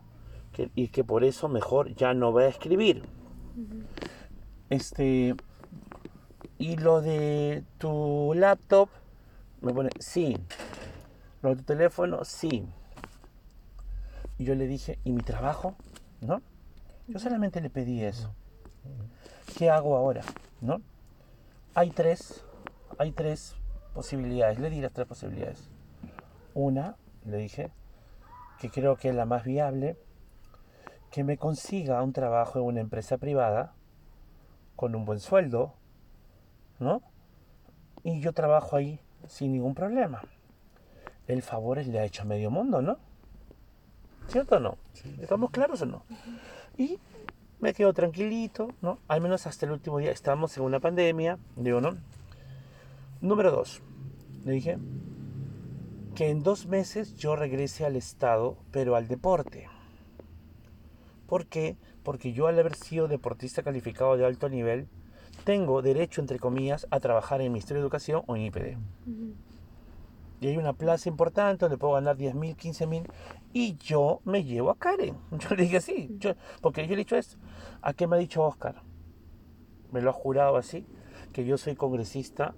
y 0.74 0.88
que 0.88 1.04
por 1.04 1.24
eso 1.24 1.48
mejor 1.48 1.94
ya 1.94 2.14
no 2.14 2.32
va 2.32 2.42
a 2.42 2.48
escribir. 2.48 3.02
Este. 4.70 5.34
Y 6.58 6.76
lo 6.76 7.00
de 7.00 7.64
tu 7.78 8.32
laptop, 8.36 8.88
me 9.60 9.72
pone, 9.74 9.90
sí. 9.98 10.36
Lo 11.42 11.50
de 11.50 11.56
tu 11.56 11.62
teléfono, 11.64 12.24
sí. 12.24 12.64
Y 14.38 14.44
yo 14.44 14.54
le 14.54 14.66
dije, 14.66 14.98
¿y 15.04 15.12
mi 15.12 15.22
trabajo? 15.22 15.74
¿No? 16.20 16.40
Yo 17.08 17.18
solamente 17.18 17.60
le 17.60 17.70
pedí 17.70 18.02
eso. 18.02 18.34
¿Qué 19.56 19.70
hago 19.70 19.96
ahora? 19.96 20.22
¿No? 20.60 20.80
Hay 21.74 21.90
tres, 21.90 22.44
hay 22.98 23.12
tres 23.12 23.56
posibilidades. 23.94 24.58
Le 24.58 24.70
di 24.70 24.80
las 24.80 24.92
tres 24.92 25.06
posibilidades. 25.06 25.68
Una, 26.54 26.96
le 27.24 27.38
dije, 27.38 27.70
que 28.60 28.70
creo 28.70 28.96
que 28.96 29.08
es 29.08 29.14
la 29.14 29.24
más 29.24 29.44
viable, 29.44 29.96
que 31.10 31.24
me 31.24 31.36
consiga 31.36 32.02
un 32.02 32.12
trabajo 32.12 32.58
en 32.58 32.64
una 32.64 32.80
empresa 32.80 33.18
privada 33.18 33.74
con 34.76 34.94
un 34.94 35.04
buen 35.04 35.20
sueldo, 35.20 35.74
¿no? 36.78 37.02
Y 38.04 38.20
yo 38.20 38.32
trabajo 38.32 38.76
ahí 38.76 39.00
sin 39.26 39.52
ningún 39.52 39.74
problema. 39.74 40.22
El 41.26 41.42
favor 41.42 41.78
le 41.84 41.98
ha 41.98 42.04
hecho 42.04 42.22
a 42.22 42.24
medio 42.24 42.50
mundo, 42.50 42.82
¿no? 42.82 42.98
¿Cierto 44.28 44.56
o 44.56 44.60
no? 44.60 44.78
¿Estamos 45.20 45.50
claros 45.50 45.82
o 45.82 45.86
no? 45.86 46.04
Y 46.76 46.98
me 47.60 47.74
quedo 47.74 47.92
tranquilito, 47.92 48.68
¿no? 48.80 48.98
Al 49.08 49.20
menos 49.20 49.46
hasta 49.46 49.66
el 49.66 49.72
último 49.72 49.98
día. 49.98 50.10
Estamos 50.10 50.56
en 50.56 50.64
una 50.64 50.80
pandemia, 50.80 51.38
digo, 51.56 51.80
¿no? 51.80 51.96
Número 53.20 53.50
dos, 53.50 53.82
le 54.44 54.52
dije 54.52 54.78
que 56.14 56.28
en 56.28 56.42
dos 56.42 56.66
meses 56.66 57.16
yo 57.16 57.36
regrese 57.36 57.84
al 57.86 57.96
Estado, 57.96 58.56
pero 58.70 58.96
al 58.96 59.08
deporte. 59.08 59.68
¿Por 61.26 61.46
qué? 61.46 61.76
Porque 62.02 62.32
yo 62.32 62.48
al 62.48 62.58
haber 62.58 62.74
sido 62.74 63.08
deportista 63.08 63.62
calificado 63.62 64.16
de 64.16 64.26
alto 64.26 64.48
nivel, 64.48 64.88
tengo 65.44 65.80
derecho, 65.82 66.20
entre 66.20 66.38
comillas, 66.38 66.86
a 66.90 67.00
trabajar 67.00 67.40
en 67.40 67.52
Ministerio 67.52 67.80
de 67.80 67.86
Educación 67.86 68.22
o 68.26 68.36
en 68.36 68.42
IPD. 68.42 68.76
Y 70.42 70.48
hay 70.48 70.56
una 70.56 70.72
plaza 70.72 71.08
importante 71.08 71.64
donde 71.64 71.78
puedo 71.78 71.94
ganar 71.94 72.16
10 72.16 72.34
mil, 72.34 72.56
15 72.56 72.86
mil. 72.88 73.04
Y 73.52 73.76
yo 73.76 74.20
me 74.24 74.42
llevo 74.42 74.70
a 74.70 74.76
Karen. 74.76 75.16
Yo 75.38 75.54
le 75.54 75.62
dije 75.62 75.76
así. 75.76 76.16
Yo, 76.18 76.32
porque 76.60 76.82
yo 76.82 76.88
le 76.88 76.94
he 76.94 76.96
dicho 77.04 77.16
esto. 77.16 77.36
¿A 77.80 77.92
qué 77.92 78.08
me 78.08 78.16
ha 78.16 78.18
dicho 78.18 78.42
Oscar? 78.42 78.82
Me 79.92 80.00
lo 80.00 80.10
ha 80.10 80.12
jurado 80.12 80.56
así. 80.56 80.84
Que 81.32 81.44
yo 81.46 81.56
soy 81.56 81.76
congresista 81.76 82.54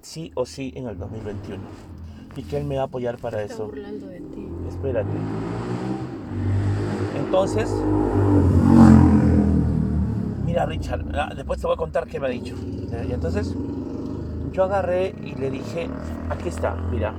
sí 0.00 0.32
o 0.34 0.46
sí 0.46 0.72
en 0.74 0.88
el 0.88 0.98
2021. 0.98 1.62
Y 2.34 2.42
que 2.42 2.56
él 2.56 2.64
me 2.64 2.76
va 2.76 2.82
a 2.82 2.86
apoyar 2.86 3.18
para 3.18 3.40
Está 3.40 3.54
eso. 3.54 3.66
burlando 3.66 4.08
de 4.08 4.20
ti. 4.20 4.48
Espérate. 4.68 5.16
Entonces, 7.16 7.70
mira 10.44 10.66
Richard, 10.66 11.04
ah, 11.14 11.32
después 11.34 11.60
te 11.60 11.66
voy 11.66 11.74
a 11.74 11.76
contar 11.76 12.06
qué 12.06 12.18
me 12.18 12.26
ha 12.26 12.30
dicho. 12.30 12.56
Y 13.08 13.12
entonces, 13.12 13.54
yo 14.52 14.64
agarré 14.64 15.14
y 15.22 15.34
le 15.34 15.50
dije, 15.50 15.88
aquí 16.30 16.48
está, 16.48 16.74
mira, 16.74 17.14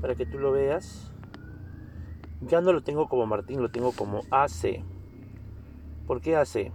para 0.00 0.14
que 0.14 0.26
tú 0.26 0.38
lo 0.38 0.52
veas. 0.52 1.10
Ya 2.42 2.60
no 2.60 2.72
lo 2.72 2.82
tengo 2.82 3.08
como 3.08 3.26
Martín, 3.26 3.62
lo 3.62 3.70
tengo 3.70 3.92
como 3.92 4.20
AC. 4.30 4.84
¿Por 6.06 6.20
qué 6.20 6.36
AC? 6.36 6.70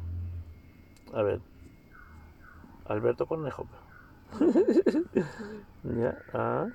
A 1.14 1.22
ver, 1.22 1.42
Alberto 2.86 3.28
Cornejo. 3.28 3.68
ya, 5.84 6.18
A, 6.34 6.68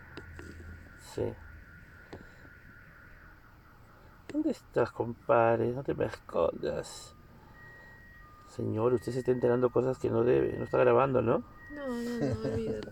C. 1.01 1.35
¿Dónde 4.33 4.51
estás, 4.51 4.91
compadre? 4.91 5.73
No 5.73 5.83
te 5.83 5.95
me 5.95 6.07
escondas. 6.07 7.15
Señor, 8.49 8.95
usted 8.95 9.13
se 9.13 9.21
está 9.21 9.33
enterando 9.33 9.71
cosas 9.71 9.99
que 9.99 10.11
no 10.11 10.23
debe. 10.23 10.57
No 10.57 10.65
está 10.65 10.79
grabando, 10.79 11.23
¿no? 11.23 11.43
No, 11.75 11.87
no, 11.89 12.19
no, 12.19 12.55
olvídate. 12.55 12.89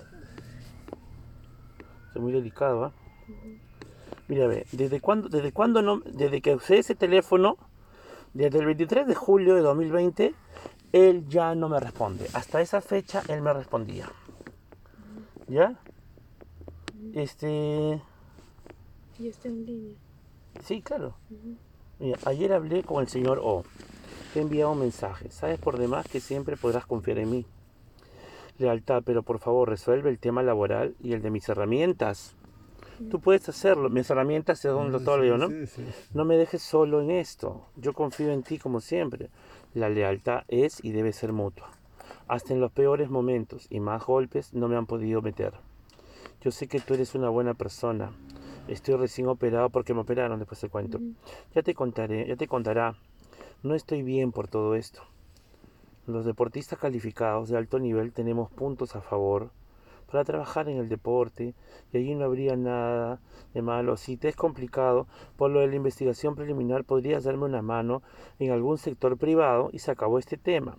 Es 2.15 2.21
muy 2.21 2.33
delicado, 2.33 2.85
¿ah? 2.85 2.93
Mira, 4.29 4.47
ve, 4.47 4.67
¿desde 4.73 5.01
cuándo, 5.01 5.29
desde 5.29 5.53
cuándo 5.53 5.83
no, 5.83 6.01
desde 6.01 6.41
que 6.41 6.55
usé 6.55 6.79
ese 6.79 6.95
teléfono, 6.95 7.57
desde 8.35 8.59
el 8.59 8.67
23 8.67 9.07
de 9.07 9.15
julio 9.15 9.55
de 9.55 9.63
2020, 9.63 10.35
él 10.93 11.27
ya 11.29 11.55
no 11.55 11.69
me 11.69 11.81
responde. 11.81 12.29
Hasta 12.35 12.61
esa 12.61 12.81
fecha 12.81 13.23
él 13.29 13.43
me 13.43 13.53
respondía. 13.53 14.11
¿Ya? 15.49 15.79
Este, 17.15 18.01
Y 19.19 19.29
está 19.29 19.49
en 19.49 19.67
línea. 19.67 19.97
sí, 20.63 20.81
claro. 20.83 21.15
Mira, 21.99 22.19
ayer 22.25 22.53
hablé 22.53 22.83
con 22.83 23.03
el 23.03 23.09
señor 23.09 23.41
O. 23.43 23.65
Te 24.33 24.39
he 24.39 24.43
enviado 24.43 24.73
un 24.73 24.81
mensaje. 24.81 25.31
Sabes 25.31 25.59
por 25.59 25.79
demás 25.79 26.07
que 26.09 26.21
siempre 26.21 26.57
podrás 26.57 26.87
confiar 26.87 27.19
en 27.19 27.31
mí. 27.31 27.47
Lealtad, 28.63 29.03
pero 29.05 29.23
por 29.23 29.39
favor 29.39 29.69
resuelve 29.69 30.09
el 30.09 30.19
tema 30.19 30.43
laboral 30.43 30.95
y 31.03 31.13
el 31.13 31.23
de 31.23 31.31
mis 31.31 31.49
herramientas. 31.49 32.37
Tú 33.11 33.21
puedes 33.21 33.49
hacerlo. 33.49 33.91
Mis 33.91 34.09
herramientas 34.11 34.65
es 34.65 34.71
donde 34.71 35.01
todo 35.01 35.19
lo 35.19 35.23
digo, 35.25 35.39
¿no? 35.39 35.49
Sí, 35.49 35.67
sí. 35.67 35.85
No 36.15 36.25
me 36.25 36.37
dejes 36.37 36.63
solo 36.63 37.01
en 37.01 37.11
esto. 37.11 37.67
Yo 37.77 37.93
confío 37.93 38.31
en 38.31 38.43
ti 38.43 38.59
como 38.59 38.81
siempre. 38.81 39.29
La 39.75 39.89
lealtad 39.89 40.45
es 40.49 40.83
y 40.85 40.93
debe 40.93 41.13
ser 41.13 41.33
mutua. 41.33 41.71
Hasta 42.29 42.55
en 42.55 42.61
los 42.61 42.71
peores 42.71 43.11
momentos 43.11 43.67
y 43.71 43.81
más 43.81 44.05
golpes 44.05 44.55
no 44.55 44.69
me 44.69 44.77
han 44.77 44.87
podido 44.87 45.21
meter. 45.21 45.55
Yo 46.43 46.51
sé 46.51 46.69
que 46.69 46.81
tú 46.81 46.95
eres 46.95 47.15
una 47.15 47.29
buena 47.29 47.55
persona. 47.55 48.13
Estoy 48.69 48.97
recién 48.97 49.29
operado 49.29 49.71
porque 49.71 49.95
me 49.95 50.01
operaron 50.01 50.39
después 50.39 50.61
del 50.61 50.71
cuento. 50.71 51.01
Ya 51.55 51.63
te 51.63 51.75
contaré, 51.75 52.27
ya 52.27 52.37
te 52.37 52.47
contará. 52.47 52.97
No 53.63 53.75
estoy 53.75 54.03
bien 54.03 54.33
por 54.33 54.49
todo 54.49 54.75
esto. 54.75 55.03
Los 56.05 56.25
deportistas 56.25 56.81
calificados 56.81 57.49
de 57.49 57.57
alto 57.57 57.79
nivel 57.79 58.13
tenemos 58.13 58.51
puntos 58.51 58.97
a 58.97 59.01
favor 59.01 59.53
para 60.11 60.25
trabajar 60.25 60.69
en 60.69 60.79
el 60.79 60.89
deporte 60.89 61.55
y 61.93 61.97
allí 61.97 62.17
no 62.17 62.25
habría 62.25 62.57
nada 62.57 63.21
de 63.55 63.63
malo. 63.63 63.97
Si 63.97 64.17
te 64.17 64.29
es 64.29 64.35
complicado, 64.35 65.07
por 65.37 65.53
lo 65.53 65.61
de 65.61 65.69
la 65.69 65.77
investigación 65.77 66.35
preliminar 66.35 66.85
podrías 66.85 67.23
darme 67.23 67.45
una 67.45 67.63
mano 67.63 68.03
en 68.41 68.51
algún 68.51 68.79
sector 68.79 69.17
privado 69.17 69.71
y 69.73 69.79
se 69.79 69.93
acabó 69.93 70.19
este 70.19 70.37
tema. 70.37 70.77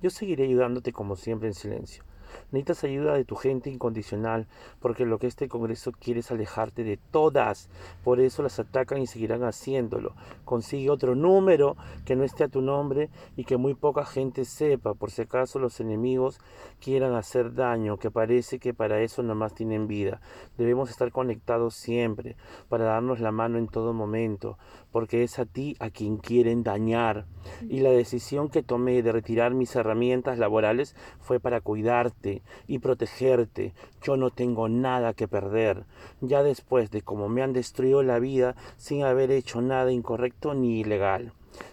Yo 0.00 0.10
seguiré 0.10 0.44
ayudándote 0.44 0.92
como 0.92 1.16
siempre 1.16 1.48
en 1.48 1.54
silencio. 1.54 2.04
Necesitas 2.50 2.84
ayuda 2.84 3.14
de 3.14 3.24
tu 3.24 3.36
gente 3.36 3.70
incondicional, 3.70 4.46
porque 4.80 5.06
lo 5.06 5.18
que 5.18 5.26
este 5.26 5.48
Congreso 5.48 5.92
quiere 5.92 6.20
es 6.20 6.30
alejarte 6.30 6.84
de 6.84 6.96
todas. 6.96 7.68
Por 8.04 8.20
eso 8.20 8.42
las 8.42 8.58
atacan 8.58 9.00
y 9.00 9.06
seguirán 9.06 9.44
haciéndolo. 9.44 10.14
Consigue 10.44 10.90
otro 10.90 11.14
número 11.14 11.76
que 12.04 12.16
no 12.16 12.24
esté 12.24 12.44
a 12.44 12.48
tu 12.48 12.60
nombre 12.60 13.10
y 13.36 13.44
que 13.44 13.56
muy 13.56 13.74
poca 13.74 14.04
gente 14.04 14.44
sepa, 14.44 14.94
por 14.94 15.10
si 15.10 15.22
acaso 15.22 15.58
los 15.58 15.80
enemigos 15.80 16.40
quieran 16.80 17.14
hacer 17.14 17.54
daño, 17.54 17.98
que 17.98 18.10
parece 18.10 18.58
que 18.58 18.74
para 18.74 19.00
eso 19.00 19.22
nomás 19.22 19.54
tienen 19.54 19.86
vida. 19.86 20.20
Debemos 20.58 20.90
estar 20.90 21.10
conectados 21.12 21.74
siempre, 21.74 22.36
para 22.68 22.84
darnos 22.84 23.20
la 23.20 23.32
mano 23.32 23.58
en 23.58 23.68
todo 23.68 23.92
momento, 23.92 24.58
porque 24.92 25.22
es 25.22 25.38
a 25.38 25.46
ti 25.46 25.76
a 25.78 25.90
quien 25.90 26.18
quieren 26.18 26.62
dañar. 26.62 27.26
Y 27.68 27.80
la 27.80 27.90
decisión 27.90 28.48
que 28.48 28.62
tomé 28.62 29.02
de 29.02 29.12
retirar 29.12 29.54
mis 29.54 29.74
herramientas 29.76 30.38
laborales 30.38 30.94
fue 31.18 31.40
para 31.40 31.60
cuidarte 31.60 32.19
y 32.66 32.78
protegerte. 32.78 33.72
Yo 34.02 34.16
no 34.16 34.30
tengo 34.30 34.68
nada 34.68 35.14
que 35.14 35.28
perder. 35.28 35.84
Ya 36.20 36.42
después 36.42 36.90
de 36.90 37.02
cómo 37.02 37.28
me 37.28 37.42
han 37.42 37.52
destruido 37.52 38.02
la 38.02 38.18
vida 38.18 38.56
sin 38.76 39.04
haber 39.04 39.30
hecho 39.30 39.60
nada 39.60 39.92
incorrecto 39.92 40.54
ni 40.54 40.80
ilegal. 40.80 41.32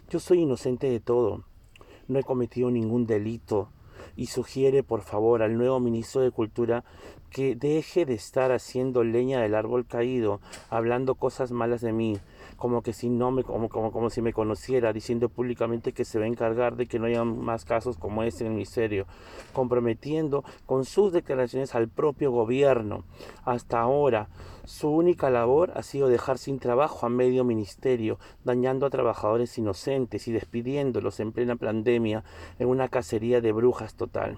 Yo 0.10 0.20
soy 0.20 0.40
inocente 0.40 0.90
de 0.90 1.00
todo. 1.00 1.44
no 2.08 2.20
he 2.20 2.24
cometido 2.24 2.72
ningún 2.72 3.06
delito 3.06 3.70
y 4.16 4.28
sugiere 4.28 4.82
por 4.82 5.02
favor 5.02 5.42
al 5.44 5.58
nuevo 5.58 5.80
ministro 5.80 6.22
de 6.22 6.32
Cultura 6.32 6.86
que 7.30 7.56
deje 7.56 8.06
de 8.06 8.14
estar 8.14 8.52
haciendo 8.52 9.04
leña 9.04 9.42
del 9.42 9.56
árbol 9.56 9.86
caído, 9.86 10.40
hablando 10.70 11.16
cosas 11.16 11.52
malas 11.52 11.82
de 11.82 11.92
mí, 11.92 12.18
como 12.58 12.82
que 12.82 12.94
si 12.94 13.10
no 13.10 13.32
me 13.32 13.44
como, 13.44 13.70
como, 13.70 13.92
como 13.92 14.10
si 14.10 14.22
me 14.22 14.34
conociera, 14.34 14.92
diciendo 14.92 15.30
públicamente 15.30 15.94
que 15.94 16.06
se 16.06 16.20
va 16.20 16.26
a 16.26 16.28
encargar 16.28 16.76
de 16.76 16.88
que 16.88 17.00
no 17.00 17.06
haya 17.06 17.24
más 17.24 17.66
casos 17.66 17.98
como 17.98 18.24
este 18.24 18.44
en 18.44 18.48
el 18.48 18.54
ministerio, 18.54 19.06
comprometiendo 19.54 20.44
con 20.66 20.84
sus 20.84 21.14
declaraciones 21.14 21.76
al 21.76 21.88
propio 21.88 22.32
gobierno. 22.32 23.06
Hasta 23.46 23.80
ahora, 23.80 24.28
su 24.66 24.90
única 24.90 25.30
labor 25.30 25.72
ha 25.76 25.84
sido 25.84 26.10
dejar 26.10 26.38
sin 26.38 26.60
trabajo 26.60 27.06
a 27.06 27.10
medio 27.10 27.44
ministerio, 27.44 28.20
dañando 28.44 28.86
a 28.86 28.90
trabajadores 28.90 29.58
inocentes 29.58 30.28
y 30.28 30.34
despidiéndolos 30.34 31.20
en 31.20 31.32
plena 31.32 31.56
pandemia 31.56 32.24
en 32.60 32.68
una 32.68 32.90
cacería 32.90 33.40
de 33.40 33.52
brujas 33.52 33.96
total 33.96 34.38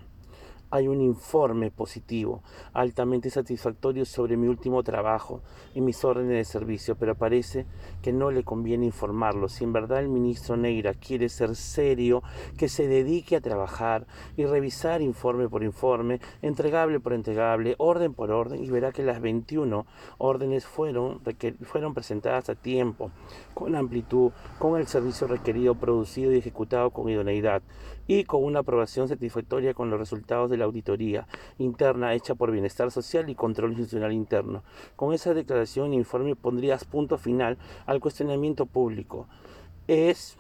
hay 0.72 0.88
un 0.88 1.02
informe 1.02 1.72
positivo, 1.72 2.44
altamente 2.74 3.30
satisfactorio 3.30 4.06
sobre 4.06 4.38
mi 4.38 4.48
último 4.48 4.84
trabajo 4.84 5.42
y 5.74 5.82
mis 5.82 6.04
órdenes 6.04 6.38
de 6.38 6.46
servicio, 6.46 6.96
pero 6.96 7.16
parece 7.16 7.66
que 8.02 8.14
no 8.14 8.32
le 8.32 8.44
conviene 8.44 8.86
informarlo. 8.86 9.50
Si 9.50 9.64
en 9.64 9.74
verdad 9.74 10.00
el 10.00 10.10
ministro 10.10 10.58
Neira 10.58 10.94
quiere 10.94 11.30
ser 11.30 11.56
serio, 11.56 12.24
que 12.58 12.70
se 12.70 12.88
dedique 12.88 13.36
a 13.36 13.42
trabajar 13.42 14.06
y 14.38 14.46
revisar 14.46 15.02
informe 15.02 15.50
por 15.50 15.64
informe, 15.64 16.20
entregable 16.42 17.00
por 17.00 17.14
entregable, 17.14 17.76
orden 17.78 18.14
por 18.14 18.32
orden, 18.32 18.64
y 18.64 18.70
verá 18.70 18.92
que 18.92 19.04
las 19.04 19.22
21 19.22 19.86
órdenes 20.18 20.66
fueron, 20.66 21.22
fueron 21.64 21.94
presentadas 21.94 22.50
a 22.50 22.56
tiempo, 22.56 23.12
con 23.54 23.76
amplitud, 23.76 24.32
con 24.60 24.80
el 24.80 24.88
servicio 24.88 25.28
requerido, 25.28 25.76
producido 25.76 26.32
y 26.32 26.38
ejecutado 26.38 26.92
con 26.92 27.10
idoneidad 27.10 27.62
y 28.10 28.24
con 28.24 28.44
una 28.44 28.62
aprobación 28.62 29.08
satisfactoria 29.08 29.76
con 29.76 29.92
los 29.92 30.00
resultados 30.00 30.50
de 30.50 30.58
la 30.58 30.66
auditoría 30.66 31.28
interna 31.60 32.16
hecha 32.16 32.34
por 32.34 32.50
Bienestar 32.50 32.90
Social 32.90 33.30
y 33.30 33.36
Control 33.36 33.70
Institucional 33.70 34.12
Interno. 34.12 34.64
Con 34.96 35.14
esa 35.14 35.36
declaración 35.36 35.94
e 35.94 35.98
informe 35.98 36.36
pondrías 36.36 36.86
punto 36.86 37.20
final 37.20 37.60
al 37.86 38.00
cuestionamiento 38.00 38.66
público. 38.66 39.28
Es 39.88 40.40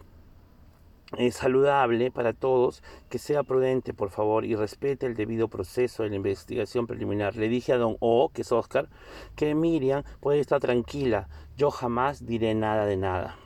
saludable 1.29 2.09
para 2.09 2.33
todos 2.33 2.81
que 3.07 3.19
sea 3.19 3.43
prudente, 3.43 3.93
por 3.93 4.09
favor, 4.09 4.45
y 4.45 4.55
respete 4.55 5.05
el 5.05 5.13
debido 5.15 5.47
proceso 5.47 6.01
de 6.01 6.09
la 6.09 6.15
investigación 6.15 6.87
preliminar. 6.87 7.35
Le 7.35 7.49
dije 7.49 7.73
a 7.73 7.77
don 7.77 7.97
O, 7.99 8.29
que 8.29 8.41
es 8.41 8.51
Oscar, 8.51 8.89
que 9.35 9.53
Miriam 9.53 10.03
puede 10.21 10.39
estar 10.39 10.59
tranquila. 10.59 11.29
Yo 11.55 11.69
jamás 11.69 12.25
diré 12.25 12.55
nada 12.55 12.87
de 12.87 12.97
nada. 12.97 13.37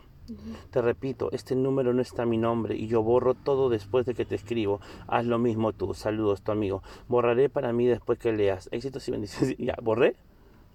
Te 0.72 0.82
repito, 0.82 1.30
este 1.32 1.56
número 1.56 1.94
no 1.94 2.02
está 2.02 2.26
mi 2.26 2.38
nombre 2.38 2.76
y 2.76 2.88
yo 2.88 3.04
borro 3.04 3.34
todo 3.34 3.70
después 3.70 4.06
de 4.06 4.14
que 4.14 4.26
te 4.26 4.36
escribo. 4.36 4.80
Haz 5.08 5.26
lo 5.26 5.38
mismo 5.38 5.74
tú. 5.74 5.94
Saludos, 5.94 6.42
tu 6.42 6.52
amigo. 6.52 6.82
Borraré 7.08 7.50
para 7.50 7.74
mí 7.74 7.86
después 7.88 8.20
que 8.20 8.32
leas. 8.32 8.70
Éxitos 8.72 9.08
y 9.08 9.12
bendiciones. 9.12 9.56
¿Ya? 9.58 9.76
¿Borré? 9.82 10.16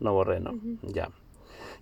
No 0.01 0.13
borré, 0.13 0.41
no. 0.41 0.53
Ya. 0.83 1.11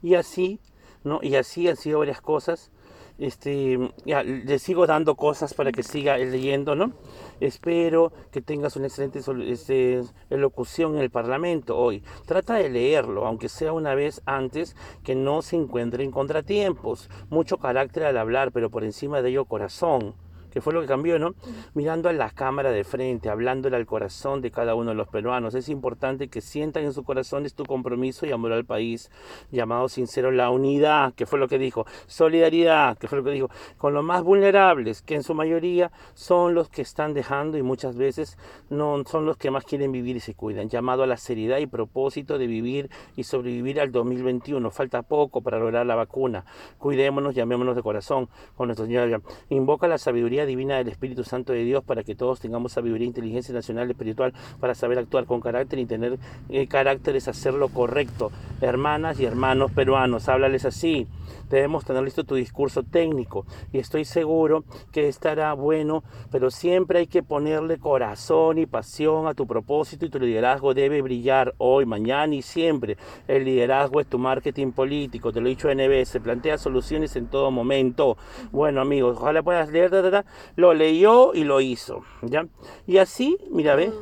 Y 0.03 0.15
así, 0.15 0.61
¿no? 1.05 1.21
Y 1.23 1.37
así 1.37 1.69
han 1.69 1.77
sido 1.77 1.99
varias 1.99 2.21
cosas 2.21 2.71
este, 3.19 3.79
ya, 4.05 4.23
le 4.23 4.59
sigo 4.59 4.87
dando 4.87 5.15
cosas 5.15 5.55
para 5.55 5.73
que 5.73 5.83
siga 5.83 6.19
leyendo, 6.19 6.75
¿no? 6.75 6.93
Espero 7.41 8.13
que 8.31 8.43
tengas 8.43 8.77
una 8.77 8.87
excelente 8.87 9.21
este, 9.47 10.03
elocución 10.31 10.97
en 10.97 11.03
el 11.03 11.11
Parlamento 11.11 11.77
hoy. 11.77 12.03
Trata 12.27 12.55
de 12.55 12.69
leerlo, 12.69 13.27
aunque 13.27 13.49
sea 13.49 13.73
una 13.73 13.95
vez 13.95 14.23
antes, 14.27 14.77
que 15.03 15.15
no 15.15 15.43
se 15.43 15.57
encuentre 15.57 16.05
en 16.05 16.11
contratiempos. 16.11 17.11
Mucho 17.31 17.59
carácter 17.59 18.05
al 18.05 18.19
hablar, 18.19 18.53
pero 18.53 18.71
por 18.71 18.85
encima 18.85 19.23
de 19.23 19.31
ello 19.31 19.45
corazón 19.45 20.15
que 20.57 20.63
fue 20.63 20.73
lo 20.73 20.81
que 20.81 20.87
cambió, 20.87 21.19
¿no? 21.19 21.35
Mirando 21.75 22.09
a 22.09 22.15
la 22.15 22.31
cámara 22.31 22.71
de 22.71 22.83
frente, 22.83 23.29
hablándole 23.29 23.77
al 23.77 23.85
corazón 23.85 24.41
de 24.41 24.51
cada 24.51 24.75
uno 24.75 24.93
de 24.93 24.97
los 24.97 25.07
peruanos. 25.07 25.55
Es 25.55 25.69
importante 25.69 26.29
que 26.29 26.41
sientan 26.41 26.85
en 26.85 26.95
su 26.95 27.05
corazón 27.05 27.47
tu 27.55 27.67
compromiso 27.67 28.25
y 28.25 28.33
amor 28.33 28.55
al 28.55 28.65
país, 28.65 29.11
llamado 29.53 29.91
sincero 29.91 30.31
la 30.31 30.49
unidad, 30.49 31.13
que 31.13 31.27
fue 31.27 31.39
lo 31.39 31.47
que 31.47 31.59
dijo, 31.59 31.85
solidaridad, 32.07 32.97
que 32.97 33.07
fue 33.07 33.19
lo 33.19 33.25
que 33.25 33.33
dijo, 33.33 33.51
con 33.77 33.93
los 33.93 34.03
más 34.03 34.23
vulnerables, 34.23 35.03
que 35.03 35.15
en 35.15 35.25
su 35.25 35.35
mayoría 35.35 35.93
son 36.15 36.55
los 36.55 36.71
que 36.71 36.81
están 36.81 37.13
dejando 37.13 37.59
y 37.59 37.63
muchas 37.63 37.99
veces 37.99 38.39
no 38.71 39.03
son 39.05 39.27
los 39.27 39.37
que 39.37 39.51
más 39.51 39.65
quieren 39.65 39.93
vivir 39.93 40.17
y 40.17 40.21
se 40.21 40.33
cuidan. 40.33 40.71
Llamado 40.71 41.03
a 41.03 41.07
la 41.07 41.19
seriedad 41.19 41.59
y 41.59 41.67
propósito 41.67 42.39
de 42.39 42.47
vivir 42.47 42.89
y 43.15 43.25
sobrevivir 43.25 43.79
al 43.79 43.93
2021. 43.93 44.71
Falta 44.71 45.03
poco 45.03 45.43
para 45.43 45.59
lograr 45.59 45.85
la 45.85 45.97
vacuna. 45.97 46.47
Cuidémonos, 46.79 47.35
llamémonos 47.35 47.77
de 47.77 47.83
corazón 47.83 48.31
con 48.57 48.69
nuestro 48.69 48.87
Señor. 48.87 49.21
Invoca 49.51 49.87
la 49.87 49.99
sabiduría 49.99 50.46
divina 50.47 50.77
del 50.77 50.89
Espíritu 50.89 51.25
Santo 51.25 51.53
de 51.53 51.65
Dios 51.65 51.85
para 51.85 52.03
que 52.03 52.15
todos 52.15 52.41
tengamos 52.41 52.73
sabiduría, 52.73 53.05
e 53.05 53.09
inteligencia 53.09 53.53
nacional, 53.53 53.91
espiritual, 53.91 54.33
para 54.61 54.75
saber 54.75 54.99
actuar 54.99 55.27
con 55.27 55.41
carácter 55.41 55.79
y 55.79 55.87
tener 55.87 56.19
eh, 56.49 56.67
carácter 56.67 57.17
es 57.17 57.29
hacer 57.29 57.55
lo 57.55 57.69
correcto. 57.69 58.31
Hermanas 58.61 59.21
y 59.21 59.25
hermanos 59.25 59.71
peruanos, 59.73 60.29
háblales 60.29 60.65
así. 60.65 61.07
Debemos 61.49 61.85
tener 61.85 62.03
listo 62.03 62.25
tu 62.25 62.35
discurso 62.35 62.83
técnico 62.83 63.47
y 63.73 63.79
estoy 63.79 64.05
seguro 64.05 64.65
que 64.93 65.09
estará 65.09 65.53
bueno, 65.55 66.05
pero 66.31 66.51
siempre 66.51 67.01
hay 67.01 67.07
que 67.07 67.23
ponerle 67.23 67.79
corazón 67.79 68.59
y 68.59 68.67
pasión 68.67 69.27
a 69.27 69.35
tu 69.35 69.47
propósito 69.47 70.07
y 70.07 70.11
tu 70.11 70.19
liderazgo 70.19 70.75
debe 70.75 71.03
brillar 71.03 71.55
hoy, 71.59 71.87
mañana 71.87 72.35
y 72.35 72.43
siempre. 72.43 72.97
El 73.29 73.45
liderazgo 73.45 74.01
es 74.01 74.07
tu 74.07 74.19
marketing 74.19 74.73
político, 74.73 75.33
te 75.33 75.41
lo 75.41 75.47
he 75.47 75.51
dicho 75.51 75.73
NB, 75.73 76.05
se 76.05 76.21
plantea 76.21 76.59
soluciones 76.59 77.17
en 77.17 77.29
todo 77.29 77.51
momento. 77.51 78.17
Bueno 78.53 78.81
amigos, 78.81 79.17
ojalá 79.19 79.43
puedas 79.43 79.71
leer, 79.71 80.25
lo 80.57 80.75
leyó 80.75 81.35
y 81.35 81.45
lo 81.45 81.61
hizo, 81.61 82.03
¿ya? 82.23 82.47
Y 82.87 82.99
así, 82.99 83.39
mira, 83.51 83.77
ve, 83.77 83.93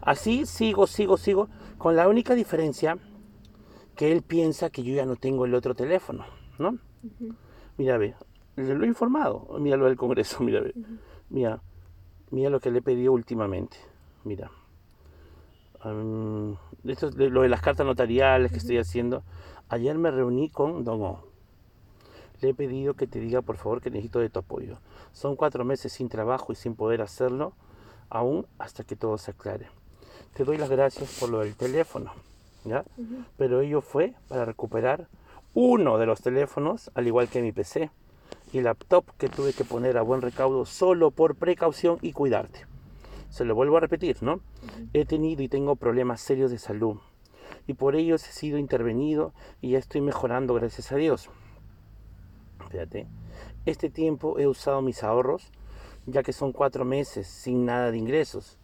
así 0.00 0.46
sigo, 0.46 0.86
sigo, 0.86 1.16
sigo, 1.16 1.48
con 1.76 1.96
la 1.96 2.08
única 2.08 2.34
diferencia 2.34 2.98
que 3.96 4.12
él 4.12 4.22
piensa 4.22 4.70
que 4.70 4.82
yo 4.82 4.94
ya 4.94 5.06
no 5.06 5.16
tengo 5.16 5.44
el 5.44 5.54
otro 5.54 5.74
teléfono, 5.74 6.24
¿no? 6.58 6.78
Mira, 7.76 7.96
ve, 7.98 8.14
lo 8.56 8.84
he 8.84 8.88
informado, 8.88 9.56
mira 9.60 9.76
lo 9.76 9.86
del 9.86 9.96
Congreso, 9.96 10.42
mira, 10.44 10.60
ve, 10.60 10.74
mira, 11.30 11.60
mira 12.30 12.50
lo 12.50 12.60
que 12.60 12.70
le 12.70 12.78
he 12.78 12.82
pedido 12.82 13.12
últimamente, 13.12 13.76
mira. 14.24 14.50
esto 16.84 17.08
es 17.08 17.14
lo 17.16 17.42
de 17.42 17.48
las 17.48 17.60
cartas 17.60 17.86
notariales 17.86 18.50
que 18.50 18.58
estoy 18.58 18.78
haciendo. 18.78 19.22
Ayer 19.68 19.96
me 19.98 20.10
reuní 20.10 20.48
con 20.48 20.82
Don 20.84 21.02
O. 21.02 21.24
Le 22.40 22.50
he 22.50 22.54
pedido 22.54 22.94
que 22.94 23.06
te 23.06 23.20
diga 23.20 23.42
por 23.42 23.56
favor 23.56 23.80
que 23.80 23.90
necesito 23.90 24.20
de 24.20 24.30
tu 24.30 24.38
apoyo. 24.38 24.78
Son 25.12 25.36
cuatro 25.36 25.64
meses 25.64 25.92
sin 25.92 26.08
trabajo 26.08 26.52
y 26.52 26.56
sin 26.56 26.74
poder 26.74 27.02
hacerlo, 27.02 27.52
aún 28.10 28.46
hasta 28.58 28.84
que 28.84 28.96
todo 28.96 29.18
se 29.18 29.32
aclare. 29.32 29.68
Te 30.34 30.44
doy 30.44 30.56
las 30.56 30.70
gracias 30.70 31.18
por 31.18 31.30
lo 31.30 31.40
del 31.40 31.54
teléfono, 31.54 32.12
¿ya? 32.64 32.84
Pero 33.36 33.60
ello 33.60 33.80
fue 33.80 34.14
para 34.28 34.44
recuperar 34.44 35.08
uno 35.54 35.98
de 35.98 36.06
los 36.06 36.20
teléfonos, 36.20 36.90
al 36.94 37.06
igual 37.06 37.28
que 37.28 37.42
mi 37.42 37.52
PC 37.52 37.90
y 38.52 38.60
laptop 38.60 39.04
que 39.18 39.28
tuve 39.28 39.52
que 39.52 39.64
poner 39.64 39.98
a 39.98 40.02
buen 40.02 40.22
recaudo 40.22 40.64
solo 40.64 41.10
por 41.10 41.34
precaución 41.34 41.98
y 42.02 42.12
cuidarte. 42.12 42.66
Se 43.30 43.44
lo 43.44 43.54
vuelvo 43.54 43.76
a 43.76 43.80
repetir, 43.80 44.22
¿no? 44.22 44.40
He 44.92 45.04
tenido 45.04 45.42
y 45.42 45.48
tengo 45.48 45.76
problemas 45.76 46.20
serios 46.20 46.50
de 46.50 46.58
salud 46.58 46.98
y 47.66 47.74
por 47.74 47.94
ello 47.94 48.14
he 48.14 48.18
sido 48.18 48.58
intervenido 48.58 49.32
y 49.60 49.70
ya 49.70 49.78
estoy 49.78 50.00
mejorando, 50.00 50.54
gracias 50.54 50.90
a 50.90 50.96
Dios. 50.96 51.28
Fíjate, 52.70 53.06
este 53.66 53.90
tiempo 53.90 54.38
he 54.38 54.46
usado 54.46 54.82
mis 54.82 55.02
ahorros, 55.04 55.52
ya 56.06 56.22
que 56.22 56.32
son 56.32 56.52
cuatro 56.52 56.84
meses 56.84 57.26
sin 57.26 57.66
nada 57.66 57.90
de 57.90 57.98
ingresos, 57.98 58.58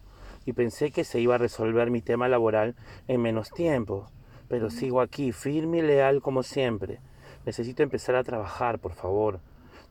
y 0.45 0.53
pensé 0.53 0.91
que 0.91 1.03
se 1.03 1.19
iba 1.19 1.35
a 1.35 1.39
resolver 1.39 1.91
mi 1.91 2.01
tema 2.01 2.27
laboral 2.27 2.75
en 3.07 3.21
menos 3.21 3.51
tiempo, 3.51 4.07
pero 4.47 4.69
sigo 4.69 5.01
aquí, 5.01 5.31
firme 5.31 5.79
y 5.79 5.81
leal 5.81 6.21
como 6.21 6.43
siempre. 6.43 6.99
Necesito 7.45 7.83
empezar 7.83 8.15
a 8.15 8.23
trabajar, 8.23 8.79
por 8.79 8.93
favor. 8.93 9.39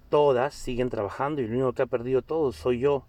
Todas 0.09 0.55
siguen 0.55 0.91
trabajando 0.91 1.41
y 1.41 1.47
lo 1.47 1.55
único 1.55 1.73
que 1.73 1.83
ha 1.83 1.87
perdido 1.87 2.23
todo 2.23 2.53
soy 2.53 2.81
yo 2.81 3.05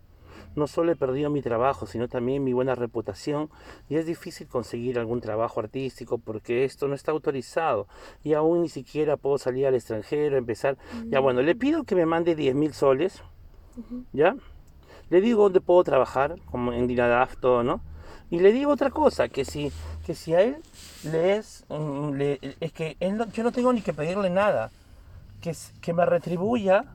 no 0.55 0.67
solo 0.67 0.91
he 0.91 0.95
perdido 0.95 1.29
mi 1.29 1.41
trabajo, 1.41 1.85
sino 1.85 2.07
también 2.07 2.43
mi 2.43 2.53
buena 2.53 2.75
reputación 2.75 3.49
y 3.89 3.95
es 3.95 4.05
difícil 4.05 4.47
conseguir 4.47 4.97
algún 4.97 5.21
trabajo 5.21 5.59
artístico 5.59 6.17
porque 6.17 6.63
esto 6.63 6.87
no 6.87 6.95
está 6.95 7.11
autorizado 7.11 7.87
y 8.23 8.33
aún 8.33 8.61
ni 8.61 8.69
siquiera 8.69 9.17
puedo 9.17 9.37
salir 9.37 9.67
al 9.67 9.75
extranjero, 9.75 10.37
empezar. 10.37 10.77
Ya 11.07 11.19
bueno, 11.19 11.41
le 11.41 11.55
pido 11.55 11.83
que 11.83 11.95
me 11.95 12.05
mande 12.05 12.35
10 12.35 12.55
mil 12.55 12.73
soles, 12.73 13.21
¿ya? 14.13 14.35
Le 15.09 15.21
digo 15.21 15.43
dónde 15.43 15.61
puedo 15.61 15.83
trabajar, 15.83 16.37
como 16.49 16.73
en 16.73 16.87
Dinadaf, 16.87 17.37
todo, 17.37 17.63
¿no? 17.63 17.81
Y 18.31 18.39
le 18.39 18.51
digo 18.51 18.71
otra 18.71 18.89
cosa, 18.89 19.29
que 19.29 19.45
si, 19.45 19.71
que 20.05 20.15
si 20.15 20.33
a 20.33 20.41
él 20.41 20.57
le 21.05 21.37
es, 21.37 21.65
mm, 21.69 22.21
es 22.59 22.71
que 22.73 22.97
yo 23.33 23.43
no 23.43 23.51
tengo 23.51 23.73
ni 23.73 23.81
que 23.81 23.93
pedirle 23.93 24.29
nada, 24.29 24.71
que, 25.41 25.55
que 25.81 25.93
me 25.93 26.05
retribuya 26.05 26.85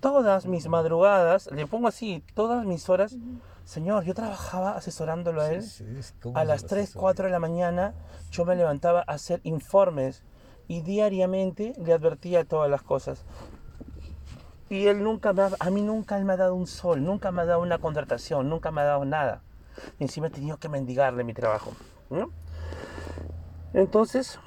todas 0.00 0.46
mis 0.46 0.68
madrugadas, 0.68 1.50
le 1.52 1.66
pongo 1.66 1.88
así, 1.88 2.24
todas 2.34 2.64
mis 2.64 2.88
horas. 2.88 3.16
Señor, 3.64 4.04
yo 4.04 4.14
trabajaba 4.14 4.72
asesorándolo 4.72 5.42
a 5.42 5.52
él. 5.52 5.64
a 6.34 6.44
las 6.44 6.66
3, 6.66 6.92
4 6.94 7.26
de 7.26 7.30
la 7.30 7.38
mañana 7.38 7.94
yo 8.32 8.44
me 8.44 8.56
levantaba 8.56 9.04
a 9.06 9.12
hacer 9.12 9.40
informes 9.44 10.22
y 10.66 10.80
diariamente 10.80 11.74
le 11.78 11.92
advertía 11.92 12.44
todas 12.44 12.70
las 12.70 12.82
cosas. 12.82 13.24
Y 14.68 14.86
él 14.86 15.02
nunca 15.02 15.32
me 15.32 15.42
ha, 15.42 15.50
a 15.58 15.70
mí 15.70 15.82
nunca 15.82 16.16
él 16.16 16.24
me 16.24 16.32
ha 16.32 16.36
dado 16.36 16.54
un 16.54 16.66
sol, 16.66 17.04
nunca 17.04 17.32
me 17.32 17.42
ha 17.42 17.44
dado 17.44 17.60
una 17.60 17.78
contratación, 17.78 18.48
nunca 18.48 18.70
me 18.70 18.80
ha 18.80 18.84
dado 18.84 19.04
nada. 19.04 19.42
Y 19.98 20.04
encima 20.04 20.28
he 20.28 20.30
tenido 20.30 20.58
que 20.58 20.68
mendigarle 20.68 21.24
mi 21.24 21.34
trabajo. 21.34 21.72
¿no? 22.08 22.30
Entonces, 23.72 24.40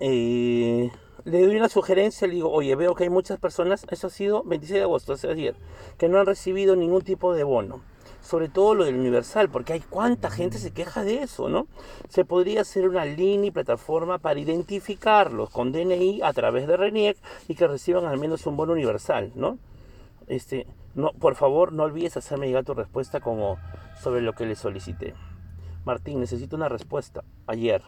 eh, 0.00 0.90
le 1.24 1.44
doy 1.44 1.56
una 1.56 1.68
sugerencia, 1.68 2.26
le 2.26 2.34
digo, 2.34 2.50
oye, 2.50 2.74
veo 2.74 2.94
que 2.94 3.04
hay 3.04 3.10
muchas 3.10 3.38
personas, 3.38 3.86
eso 3.90 4.08
ha 4.08 4.10
sido 4.10 4.42
26 4.44 4.78
de 4.78 4.82
agosto, 4.82 5.14
ayer, 5.28 5.54
que 5.98 6.08
no 6.08 6.18
han 6.18 6.26
recibido 6.26 6.74
ningún 6.74 7.02
tipo 7.02 7.34
de 7.34 7.44
bono. 7.44 7.82
Sobre 8.22 8.48
todo 8.48 8.74
lo 8.74 8.84
del 8.84 8.96
universal, 8.96 9.48
porque 9.48 9.72
hay 9.72 9.80
cuánta 9.80 10.30
gente 10.30 10.58
se 10.58 10.72
queja 10.72 11.04
de 11.04 11.22
eso, 11.22 11.48
¿no? 11.48 11.68
Se 12.08 12.24
podría 12.24 12.62
hacer 12.62 12.86
una 12.86 13.04
línea 13.04 13.48
y 13.48 13.50
plataforma 13.50 14.18
para 14.18 14.38
identificarlos 14.38 15.48
con 15.48 15.72
DNI 15.72 16.20
a 16.22 16.32
través 16.34 16.66
de 16.66 16.76
RENIEC 16.76 17.16
y 17.48 17.54
que 17.54 17.66
reciban 17.66 18.04
al 18.04 18.18
menos 18.18 18.46
un 18.46 18.56
bono 18.56 18.72
universal, 18.72 19.32
¿no? 19.34 19.58
Este, 20.26 20.66
no, 20.94 21.12
por 21.12 21.34
favor, 21.34 21.72
no 21.72 21.84
olvides 21.84 22.16
hacerme 22.16 22.46
llegar 22.46 22.64
tu 22.64 22.74
respuesta 22.74 23.20
como 23.20 23.58
sobre 24.02 24.20
lo 24.20 24.34
que 24.34 24.44
le 24.44 24.54
solicité. 24.54 25.14
Martín, 25.90 26.20
necesito 26.20 26.54
una 26.54 26.68
respuesta 26.68 27.24
ayer. 27.48 27.82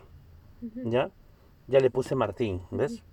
¿Ya? 0.61 1.12
Ya 1.68 1.78
le 1.78 1.88
puse 1.88 2.16
Martín, 2.16 2.61
¿ves? 2.72 3.05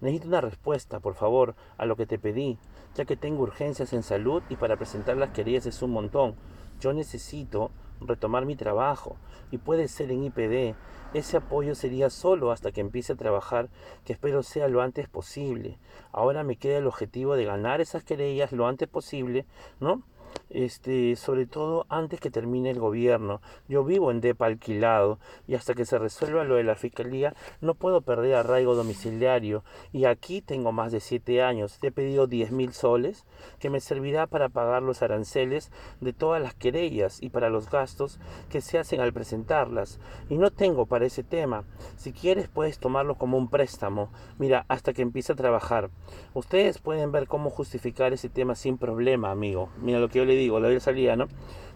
Necesito 0.00 0.26
una 0.26 0.40
respuesta, 0.40 0.98
por 0.98 1.14
favor, 1.14 1.54
a 1.76 1.86
lo 1.86 1.94
que 1.94 2.04
te 2.04 2.18
pedí, 2.18 2.58
ya 2.96 3.04
que 3.04 3.16
tengo 3.16 3.44
urgencias 3.44 3.92
en 3.92 4.02
salud 4.02 4.42
y 4.48 4.56
para 4.56 4.76
presentar 4.76 5.16
las 5.16 5.30
querías 5.30 5.66
es 5.66 5.82
un 5.82 5.92
montón. 5.92 6.34
Yo 6.80 6.92
necesito 6.92 7.70
retomar 8.00 8.44
mi 8.44 8.56
trabajo 8.56 9.14
y 9.52 9.58
puede 9.58 9.86
ser 9.86 10.10
en 10.10 10.24
IPD. 10.24 10.74
Ese 11.14 11.36
apoyo 11.36 11.76
sería 11.76 12.10
solo 12.10 12.50
hasta 12.50 12.72
que 12.72 12.80
empiece 12.80 13.12
a 13.12 13.16
trabajar, 13.16 13.68
que 14.04 14.14
espero 14.14 14.42
sea 14.42 14.66
lo 14.66 14.82
antes 14.82 15.08
posible. 15.08 15.78
Ahora 16.10 16.42
me 16.42 16.56
queda 16.56 16.78
el 16.78 16.88
objetivo 16.88 17.36
de 17.36 17.44
ganar 17.44 17.80
esas 17.80 18.02
querellas 18.02 18.50
lo 18.50 18.66
antes 18.66 18.88
posible, 18.88 19.46
¿no? 19.78 20.02
Este, 20.50 21.16
sobre 21.16 21.46
todo 21.46 21.86
antes 21.88 22.20
que 22.20 22.30
termine 22.30 22.70
el 22.70 22.78
gobierno. 22.78 23.40
Yo 23.68 23.84
vivo 23.84 24.10
en 24.10 24.20
DEPA 24.20 24.46
alquilado 24.46 25.18
y 25.46 25.54
hasta 25.54 25.74
que 25.74 25.84
se 25.84 25.98
resuelva 25.98 26.44
lo 26.44 26.56
de 26.56 26.64
la 26.64 26.74
fiscalía 26.74 27.34
no 27.60 27.74
puedo 27.74 28.00
perder 28.00 28.34
arraigo 28.34 28.74
domiciliario 28.74 29.64
y 29.92 30.04
aquí 30.04 30.40
tengo 30.40 30.72
más 30.72 30.92
de 30.92 31.00
siete 31.00 31.42
años. 31.42 31.78
Te 31.78 31.88
he 31.88 31.92
pedido 31.92 32.26
diez 32.26 32.50
mil 32.50 32.72
soles 32.72 33.24
que 33.58 33.70
me 33.70 33.80
servirá 33.80 34.26
para 34.26 34.48
pagar 34.48 34.82
los 34.82 35.02
aranceles 35.02 35.70
de 36.00 36.12
todas 36.12 36.42
las 36.42 36.54
querellas 36.54 37.22
y 37.22 37.30
para 37.30 37.50
los 37.50 37.70
gastos 37.70 38.18
que 38.48 38.60
se 38.60 38.78
hacen 38.78 39.00
al 39.00 39.12
presentarlas. 39.12 40.00
Y 40.28 40.38
no 40.38 40.50
tengo 40.50 40.86
para 40.86 41.06
ese 41.06 41.22
tema. 41.22 41.64
Si 41.96 42.12
quieres 42.12 42.48
puedes 42.48 42.78
tomarlo 42.78 43.16
como 43.16 43.38
un 43.38 43.48
préstamo. 43.48 44.10
Mira, 44.38 44.64
hasta 44.68 44.92
que 44.92 45.02
empiece 45.02 45.32
a 45.32 45.36
trabajar. 45.36 45.90
Ustedes 46.34 46.78
pueden 46.78 47.12
ver 47.12 47.26
cómo 47.26 47.50
justificar 47.50 48.12
ese 48.12 48.28
tema 48.28 48.54
sin 48.54 48.78
problema, 48.78 49.30
amigo. 49.30 49.70
Mira 49.80 49.98
lo 49.98 50.08
que 50.08 50.18
yo 50.18 50.24
le 50.24 50.34
digo, 50.34 50.60
la 50.60 50.80
salida, 50.80 51.16
¿no? 51.16 51.28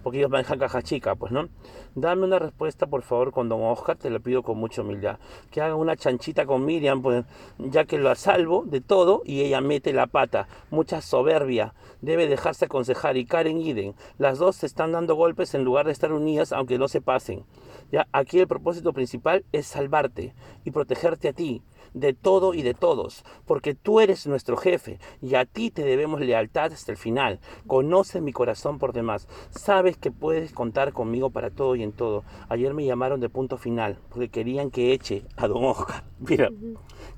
Porque 0.03 0.19
ellos 0.19 0.31
manejan 0.31 0.59
caja 0.59 0.83
chica, 0.83 1.15
pues, 1.15 1.33
¿no? 1.33 1.49
Dame 1.95 2.25
una 2.25 2.39
respuesta, 2.39 2.87
por 2.87 3.03
favor, 3.03 3.33
con 3.33 3.49
don 3.49 3.63
Oscar, 3.63 3.97
te 3.97 4.11
lo 4.11 4.21
pido 4.21 4.43
con 4.43 4.59
mucha 4.59 4.83
humildad. 4.83 5.19
Que 5.51 5.61
haga 5.61 5.75
una 5.75 5.97
chanchita 5.97 6.47
con 6.47 6.65
Miriam, 6.65 7.03
pues, 7.03 7.25
ya 7.59 7.85
que 7.85 7.99
lo 7.99 8.15
salvo 8.15 8.65
de 8.67 8.81
todo 8.81 9.23
y 9.25 9.43
ella 9.43 9.61
mete 9.61 9.93
la 9.93 10.07
pata. 10.07 10.49
Mucha 10.71 11.01
soberbia. 11.01 11.75
Debe 12.01 12.27
dejarse 12.27 12.65
aconsejar. 12.65 13.17
Y 13.17 13.25
Karen 13.25 13.61
Iden, 13.61 13.95
las 14.19 14.39
dos 14.39 14.57
se 14.57 14.67
están 14.67 14.93
dando 14.93 15.15
golpes 15.15 15.55
en 15.55 15.65
lugar 15.65 15.87
de 15.87 15.93
estar 15.93 16.13
unidas, 16.13 16.53
aunque 16.53 16.79
no 16.79 16.89
se 16.89 17.01
pasen. 17.01 17.45
Ya, 17.91 18.09
aquí 18.13 18.41
el 18.41 18.49
propósito 18.49 18.93
principal 18.93 19.45
es 19.53 19.67
salvarte 19.67 20.35
y 20.65 20.71
protegerte 20.71 21.29
a 21.29 21.33
ti 21.33 21.63
de 21.95 22.13
todo 22.13 22.55
y 22.55 22.63
de 22.63 22.75
todos, 22.75 23.25
porque 23.47 23.75
tú 23.75 24.01
eres 24.01 24.27
nuestro 24.27 24.57
jefe 24.57 24.99
y 25.21 25.35
a 25.35 25.45
ti 25.45 25.71
te 25.71 25.85
debemos 25.85 26.21
lealtad 26.21 26.73
hasta 26.73 26.93
el 26.93 26.99
final. 26.99 27.41
Conoce 27.67 28.21
mi 28.21 28.33
corazón 28.33 28.79
por 28.79 28.93
demás. 28.93 29.29
Sabes 29.51 29.97
que 29.97 30.11
puedes 30.11 30.53
contar 30.53 30.93
conmigo 30.93 31.31
para 31.31 31.51
todo 31.51 31.77
y 31.77 31.83
en 31.83 31.93
todo. 31.93 32.25
Ayer 32.49 32.75
me 32.75 32.85
llamaron 32.85 33.21
de 33.21 33.29
punto 33.29 33.57
final 33.57 33.99
porque 34.09 34.29
querían 34.29 34.71
que 34.71 34.93
eche 34.93 35.25
a 35.37 35.49
don 35.49 35.65
Oscar. 35.65 36.05
Mira, 36.19 36.51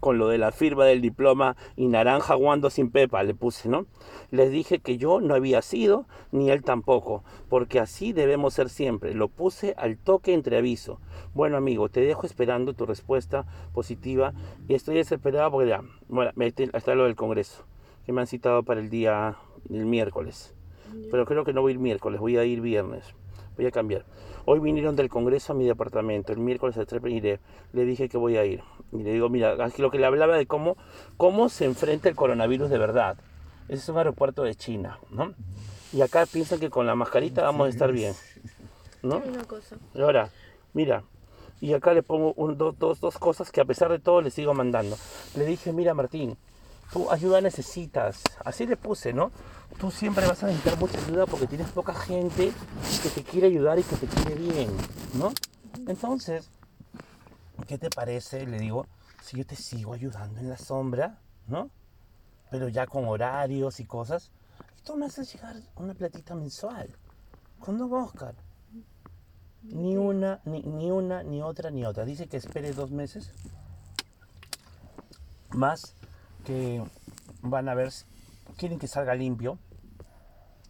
con 0.05 0.19
lo 0.19 0.29
de 0.29 0.37
la 0.37 0.53
firma 0.53 0.85
del 0.85 1.01
diploma 1.01 1.57
y 1.77 1.87
naranja 1.87 2.35
guando 2.35 2.69
sin 2.69 2.91
pepa 2.91 3.23
le 3.23 3.35
puse, 3.35 3.71
¿no? 3.71 3.87
Les 4.31 4.51
dije 4.51 4.79
que 4.79 4.99
yo 4.99 5.23
no 5.23 5.35
había 5.35 5.63
sido, 5.63 6.05
ni 6.31 6.51
él 6.51 6.63
tampoco, 6.63 7.25
porque 7.49 7.81
así 7.81 8.13
debemos 8.13 8.53
ser 8.53 8.69
siempre. 8.69 9.15
Lo 9.15 9.29
puse 9.29 9.75
al 9.79 9.97
toque 9.97 10.35
entre 10.35 10.59
aviso. 10.59 11.01
Bueno, 11.33 11.57
amigo, 11.57 11.89
te 11.89 12.03
dejo 12.03 12.27
esperando 12.27 12.75
tu 12.75 12.85
respuesta 12.85 13.47
positiva 13.73 14.35
y 14.69 14.75
estoy 14.75 14.97
desesperado 14.97 15.51
porque 15.51 15.71
ya, 15.71 15.81
bueno, 16.09 16.33
está 16.75 16.95
lo 16.95 17.05
del 17.05 17.17
Congreso, 17.17 17.65
que 18.05 18.13
me 18.13 18.21
han 18.21 18.27
citado 18.27 18.63
para 18.63 18.81
el 18.81 18.91
día 18.91 19.39
del 19.71 19.87
miércoles. 19.87 20.55
Pero 21.11 21.25
creo 21.25 21.45
que 21.45 21.55
no 21.55 21.63
voy 21.63 21.73
a 21.73 21.75
ir 21.77 21.81
miércoles, 21.81 22.21
voy 22.21 22.37
a 22.37 22.45
ir 22.45 22.61
viernes. 22.61 23.15
Voy 23.57 23.65
a 23.65 23.71
cambiar. 23.71 24.05
Hoy 24.47 24.61
vinieron 24.61 24.95
del 24.95 25.09
Congreso 25.09 25.53
a 25.53 25.57
mi 25.57 25.67
departamento. 25.67 26.33
El 26.33 26.39
miércoles 26.39 26.77
a 26.77 26.85
3 26.85 27.03
iré. 27.07 27.41
Le 27.73 27.85
dije 27.85 28.09
que 28.09 28.19
voy 28.19 28.37
a 28.37 28.45
ir. 28.45 28.63
Y 28.93 29.03
le 29.03 29.13
digo, 29.13 29.29
mira, 29.29 29.57
aquí 29.65 29.81
lo 29.81 29.91
que 29.91 29.99
le 29.99 30.07
hablaba 30.07 30.37
de 30.37 30.47
cómo, 30.47 30.77
cómo 31.17 31.49
se 31.49 31.65
enfrenta 31.65 32.09
el 32.09 32.17
coronavirus 32.17 32.69
de 32.69 32.79
verdad. 32.79 33.17
Ese 33.69 33.83
es 33.83 33.89
un 33.89 33.97
aeropuerto 33.97 34.43
de 34.43 34.55
China, 34.55 34.99
¿no? 35.11 35.33
Y 35.93 36.03
acá 36.03 36.27
piensan 36.27 36.61
que 36.61 36.69
con 36.69 36.87
la 36.87 36.95
mascarita 36.95 37.43
vamos 37.43 37.67
a 37.67 37.71
estar 37.71 37.91
bien. 37.91 38.15
¿No? 39.03 39.19
Una 39.19 39.45
cosa. 39.45 39.77
Y 39.95 40.03
ahora, 40.03 40.31
mira, 40.75 41.05
y 41.61 41.73
acá 41.73 41.95
le 41.95 42.03
pongo 42.03 42.35
un, 42.35 42.59
dos, 42.59 42.77
dos 42.79 43.19
cosas 43.19 43.51
que 43.51 43.61
a 43.63 43.65
pesar 43.65 43.91
de 43.91 43.99
todo 43.99 44.21
le 44.21 44.31
sigo 44.31 44.53
mandando. 44.53 44.97
Le 45.37 45.47
dije, 45.47 45.73
mira 45.73 45.95
Martín, 45.95 46.37
tú 46.95 47.11
ayuda 47.11 47.41
necesitas. 47.41 48.23
Así 48.45 48.67
le 48.67 48.77
puse, 48.77 49.13
¿no? 49.13 49.33
Tú 49.81 49.91
siempre 49.91 50.27
vas 50.29 50.45
a 50.45 50.47
necesitar 50.47 50.79
mucha 50.79 50.97
ayuda 50.99 51.27
porque 51.27 51.49
tienes 51.49 51.69
poca 51.71 51.93
gente 51.93 52.53
que 53.03 53.09
te 53.09 53.25
quiere 53.25 53.49
ayudar 53.49 53.81
y 53.81 53.83
que 53.83 53.97
te 53.97 54.07
quiere 54.07 54.37
bien, 54.37 54.71
¿no? 55.15 55.33
Entonces, 55.89 56.49
¿qué 57.67 57.79
te 57.79 57.91
parece? 57.91 58.47
Le 58.47 58.61
digo, 58.61 58.87
si 59.21 59.37
yo 59.37 59.45
te 59.45 59.57
sigo 59.57 59.93
ayudando 59.93 60.39
en 60.39 60.49
la 60.49 60.57
sombra, 60.57 61.19
¿no? 61.49 61.69
Pero 62.53 62.69
ya 62.69 62.87
con 62.87 63.07
horarios 63.07 63.81
y 63.81 63.85
cosas, 63.87 64.31
y 64.79 64.83
tú 64.83 64.95
me 64.97 65.07
haces 65.07 65.33
llegar 65.33 65.57
una 65.75 65.95
platita 65.95 66.37
mensual. 66.37 66.97
con 67.59 67.77
Don 67.77 67.93
Oscar. 67.93 68.37
Ni 69.65 69.97
una, 69.97 70.41
ni, 70.45 70.63
ni 70.63 70.93
una, 70.93 71.25
ni 71.25 71.43
otra, 71.43 71.71
ni 71.73 71.85
otra. 71.85 72.05
Dice 72.05 72.29
que 72.29 72.37
espere 72.37 72.73
dos 72.73 72.93
meses. 72.93 73.33
Más 75.51 75.95
que 76.45 76.83
van 77.43 77.69
a 77.69 77.75
ver, 77.75 77.91
quieren 78.57 78.79
que 78.79 78.87
salga 78.87 79.15
limpio. 79.15 79.59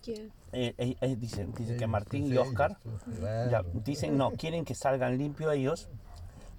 ¿Quién? 0.03 0.33
Eh, 0.53 0.75
eh, 0.79 0.97
eh, 1.01 1.17
dice, 1.17 1.47
dice 1.57 1.77
que 1.77 1.87
Martín 1.87 2.33
y 2.33 2.37
Oscar 2.37 2.79
ya, 3.51 3.63
dicen 3.85 4.17
no, 4.17 4.31
quieren 4.33 4.65
que 4.65 4.75
salgan 4.75 5.19
limpio 5.19 5.51
ellos 5.51 5.89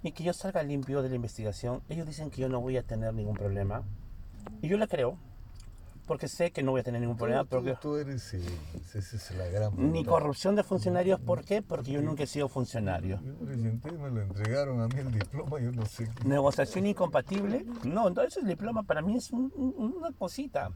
y 0.02 0.12
que 0.12 0.22
yo 0.22 0.32
salga 0.32 0.62
limpio 0.62 1.02
de 1.02 1.08
la 1.08 1.14
investigación. 1.16 1.82
Ellos 1.88 2.06
dicen 2.06 2.30
que 2.30 2.42
yo 2.42 2.48
no 2.48 2.60
voy 2.60 2.76
a 2.76 2.82
tener 2.82 3.14
ningún 3.14 3.34
problema. 3.34 3.82
Y 4.62 4.68
yo 4.68 4.76
la 4.76 4.86
creo 4.86 5.18
porque 6.06 6.28
sé 6.28 6.52
que 6.52 6.62
no 6.62 6.70
voy 6.70 6.80
a 6.80 6.84
tener 6.84 7.00
ningún 7.00 7.16
problema. 7.16 7.44
Tú, 7.44 7.62
tú, 7.80 7.96
eres, 7.96 8.32
esa 8.32 8.98
es 8.98 9.30
la 9.36 9.46
gran 9.46 9.92
Ni 9.92 10.04
corrupción 10.04 10.54
de 10.54 10.62
funcionarios, 10.62 11.20
¿por 11.20 11.44
qué? 11.44 11.62
Porque 11.62 11.90
yo 11.92 12.02
nunca 12.02 12.22
he 12.22 12.26
sido 12.26 12.48
funcionario. 12.48 13.20
Yo 13.22 13.34
presenté, 13.34 13.92
me 13.92 14.10
lo 14.10 14.22
entregaron 14.22 14.80
a 14.80 14.88
mí 14.88 14.98
el 14.98 15.12
diploma, 15.12 15.60
yo 15.60 15.72
no 15.72 15.84
sé. 15.84 16.08
¿Negociación 16.24 16.86
incompatible? 16.86 17.66
No, 17.84 18.08
entonces 18.08 18.42
el 18.42 18.48
diploma 18.48 18.84
para 18.84 19.02
mí 19.02 19.16
es 19.16 19.32
una 19.32 20.12
cosita. 20.12 20.70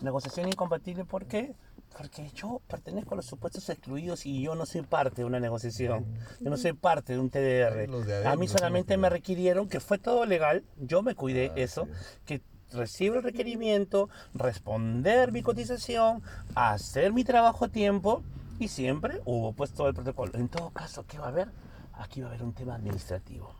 Negociación 0.00 0.48
incompatible, 0.48 1.04
¿por 1.04 1.26
qué? 1.26 1.54
Porque 1.96 2.30
yo 2.34 2.60
pertenezco 2.68 3.14
a 3.14 3.16
los 3.16 3.26
supuestos 3.26 3.68
excluidos 3.68 4.26
y 4.26 4.42
yo 4.42 4.54
no 4.54 4.66
soy 4.66 4.82
parte 4.82 5.22
de 5.22 5.24
una 5.24 5.40
negociación. 5.40 6.06
Yo 6.40 6.50
no 6.50 6.56
soy 6.56 6.74
parte 6.74 7.14
de 7.14 7.18
un 7.18 7.30
TDR. 7.30 8.26
A 8.26 8.36
mí 8.36 8.46
solamente 8.46 8.96
me 8.96 9.10
requirieron 9.10 9.68
que 9.68 9.80
fue 9.80 9.98
todo 9.98 10.24
legal. 10.24 10.62
Yo 10.76 11.02
me 11.02 11.16
cuidé 11.16 11.50
ah, 11.50 11.54
eso. 11.56 11.88
Que 12.24 12.42
recibo 12.72 13.16
el 13.16 13.22
requerimiento, 13.22 14.08
responder 14.34 15.32
mi 15.32 15.42
cotización, 15.42 16.22
hacer 16.54 17.12
mi 17.12 17.24
trabajo 17.24 17.66
a 17.66 17.68
tiempo 17.68 18.22
y 18.58 18.68
siempre 18.68 19.20
hubo 19.24 19.52
pues 19.52 19.72
todo 19.72 19.88
el 19.88 19.94
protocolo. 19.94 20.32
En 20.34 20.48
todo 20.48 20.70
caso, 20.70 21.04
¿qué 21.06 21.18
va 21.18 21.26
a 21.26 21.28
haber? 21.28 21.48
Aquí 21.94 22.20
va 22.20 22.28
a 22.28 22.30
haber 22.30 22.42
un 22.42 22.52
tema 22.52 22.74
administrativo. 22.74 23.54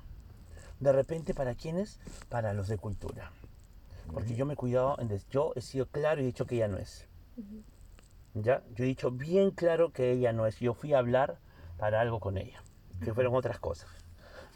De 0.81 0.93
repente, 0.93 1.35
¿para 1.35 1.55
quiénes? 1.55 1.99
Para 2.29 2.53
los 2.53 2.69
de 2.69 2.79
cultura. 2.79 3.33
Porque 4.13 4.35
yo 4.35 4.47
me 4.47 4.55
he 4.55 4.57
cuidado, 4.57 4.97
yo 5.31 5.53
he 5.57 5.61
sido 5.61 5.87
claro 5.87 6.21
y 6.21 6.25
he 6.25 6.27
dicho 6.27 6.47
que 6.47 6.57
ella 6.57 6.69
no 6.69 6.79
es. 6.79 7.07
¿Ya? 8.35 8.63
Yo 8.75 8.85
he 8.85 8.87
dicho 8.87 9.11
bien 9.11 9.51
claro 9.51 9.93
que 9.93 10.13
ella 10.13 10.33
no 10.33 10.47
es. 10.47 10.59
Yo 10.61 10.75
fui 10.75 10.95
a 10.95 10.99
hablar 10.99 11.39
para 11.77 12.01
algo 12.01 12.21
con 12.21 12.39
ella, 12.39 12.63
que 13.05 13.13
fueron 13.13 13.35
otras 13.35 13.59
cosas. 13.59 13.89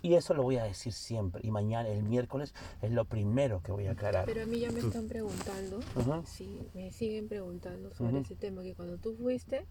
Y 0.02 0.14
eso 0.14 0.34
lo 0.34 0.42
voy 0.42 0.56
a 0.56 0.64
decir 0.64 0.92
siempre. 0.92 1.40
Y 1.44 1.50
mañana, 1.52 1.88
el 1.88 2.02
miércoles, 2.02 2.54
es 2.82 2.90
lo 2.90 3.04
primero 3.04 3.62
que 3.62 3.70
voy 3.70 3.86
a 3.86 3.92
aclarar. 3.92 4.26
Pero 4.26 4.42
a 4.42 4.46
mí 4.46 4.58
ya 4.58 4.70
me 4.72 4.80
están 4.80 5.06
preguntando, 5.06 5.78
sí, 6.24 6.58
me 6.74 6.90
siguen 6.90 7.28
preguntando 7.28 7.94
sobre 7.94 8.18
ese 8.20 8.34
tema, 8.34 8.62
que 8.64 8.74
cuando 8.74 8.98
tú 8.98 9.14
fuiste, 9.14 9.64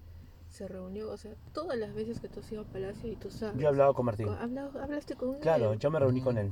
se 0.49 0.67
reunió, 0.69 1.11
o 1.11 1.17
sea, 1.17 1.33
todas 1.53 1.77
las 1.77 1.93
veces 1.93 2.21
que 2.21 2.29
tú 2.29 2.39
has 2.39 2.51
ido 2.51 2.61
a 2.61 2.65
Palacio 2.65 3.11
y 3.11 3.17
tú 3.17 3.29
sabes. 3.29 3.59
Yo 3.59 3.65
he 3.65 3.67
hablado 3.67 3.93
con 3.93 4.05
Martín. 4.05 4.29
hablaste 4.29 5.15
con 5.15 5.35
él. 5.35 5.41
Claro, 5.41 5.73
yo 5.73 5.91
me 5.91 5.99
reuní 5.99 6.21
con 6.21 6.37
él. 6.37 6.51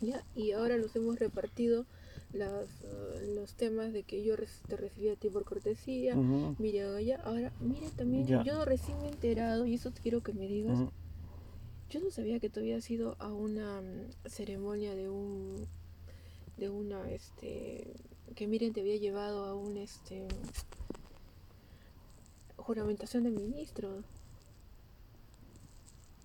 Ya, 0.00 0.24
y 0.34 0.52
ahora 0.52 0.78
los 0.78 0.96
hemos 0.96 1.18
repartido 1.18 1.86
las, 2.32 2.66
eh, 2.82 3.32
los 3.36 3.54
temas 3.54 3.92
de 3.92 4.02
que 4.04 4.24
yo 4.24 4.34
te 4.66 4.76
recibí 4.76 5.10
a 5.10 5.16
ti 5.16 5.28
por 5.28 5.44
cortesía, 5.44 6.16
Ujú, 6.16 6.56
Miriam 6.58 6.94
allá. 6.96 7.20
Ahora, 7.24 7.52
Miriam 7.60 7.92
también, 7.92 8.26
Ya. 8.26 8.42
yo 8.42 8.64
recién 8.64 8.98
me 9.00 9.08
he 9.08 9.10
enterado, 9.10 9.66
y 9.66 9.74
eso 9.74 9.92
quiero 10.02 10.22
que 10.22 10.32
me 10.32 10.46
digas. 10.46 10.78
Yo 11.92 12.00
no 12.00 12.10
sabía 12.10 12.40
que 12.40 12.48
tú 12.48 12.60
habías 12.60 12.90
ido 12.90 13.16
a 13.18 13.28
una 13.28 13.82
mm, 13.82 14.26
ceremonia 14.26 14.94
de 14.94 15.10
un, 15.10 15.68
de 16.56 16.70
una, 16.70 17.10
este, 17.10 17.92
que 18.34 18.46
Miriam 18.46 18.72
te 18.72 18.80
había 18.80 18.96
llevado 18.96 19.44
a 19.44 19.54
un, 19.54 19.76
este, 19.76 20.26
juramentación 22.56 23.24
de 23.24 23.30
ministros. 23.30 24.06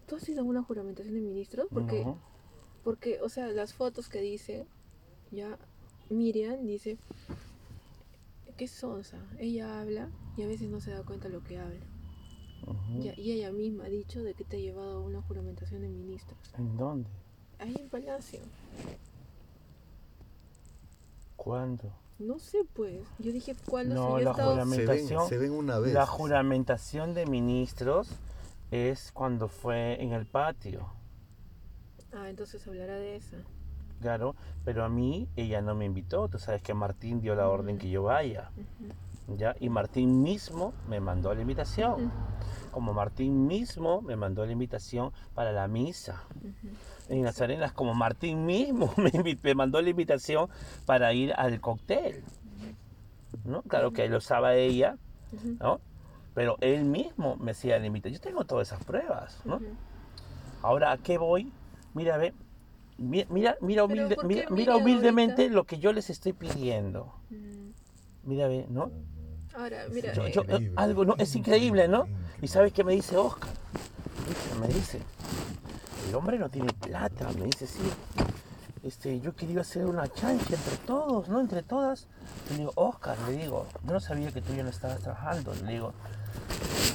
¿Tú 0.08 0.16
has 0.16 0.30
ido 0.30 0.42
a 0.42 0.46
una 0.46 0.64
juramentación 0.64 1.16
de 1.16 1.22
ministros? 1.22 1.68
Porque... 1.70 2.06
Porque, 2.86 3.20
o 3.22 3.28
sea, 3.28 3.48
las 3.48 3.74
fotos 3.74 4.08
que 4.08 4.22
dice, 4.22 4.66
ya 5.30 5.60
Miriam 6.10 6.66
dice 6.66 6.98
que 8.56 8.70
sonsa. 8.70 9.18
Ella 9.40 9.82
habla 9.82 10.10
y 10.38 10.44
a 10.44 10.48
veces 10.48 10.70
no 10.70 10.80
se 10.80 10.92
da 10.92 11.04
cuenta 11.04 11.28
lo 11.28 11.44
que 11.44 11.58
habla. 11.60 11.86
Ujú. 12.66 13.02
Ya- 13.04 13.14
y 13.18 13.32
ella 13.34 13.52
misma 13.52 13.86
ha 13.86 13.90
dicho 13.90 14.24
de 14.24 14.34
que 14.34 14.44
te 14.44 14.58
ha 14.58 14.60
llevado 14.60 14.98
a 14.98 15.02
una 15.02 15.22
juramentación 15.22 15.82
de 15.82 15.90
ministros. 15.90 16.38
¿En 16.58 16.76
dónde? 16.78 17.10
Ahí 17.60 17.76
en 17.80 17.90
Palacio. 17.90 18.40
¿Cuándo? 21.36 21.92
No 22.20 22.40
sé, 22.40 22.60
pues. 22.74 23.02
Yo 23.20 23.32
dije, 23.32 23.56
¿cuándo? 23.70 23.96
No, 23.96 24.18
si 24.18 24.24
la 24.24 24.32
estado- 24.32 24.52
juramentación- 24.54 25.08
Se 25.08 25.16
ven, 25.16 25.30
se 25.30 25.38
ven 25.38 25.52
una 25.52 25.80
vez. 25.80 25.94
La 25.94 26.06
juramentación 26.06 27.14
de 27.14 27.26
ministros 27.28 28.10
es 28.72 29.12
cuando 29.12 29.48
fue 29.48 30.02
en 30.02 30.12
el 30.14 30.26
patio, 30.26 30.90
Ah, 32.12 32.30
entonces 32.30 32.66
hablará 32.68 32.96
de 32.96 33.16
esa. 33.18 33.38
claro, 34.02 34.36
pero 34.66 34.84
a 34.84 34.90
mí 34.90 35.30
ella 35.36 35.62
no 35.62 35.76
me 35.76 35.86
invitó, 35.86 36.28
tú 36.28 36.40
sabes 36.40 36.62
que 36.64 36.74
Martín 36.74 37.22
dio 37.22 37.36
la 37.36 37.48
orden 37.50 37.78
que 37.78 37.90
yo 37.90 38.04
vaya, 38.04 38.50
Ujú. 38.58 38.92
¿Ya? 39.36 39.56
Y 39.60 39.70
Martín 39.70 40.22
mismo 40.24 40.74
me 40.88 41.00
mandó 41.00 41.34
la 41.34 41.42
invitación, 41.42 42.12
como 42.72 42.94
Martín 42.94 43.48
mismo 43.48 44.02
me 44.02 44.16
mandó 44.16 44.46
la 44.46 44.52
invitación 44.52 45.12
para 45.34 45.52
la 45.52 45.68
misa. 45.68 46.24
En 47.10 47.24
las 47.24 47.40
arenas, 47.42 47.72
como 47.74 47.94
Martín 47.94 48.46
mismo 48.46 48.94
me, 48.98 49.38
me 49.42 49.56
mandó 49.56 49.82
la 49.82 49.90
invitación 49.90 50.50
para 50.86 51.14
ir 51.14 51.34
al 51.34 51.60
cóctel, 51.62 52.24
¿no? 53.46 53.62
Claro 53.64 53.92
que 53.92 54.08
lo 54.10 54.22
sabe 54.22 54.66
ella. 54.66 54.98
¿no? 55.60 55.80
Pero 56.34 56.56
él 56.62 56.86
mismo 56.86 57.36
me 57.38 57.52
hacía 57.52 57.80
la 57.80 57.86
invitación. 57.88 58.22
Yo 58.22 58.22
tengo 58.30 58.46
todas 58.46 58.68
esas 58.70 58.84
pruebas, 58.84 59.42
¿no? 59.44 59.60
Ahora, 60.62 60.92
¿a 60.92 60.98
qué 60.98 61.18
voy? 61.18 61.52
Mira, 61.94 62.18
ve. 62.18 62.34
mi- 62.98 63.26
Mira, 63.30 63.58
mira, 63.62 63.86
Pero, 63.88 64.06
humilde- 64.08 64.16
¿por 64.16 64.28
qué 64.28 64.46
mira, 64.52 64.78
humildemente 64.78 65.42
ahorita? 65.44 65.56
lo 65.56 65.64
que 65.66 65.80
yo 65.80 65.92
les 65.94 66.10
estoy 66.10 66.34
pidiendo. 66.34 67.14
Mira, 68.24 68.48
ve, 68.48 68.66
¿no? 68.70 68.92
Ahora, 69.58 69.86
mira, 69.92 70.14
Yo- 70.14 70.28
yo- 70.28 70.42
Increíble. 70.44 70.74
algo, 70.76 71.06
¿no? 71.06 71.16
Es 71.18 71.36
increíble, 71.36 71.88
¿no? 71.88 72.08
¿Y 72.42 72.48
sabes 72.48 72.72
qué 72.74 72.84
me 72.84 72.94
dice 72.94 73.18
Oscar? 73.18 73.50
Me 74.62 74.68
dice, 74.68 75.00
el 76.08 76.16
hombre 76.16 76.38
no 76.38 76.50
tiene 76.50 76.72
plata. 76.74 77.28
Me 77.40 77.46
dice, 77.46 77.66
sí. 77.68 77.82
Este, 78.84 79.20
yo 79.20 79.36
quería 79.36 79.62
hacer 79.62 79.86
una 79.86 80.08
chancha 80.08 80.54
entre 80.56 80.78
todos, 80.86 81.28
¿no? 81.30 81.40
Entre 81.40 81.64
todas. 81.64 82.08
Y 82.50 82.54
le 82.54 82.60
digo, 82.60 82.72
Oscar, 82.76 83.18
le 83.28 83.38
digo, 83.38 83.66
yo 83.86 83.94
no 83.94 84.00
sabía 84.00 84.32
que 84.32 84.42
tú 84.42 84.54
ya 84.54 84.64
no 84.64 84.70
estabas 84.70 85.00
trabajando. 85.00 85.54
Le 85.66 85.72
digo, 85.74 85.94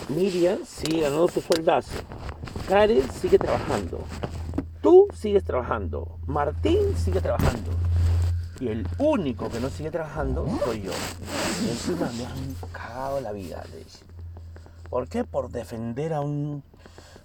Miriam 0.09 0.59
sigue 0.65 1.01
ganando 1.03 1.29
su 1.29 1.41
sueldazo. 1.41 1.93
Karen 2.69 3.11
sigue 3.11 3.39
trabajando. 3.39 4.05
Tú 4.81 5.07
sigues 5.15 5.45
trabajando. 5.45 6.19
Martín 6.27 6.97
sigue 6.97 7.21
trabajando. 7.21 7.71
Y 8.63 8.69
el 8.69 8.87
único 8.99 9.49
que 9.51 9.59
no 9.59 9.69
sigue 9.71 9.91
trabajando 9.91 10.47
soy 10.65 10.83
yo. 10.83 10.93
Y 11.65 11.71
encima 11.71 12.09
me 12.17 12.25
han 12.27 12.55
cagado 12.73 13.21
la 13.21 13.33
vida, 13.33 13.65
le 13.73 13.79
dije. 13.79 14.05
¿Por 14.89 15.09
qué? 15.09 15.25
Por 15.25 15.51
defender 15.51 16.13
a 16.13 16.21
un, 16.21 16.63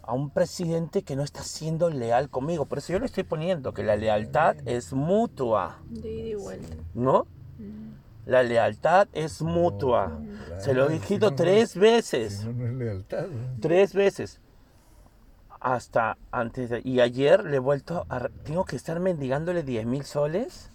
a 0.01 0.13
un 0.13 0.31
presidente 0.31 1.03
que 1.03 1.15
no 1.15 1.21
está 1.23 1.43
siendo 1.43 1.91
leal 1.91 2.29
conmigo. 2.29 2.65
Por 2.65 2.79
eso 2.79 2.93
yo 2.93 2.97
le 2.99 3.05
estoy 3.05 3.23
poniendo 3.23 3.71
que 3.75 3.83
la 3.83 3.95
lealtad 3.95 4.55
es 4.65 4.93
mutua, 4.93 5.77
de 5.89 6.09
ida 6.11 6.27
y 6.29 6.33
vuelta. 6.35 6.75
¿no? 6.95 7.27
Mm. 7.59 7.87
La 8.25 8.41
lealtad 8.41 9.07
es 9.13 9.41
mutua. 9.43 10.19
Claro, 10.47 10.61
Se 10.63 10.73
lo 10.73 10.89
he 10.89 10.97
dicho 10.97 11.35
tres 11.35 11.75
es- 11.75 11.77
veces. 11.77 12.33
Si 12.39 12.45
no, 12.47 12.53
no 12.53 12.65
es 12.65 12.73
lealtad. 12.73 13.25
Tres 13.61 13.93
veces. 13.93 14.41
Hasta 15.59 16.17
antes 16.31 16.71
de... 16.71 16.81
Y 16.83 16.99
ayer 16.99 17.43
le 17.43 17.57
he 17.57 17.59
vuelto 17.59 18.07
a... 18.09 18.27
Tengo 18.43 18.65
que 18.65 18.75
estar 18.75 18.99
mendigándole 18.99 19.61
10 19.61 19.85
mil 19.85 20.03
soles. 20.03 20.71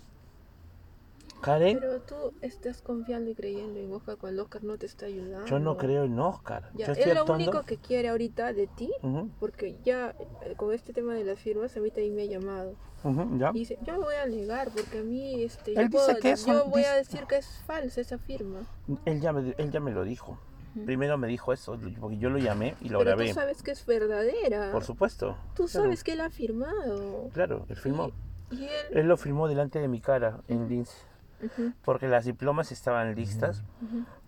Karen, 1.42 1.78
Pero 1.80 2.00
tú 2.00 2.32
estás 2.40 2.80
confiando 2.82 3.30
y 3.30 3.34
creyendo 3.34 3.78
en 3.80 3.92
Oscar 3.92 4.16
cuando 4.16 4.42
Oscar 4.42 4.62
no 4.64 4.78
te 4.78 4.86
está 4.86 5.06
ayudando. 5.06 5.46
yo 5.46 5.58
no 5.58 5.76
creo 5.76 6.04
en 6.04 6.18
Oscar. 6.18 6.70
Ya, 6.74 6.86
yo 6.86 6.92
es 6.92 6.98
estoy 7.00 7.14
lo 7.14 7.20
actuando... 7.20 7.44
único 7.50 7.62
que 7.66 7.76
quiere 7.78 8.08
ahorita 8.08 8.52
de 8.52 8.66
ti, 8.68 8.90
Ujú, 9.02 9.28
porque 9.40 9.76
ya 9.84 10.14
eh, 10.42 10.54
con 10.56 10.72
este 10.72 10.92
tema 10.92 11.14
de 11.14 11.24
las 11.24 11.38
firmas 11.38 11.76
a 11.76 11.80
mí 11.80 11.90
también 11.90 12.14
me 12.14 12.22
ha 12.22 12.26
llamado. 12.26 12.74
ujú, 13.04 13.38
¿ya? 13.38 13.50
Y 13.50 13.58
dice, 13.60 13.78
yo 13.84 13.94
me 13.94 14.04
voy 14.04 14.14
a 14.14 14.26
negar 14.26 14.70
porque 14.70 14.98
a 15.00 15.02
mí, 15.02 15.42
este, 15.42 15.72
Él 15.72 15.88
yo, 15.90 15.98
dice 15.98 16.06
puedo- 16.06 16.20
que 16.20 16.30
eso- 16.30 16.46
yo 16.52 16.64
voy 16.66 16.84
a 16.84 16.92
decir 16.94 17.26
que 17.26 17.36
es 17.36 17.46
falsa 17.66 18.00
esa 18.00 18.18
firma. 18.18 18.60
Él 19.04 19.20
ya, 19.20 19.32
me, 19.32 19.54
él 19.58 19.70
ya 19.70 19.80
me 19.80 19.90
lo 19.90 20.04
dijo. 20.04 20.38
Primero 20.86 21.18
me 21.18 21.28
dijo 21.28 21.52
eso, 21.52 21.78
porque 22.00 22.16
yo 22.16 22.30
lo 22.30 22.38
llamé 22.38 22.74
y 22.80 22.88
lo 22.88 23.00
Pero 23.00 23.10
grabé. 23.10 23.28
tú 23.28 23.34
sabes 23.34 23.62
que 23.62 23.72
es 23.72 23.84
verdadera. 23.84 24.72
Por 24.72 24.84
supuesto. 24.84 25.36
Tú 25.54 25.66
claro, 25.66 25.84
sabes 25.84 26.02
que 26.02 26.12
él 26.12 26.22
ha 26.22 26.30
firmado. 26.30 27.28
Claro, 27.34 27.66
él 27.68 27.76
firmó. 27.76 28.10
Y 28.50 28.64
él... 28.64 28.70
Él 28.92 29.06
lo 29.06 29.18
firmó 29.18 29.48
delante 29.48 29.80
de 29.80 29.88
mi 29.88 30.00
cara 30.00 30.40
en 30.48 30.68
Lince. 30.68 30.96
Ujú, 31.42 31.72
Porque 31.84 32.06
las 32.08 32.24
diplomas 32.24 32.70
estaban 32.72 33.14
listas. 33.14 33.62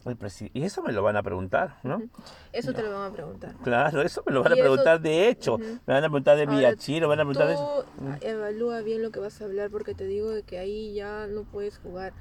El 0.04 0.18
presi- 0.18 0.50
y 0.52 0.64
eso 0.64 0.82
me 0.82 0.92
lo 0.92 1.02
van 1.02 1.16
a 1.16 1.22
preguntar, 1.22 1.78
¿no? 1.82 2.02
Eso 2.52 2.72
te 2.74 2.82
lo 2.82 2.92
van 2.92 3.10
a 3.10 3.14
preguntar. 3.14 3.54
Claro, 3.62 4.02
eso 4.02 4.22
me 4.26 4.32
lo 4.32 4.42
van 4.42 4.52
a 4.52 4.56
Y 4.56 4.58
eso- 4.58 4.68
preguntar 4.68 5.00
de 5.00 5.28
hecho. 5.28 5.54
Ujú. 5.54 5.64
Me 5.86 5.94
van 5.94 6.04
a 6.04 6.08
preguntar 6.08 6.36
de 6.36 6.46
Villachiro, 6.46 7.08
me 7.08 7.16
van 7.16 7.20
a 7.20 7.22
preguntar 7.30 7.46
de 7.48 7.54
eso. 7.54 7.86
evalúa 8.20 8.80
bien 8.82 9.02
lo 9.02 9.10
que 9.10 9.20
vas 9.20 9.40
a 9.40 9.44
hablar 9.44 9.70
porque 9.70 9.94
te 9.94 10.04
digo 10.06 10.28
de 10.30 10.42
que 10.42 10.58
ahí 10.58 10.92
ya 10.94 11.26
no 11.26 11.44
puedes 11.44 11.78
jugar. 11.78 12.12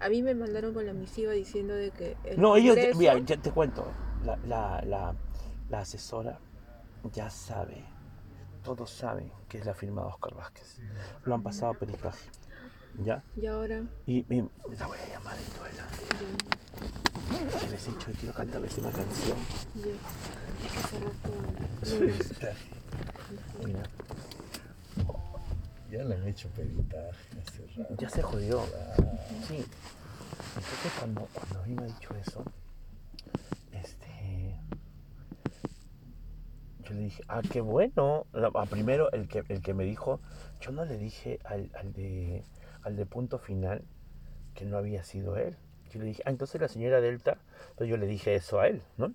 A 0.00 0.08
mí 0.08 0.22
me 0.22 0.34
mandaron 0.34 0.72
con 0.74 0.84
la 0.86 0.92
misiva 0.92 1.32
diciendo 1.32 1.74
de 1.74 1.90
que 1.90 2.16
el 2.24 2.40
No, 2.40 2.56
ellos, 2.56 2.76
Congreso- 2.76 2.98
mira, 2.98 3.18
ya 3.18 3.36
te 3.36 3.50
cuento. 3.50 3.90
La, 4.24 4.36
la, 4.46 4.82
la, 4.84 5.14
la 5.68 5.78
asesora 5.80 6.38
ya 7.12 7.28
sabe, 7.30 7.84
todos 8.62 8.90
saben 8.90 9.32
que 9.48 9.58
es 9.58 9.66
la 9.66 9.74
firma 9.74 10.02
de 10.02 10.08
Oscar 10.08 10.34
Vázquez. 10.34 10.80
Lo 11.24 11.34
han 11.34 11.42
pasado 11.42 11.72
a 11.72 11.74
pericaje. 11.74 12.30
¿Ya? 12.98 13.24
y 13.36 13.46
ahora 13.46 13.82
Y, 14.06 14.18
y 14.34 14.42
la 14.78 14.86
voy 14.86 14.98
a 14.98 15.08
llamar 15.08 15.36
en 15.38 15.44
todo 15.54 15.66
el 15.66 15.72
Les 17.70 17.86
he 17.88 17.90
dicho 17.90 18.06
que 18.06 18.12
quiero 18.12 18.34
cantarles 18.34 18.78
una 18.78 18.90
canción. 18.92 19.38
ya, 19.76 19.84
hay 19.84 20.68
que 20.68 20.88
cerrar 20.88 21.12
todo. 21.22 21.36
Mira, 23.66 23.82
Ya 25.90 26.04
le 26.04 26.14
han 26.14 26.26
hecho 26.28 26.48
peritaje 26.50 27.40
hace 27.40 27.66
rato. 27.76 27.94
ya 27.98 28.08
se 28.10 28.22
jodió. 28.22 28.62
Sí. 29.48 29.64
Entonces 30.54 30.92
cuando, 30.98 31.28
cuando 31.32 31.60
a 31.60 31.66
mí 31.66 31.74
me 31.74 31.82
ha 31.82 31.86
dicho 31.86 32.14
eso, 32.14 32.44
este 33.72 34.54
yo 36.84 36.94
le 36.94 37.00
dije, 37.04 37.22
ah, 37.28 37.40
qué 37.50 37.60
bueno. 37.60 38.26
La- 38.32 38.50
primero 38.66 39.10
el 39.12 39.28
que 39.28 39.44
el 39.48 39.62
que 39.62 39.72
me 39.74 39.84
dijo, 39.84 40.20
yo 40.60 40.72
no 40.72 40.84
le 40.84 40.98
dije 40.98 41.38
al, 41.44 41.70
al 41.74 41.92
de 41.92 42.44
al 42.82 42.96
de 42.96 43.06
punto 43.06 43.38
final 43.38 43.82
que 44.54 44.64
no 44.64 44.76
había 44.76 45.02
sido 45.04 45.36
él. 45.36 45.56
Yo 45.90 46.00
le 46.00 46.06
dije, 46.06 46.22
ah, 46.26 46.30
entonces 46.30 46.60
la 46.60 46.68
señora 46.68 47.00
Delta, 47.00 47.38
entonces 47.70 47.88
yo 47.88 47.96
le 47.96 48.06
dije 48.06 48.34
eso 48.34 48.60
a 48.60 48.68
él, 48.68 48.82
¿no? 48.96 49.12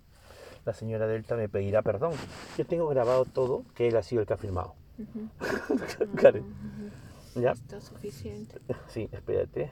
La 0.66 0.74
señora 0.74 1.08
Delta 1.08 1.36
me 1.36 1.50
pedirá 1.50 1.82
perdón. 1.82 2.14
Yo 2.58 2.66
tengo 2.66 2.88
grabado 2.88 3.26
todo 3.26 3.64
que 3.74 3.88
él 3.88 3.96
ha 3.98 4.04
sido 4.04 4.22
el 4.22 4.28
que 4.28 4.34
ha 4.34 4.38
firmado. 4.38 4.76
Karen, 6.16 6.44
Ujú. 6.44 7.42
¿ya? 7.42 7.52
Está 7.52 7.80
suficiente. 7.80 8.60
Sí, 8.90 9.10
espérate. 9.12 9.72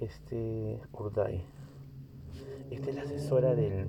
Este, 0.00 0.80
Urday. 0.92 1.42
Esta 2.70 2.90
es 2.90 2.96
la 2.96 3.02
asesora 3.02 3.54
del, 3.54 3.86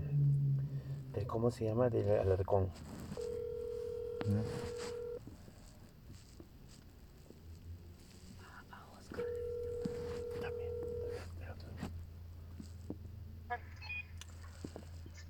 del 1.14 1.28
¿cómo 1.28 1.52
se 1.52 1.66
llama? 1.66 1.90
Del 1.90 2.10
Alarcón. 2.20 2.70
También. 4.20 4.44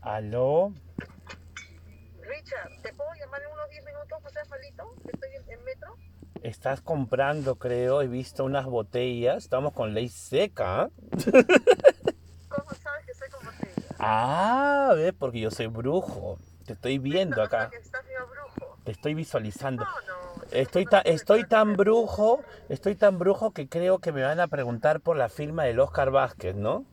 ¿Aló? 0.04 0.74
Richard, 2.22 2.82
¿te 2.82 2.94
puedo 2.94 3.10
llamar 3.20 3.42
en 3.42 3.52
unos 3.52 3.70
10 3.70 3.86
minutos, 3.86 4.20
José 4.24 4.40
Falito? 4.46 4.96
Estoy 5.12 5.30
en, 5.36 5.52
en 5.60 5.64
metro. 5.66 5.96
Estás 6.42 6.82
comprando, 6.82 7.56
creo, 7.56 8.02
he 8.02 8.08
visto 8.08 8.44
unas 8.44 8.66
botellas. 8.66 9.38
Estamos 9.44 9.74
con 9.74 9.94
ley 9.94 10.10
seca. 10.10 10.82
¿ah? 10.84 10.90
¿Cómo 12.50 12.70
sabes 12.82 13.06
que 13.06 13.14
soy 13.14 13.30
con 13.30 13.46
botella? 13.46 13.88
Ah, 14.00 14.94
ve, 14.96 15.14
porque 15.14 15.40
yo 15.40 15.52
soy 15.52 15.68
brujo. 15.68 16.38
Te 16.66 16.74
estoy 16.74 16.98
viendo 16.98 17.38
No, 17.38 17.44
acá. 17.44 17.70
Que 17.70 17.78
estás 17.78 18.04
brujo. 18.30 18.78
Te 18.84 18.92
estoy 18.92 19.14
visualizando. 19.14 19.84
No, 19.86 19.92
no. 19.92 20.44
Estoy, 20.52 20.86
ta- 20.86 21.00
estoy 21.02 21.46
tan 21.46 21.76
brujo, 21.78 22.42
estoy 22.70 22.96
tan 22.96 23.18
brujo 23.18 23.52
que 23.52 23.68
creo 23.70 24.00
que 24.00 24.12
me 24.12 24.22
van 24.24 24.40
a 24.40 24.48
preguntar 24.48 25.00
por 25.00 25.16
la 25.18 25.30
firma 25.30 25.64
del 25.64 25.80
Oscar 25.80 26.12
Vázquez, 26.12 26.56
¿no? 26.56 26.86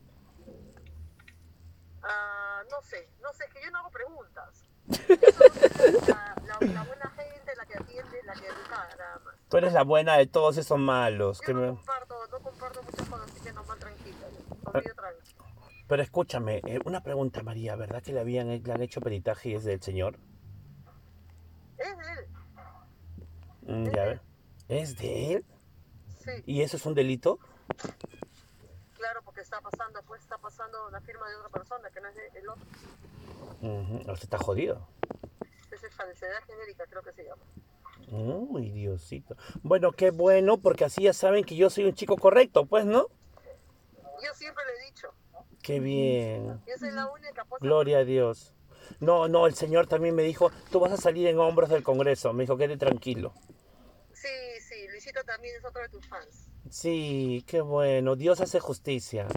No 2.81 2.87
sé, 2.87 3.07
no 3.21 3.31
sé, 3.33 3.43
es 3.45 3.53
que 3.53 3.61
yo 3.63 3.69
no 3.69 3.77
hago 3.77 3.91
preguntas. 3.91 4.65
La, 6.07 6.35
la, 6.47 6.67
la 6.73 6.83
buena 6.83 7.09
gente, 7.11 7.55
la 7.55 7.65
que 7.67 7.77
atiende, 7.77 8.23
la 8.25 8.33
que 8.33 8.47
educa, 8.47 8.87
nada 8.97 9.19
más. 9.23 9.35
Tú 9.49 9.57
eres 9.57 9.73
la 9.73 9.83
buena 9.83 10.17
de 10.17 10.25
todos 10.25 10.57
esos 10.57 10.79
malos. 10.79 11.39
Yo 11.41 11.45
que 11.45 11.53
no 11.53 11.61
me- 11.61 11.67
comparto, 11.67 12.15
no 12.31 12.39
comparto 12.39 12.81
muchas 12.81 13.07
cosas, 13.07 13.29
así 13.31 13.39
que 13.41 13.53
nomás 13.53 13.77
tranquila. 13.77 14.17
Conmigo 14.63 14.95
tranquilo. 14.95 15.45
Pero 15.87 16.01
escúchame, 16.01 16.61
eh, 16.65 16.79
una 16.85 17.03
pregunta, 17.03 17.43
María, 17.43 17.75
¿verdad 17.75 18.01
que 18.01 18.13
le, 18.13 18.19
habían, 18.19 18.47
le 18.63 18.73
han 18.73 18.81
hecho 18.81 18.99
peritaje 18.99 19.49
y 19.49 19.55
es 19.55 19.63
del 19.63 19.81
señor? 19.81 20.17
Es 21.77 21.97
de 21.97 22.13
él, 22.13 22.27
Mm, 23.63 23.89
ya 23.91 24.05
ve. 24.05 24.19
¿Es 24.69 24.97
de 24.97 25.33
él? 25.33 25.45
sí, 26.17 26.31
¿Y 26.47 26.61
eso 26.63 26.77
es 26.77 26.85
un 26.87 26.95
delito? 26.95 27.37
Claro, 29.01 29.21
porque 29.25 29.41
está 29.41 29.59
pasando, 29.61 29.99
pues 30.03 30.21
está 30.21 30.37
pasando 30.37 30.89
la 30.91 31.01
firma 31.01 31.27
de 31.27 31.35
otra 31.37 31.49
persona 31.49 31.89
que 31.89 32.01
no 32.01 32.07
es 32.09 32.15
el 32.35 32.47
otro. 32.49 32.65
Ujú, 33.61 34.11
Usted 34.11 34.23
está 34.23 34.37
jodido. 34.37 34.87
Es 35.71 35.95
falsedad 35.95 36.43
genérica, 36.45 36.85
creo 36.87 37.01
que 37.01 37.11
se 37.13 37.23
llama. 37.23 37.41
Uy, 38.09 38.69
Diosito. 38.69 39.35
Bueno, 39.63 39.91
qué 39.91 40.11
bueno, 40.11 40.59
porque 40.59 40.85
así 40.85 41.03
ya 41.03 41.13
saben 41.13 41.43
que 41.43 41.55
yo 41.55 41.71
soy 41.71 41.85
un 41.85 41.95
chico 41.95 42.15
correcto, 42.15 42.67
pues, 42.67 42.85
¿no? 42.85 43.07
Yo 44.23 44.33
siempre 44.35 44.63
le 44.65 44.83
he 44.83 44.85
dicho, 44.91 45.07
Qué 45.63 45.79
bien. 45.79 46.61
yo 46.67 46.77
soy 46.77 46.91
la 46.91 47.09
única 47.09 47.43
Gloria 47.59 47.99
a 47.99 48.03
Dios. 48.03 48.53
No, 48.99 49.27
no, 49.27 49.47
el 49.47 49.55
Señor 49.55 49.87
también 49.87 50.13
me 50.13 50.21
dijo, 50.21 50.51
tú 50.71 50.79
vas 50.79 50.91
a 50.91 50.97
salir 50.97 51.25
en 51.27 51.39
hombros 51.39 51.69
del 51.69 51.81
Congreso. 51.81 52.33
Me 52.33 52.43
dijo, 52.43 52.57
quede 52.57 52.77
tranquilo. 52.77 53.33
Sí, 54.13 54.27
sí, 54.59 54.87
Luisito 54.89 55.23
también 55.23 55.55
es 55.55 55.65
otro 55.65 55.81
de 55.81 55.89
tus 55.89 56.07
fans. 56.07 56.50
Sí, 56.71 57.43
qué 57.47 57.59
bueno. 57.61 58.15
Dios 58.15 58.39
hace 58.41 58.59
justicia. 58.61 59.27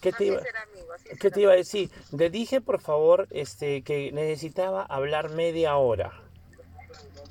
¿Qué 0.00 0.12
te 0.12 0.26
iba, 0.26 0.36
amigo, 0.38 0.92
así 0.92 1.08
¿qué 1.08 1.16
será. 1.16 1.34
te 1.34 1.40
iba 1.40 1.52
a 1.52 1.56
decir? 1.56 1.90
Le 2.12 2.30
dije, 2.30 2.60
por 2.60 2.80
favor, 2.80 3.26
este, 3.30 3.82
que 3.82 4.12
necesitaba 4.12 4.82
hablar 4.84 5.30
media 5.30 5.76
hora. 5.76 6.12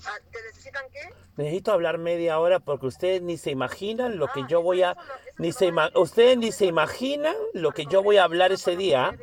Ah, 0.05 0.17
¿Te 0.29 0.41
necesitan 0.43 0.83
qué? 0.91 1.13
Necesito 1.37 1.71
hablar 1.71 1.97
media 1.97 2.37
hora 2.39 2.59
porque 2.59 2.87
ustedes 2.87 3.21
ni 3.21 3.37
se 3.37 3.51
imaginan 3.51 4.17
lo 4.17 4.27
que 4.27 4.41
Ah, 4.41 4.47
yo 4.49 4.61
voy 4.61 4.83
a... 4.83 4.91
eso 4.91 5.01
lo- 5.01 5.13
eso 5.13 5.35
Ni 5.37 5.51
se 5.53 5.67
ima- 5.67 5.91
ustedes 5.95 6.37
ni 6.37 6.51
se 6.51 6.65
imaginan 6.65 7.35
lo 7.53 7.71
que 7.71 7.85
yo 7.85 8.03
voy 8.03 8.17
a 8.17 8.25
hablar 8.25 8.51
ese 8.51 8.75
día. 8.75 9.17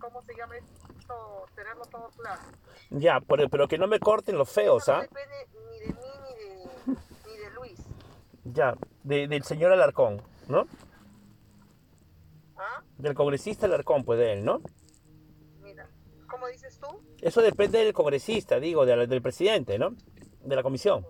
¿Cómo 0.00 0.22
se 0.22 0.34
llama 0.34 0.56
esto? 0.56 1.46
Tenerlo 1.54 1.84
todo 1.84 2.08
claro. 2.16 2.40
Ya, 2.90 3.20
por- 3.20 3.48
pero 3.48 3.68
que 3.68 3.78
no 3.78 3.86
me 3.86 4.00
corten 4.00 4.36
los 4.36 4.50
feos, 4.50 4.88
¿ah? 4.88 5.02
depende 5.02 5.46
ni 5.70 5.78
de 5.78 5.86
mí 5.86 5.94
ni 6.24 6.94
de, 6.94 7.00
ni 7.30 7.36
de 7.38 7.50
Luis. 7.50 7.78
Ya, 8.44 8.74
de- 9.04 9.28
del 9.28 9.42
señor 9.44 9.72
Alarcón, 9.72 10.22
¿no? 10.48 10.66
¿Ah? 12.56 12.82
Del 12.98 13.14
congresista 13.14 13.66
Alarcón, 13.66 14.04
pues 14.04 14.18
de 14.18 14.32
él, 14.34 14.44
¿no? 14.44 14.60
Mira, 15.62 15.86
¿cómo 16.28 16.46
dices 16.48 16.78
tú? 16.80 16.86
Eso 17.20 17.42
depende 17.42 17.78
del 17.84 17.92
congresista, 17.92 18.58
digo, 18.60 18.86
de 18.86 19.06
del 19.06 19.22
presidente, 19.22 19.78
¿no? 19.78 19.94
De 20.44 20.56
la 20.56 20.62
comisión. 20.62 21.06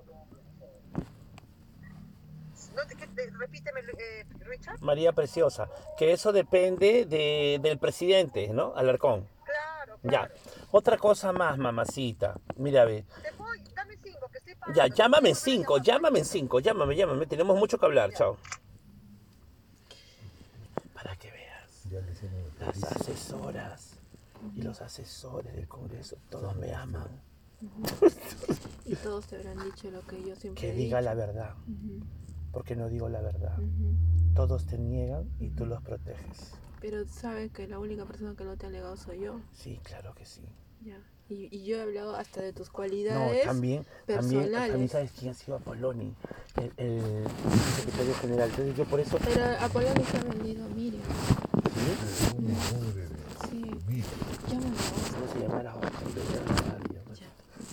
No, 2.74 2.86
te- 2.86 2.94
que- 2.96 3.06
te- 3.08 3.30
repíteme, 3.30 3.80
eh, 3.98 4.24
Richard. 4.40 4.80
María 4.80 5.12
Preciosa. 5.12 5.68
Que 5.98 6.12
eso 6.12 6.32
depende 6.32 7.04
de- 7.04 7.58
del 7.60 7.78
presidente, 7.78 8.48
¿no? 8.48 8.72
Alarcón. 8.76 9.26
Claro, 9.44 9.98
Ya. 10.02 10.08
claro. 10.10 10.34
Otra 10.70 10.96
cosa 10.96 11.32
más, 11.32 11.58
mamacita. 11.58 12.34
Mira, 12.56 12.84
ve 12.84 13.04
voy, 13.36 13.60
dame 13.74 13.96
cinco, 14.02 14.28
que 14.30 14.38
estoy 14.38 14.49
pagando. 14.49 14.49
Ya, 14.74 14.86
llámame 14.86 15.30
en 15.30 15.34
cinco, 15.36 15.78
llámame 15.78 16.20
en 16.20 16.24
cinco, 16.24 16.60
llámame, 16.60 16.94
llámame. 16.96 17.26
Tenemos 17.26 17.58
mucho 17.58 17.78
que 17.78 17.86
hablar, 17.86 18.12
chao. 18.12 18.36
Para 20.94 21.16
que 21.16 21.30
veas. 21.30 21.86
Las 22.60 22.84
asesoras 22.84 23.96
y 24.54 24.62
los 24.62 24.80
asesores 24.80 25.54
del 25.54 25.66
Congreso, 25.66 26.16
todos 26.30 26.54
me 26.56 26.72
aman. 26.74 27.08
Y 28.86 28.96
todos 28.96 29.26
te 29.26 29.36
habrán 29.36 29.62
dicho 29.64 29.88
lo 29.90 30.00
que 30.04 30.20
yo 30.24 30.34
siempre 30.34 30.60
Que 30.60 30.70
he 30.72 30.74
diga 30.74 30.98
dicho. 30.98 31.10
la 31.10 31.14
verdad, 31.14 31.54
porque 32.50 32.74
no 32.74 32.88
digo 32.88 33.08
la 33.08 33.20
verdad. 33.20 33.56
Todos 34.34 34.66
te 34.66 34.78
niegan 34.78 35.30
y 35.38 35.50
tú 35.50 35.64
los 35.66 35.80
proteges. 35.82 36.54
Pero 36.80 37.06
sabes 37.06 37.52
que 37.52 37.68
la 37.68 37.78
única 37.78 38.04
persona 38.04 38.34
que 38.34 38.42
no 38.44 38.56
te 38.56 38.66
ha 38.66 38.70
negado 38.70 38.96
soy 38.96 39.20
yo. 39.20 39.40
Sí, 39.52 39.78
claro 39.84 40.12
que 40.14 40.24
sí. 40.26 40.42
Ya. 40.82 40.98
Y, 41.30 41.48
y 41.56 41.64
yo 41.64 41.76
he 41.78 41.82
hablado 41.82 42.16
hasta 42.16 42.42
de 42.42 42.52
tus 42.52 42.66
No, 42.66 42.72
cualidades. 42.72 43.44
también, 43.44 43.86
también, 44.06 44.42
personales. 44.42 44.70
también 44.70 44.88
sabes 44.88 45.10
quién 45.18 45.30
ha 45.30 45.34
sido 45.34 45.56
Apoloni, 45.58 46.12
el, 46.56 46.72
el 46.76 47.24
secretario 47.76 48.14
general. 48.20 48.50
Entonces 48.50 48.76
yo 48.76 48.84
por 48.84 48.98
eso, 49.00 49.16
Pero 49.24 49.44
Apolonio 49.60 50.04
se 50.10 50.16
ha 50.18 50.22
vendido 50.24 50.64
a 50.64 50.68
Miriam. 50.68 51.02
¿sí? 51.74 52.42
De 52.42 52.54
Sí. 53.48 53.62
Mira, 53.88 54.06
Llámalo. 54.50 54.74
¿cómo 55.14 55.32
se 55.32 55.40
llama 55.40 55.62
la 55.62 55.76
otra? 55.76 55.90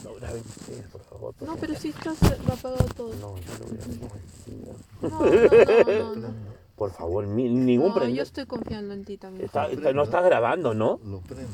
No, 0.04 0.14
graben 0.16 0.44
ustedes, 0.48 0.88
por 0.88 1.02
favor. 1.02 1.34
No, 1.42 1.56
pero 1.58 1.76
si 1.76 1.90
estás 1.90 2.18
lo 2.46 2.54
ha 2.54 2.56
pagado 2.56 2.86
todo. 2.96 3.14
No, 3.16 3.36
yo 3.38 3.54
lo 3.60 3.66
voy 3.66 3.80
a 3.80 5.08
no, 5.08 5.10
No, 5.10 5.20
no, 5.26 6.00
no, 6.00 6.16
no. 6.16 6.28
no. 6.28 6.58
Por 6.76 6.92
favor, 6.92 7.26
mi- 7.26 7.50
ningún 7.50 7.90
No, 7.90 7.96
prende- 7.96 8.14
yo 8.14 8.22
estoy 8.24 8.46
confiando 8.46 8.94
en 8.94 9.04
ti 9.04 9.18
también. 9.18 9.46
Está- 9.46 9.68
está- 9.68 9.94
no 9.94 10.04
estás 10.04 10.24
grabando, 10.24 10.76
¿no? 10.76 11.00
lo 11.04 11.20
prendo. 11.22 11.48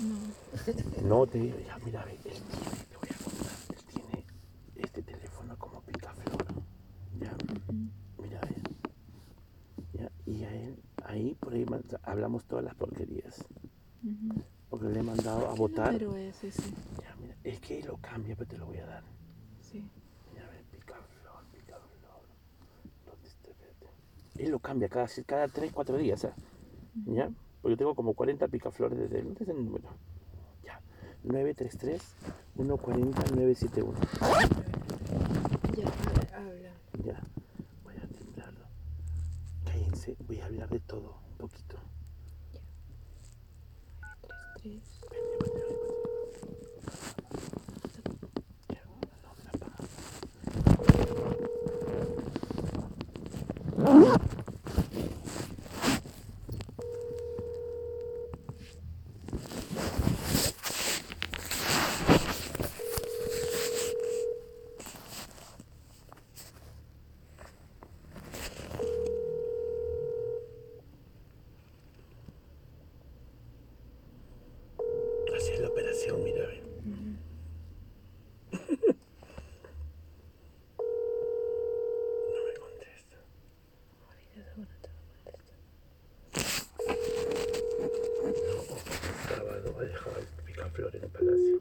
No. 0.00 1.08
No, 1.08 1.26
te 1.26 1.38
digo, 1.38 1.58
ya, 1.58 1.76
mira, 1.84 2.04
ve, 2.04 2.12
él 2.12 2.18
tiene, 2.22 2.76
te 2.88 2.96
voy 2.96 3.08
a 3.10 3.24
contar, 3.24 3.52
él 3.68 3.84
tiene 3.92 4.24
este 4.76 5.02
teléfono 5.02 5.56
como 5.58 5.80
picaflor. 5.82 6.44
Ya, 7.20 7.36
mira, 8.18 8.40
ve. 8.40 8.54
Ya, 9.92 10.10
y 10.26 10.44
a 10.44 10.54
él, 10.54 10.82
ahí 11.04 11.34
por 11.38 11.52
ahí 11.52 11.66
hablamos 12.04 12.44
todas 12.44 12.64
las 12.64 12.74
porquerías. 12.74 13.44
Ujú. 14.02 14.42
Porque 14.70 14.86
le 14.86 15.00
he 15.00 15.02
mandado 15.02 15.48
a 15.48 15.52
¿Qué 15.52 15.58
votar. 15.58 15.92
número 15.92 16.16
es 16.16 16.42
ese? 16.44 16.62
Ya, 17.02 17.14
mira, 17.20 17.36
es 17.44 17.60
que 17.60 17.80
él 17.80 17.86
lo 17.86 17.96
cambia, 17.98 18.34
pero 18.36 18.48
te 18.48 18.58
lo 18.58 18.66
voy 18.66 18.78
a 18.78 18.86
dar. 18.86 19.02
Sí. 19.60 19.84
Mira, 20.32 20.48
ve, 20.48 20.64
picaflor, 20.70 21.44
picaflor. 21.52 22.24
¿Dónde 23.06 23.28
está? 23.28 23.50
Espérate. 23.50 23.86
Él 24.38 24.50
lo 24.50 24.58
cambia 24.58 24.88
cada, 24.88 25.06
cada 25.26 25.48
3, 25.48 25.70
4 25.72 25.96
días, 25.98 26.24
¿ah? 26.24 26.34
¿ya? 27.06 27.30
Porque 27.62 27.72
yo 27.74 27.78
tengo 27.78 27.94
como 27.94 28.14
40 28.14 28.48
picaflores 28.48 28.98
desde 28.98 29.20
el, 29.20 29.34
desde 29.34 29.52
el 29.52 29.64
número. 29.64 29.88
Ya, 30.64 30.80
933-140-971. 31.24 33.94
Ya, 35.76 35.86
ha- 35.86 36.38
habla. 36.38 36.72
Ya, 37.04 37.20
voy 37.84 37.94
a 37.96 38.06
temblarlo. 38.18 38.66
Cállense, 39.64 40.16
voy 40.26 40.40
a 40.40 40.46
hablar 40.46 40.68
de 40.68 40.80
todo, 40.80 41.14
un 41.30 41.36
poquito. 41.38 41.76
Ya, 48.68 48.82
no 48.84 48.96
me 49.00 49.06
la 49.06 49.14
apagas. 49.50 49.88
Así 75.36 75.52
es 75.52 75.60
la 75.60 75.68
operación, 75.68 76.22
mira, 76.22 76.46
ve. 76.46 76.62
No 81.12 82.44
me 82.46 82.54
contesta. 82.54 83.16
No, 88.46 88.62
sábado 89.28 89.74
ha 89.78 89.82
dejado 89.84 90.16
el 90.18 90.26
picaflor 90.44 90.96
en 90.96 91.04
el 91.04 91.10
palacio. 91.10 91.60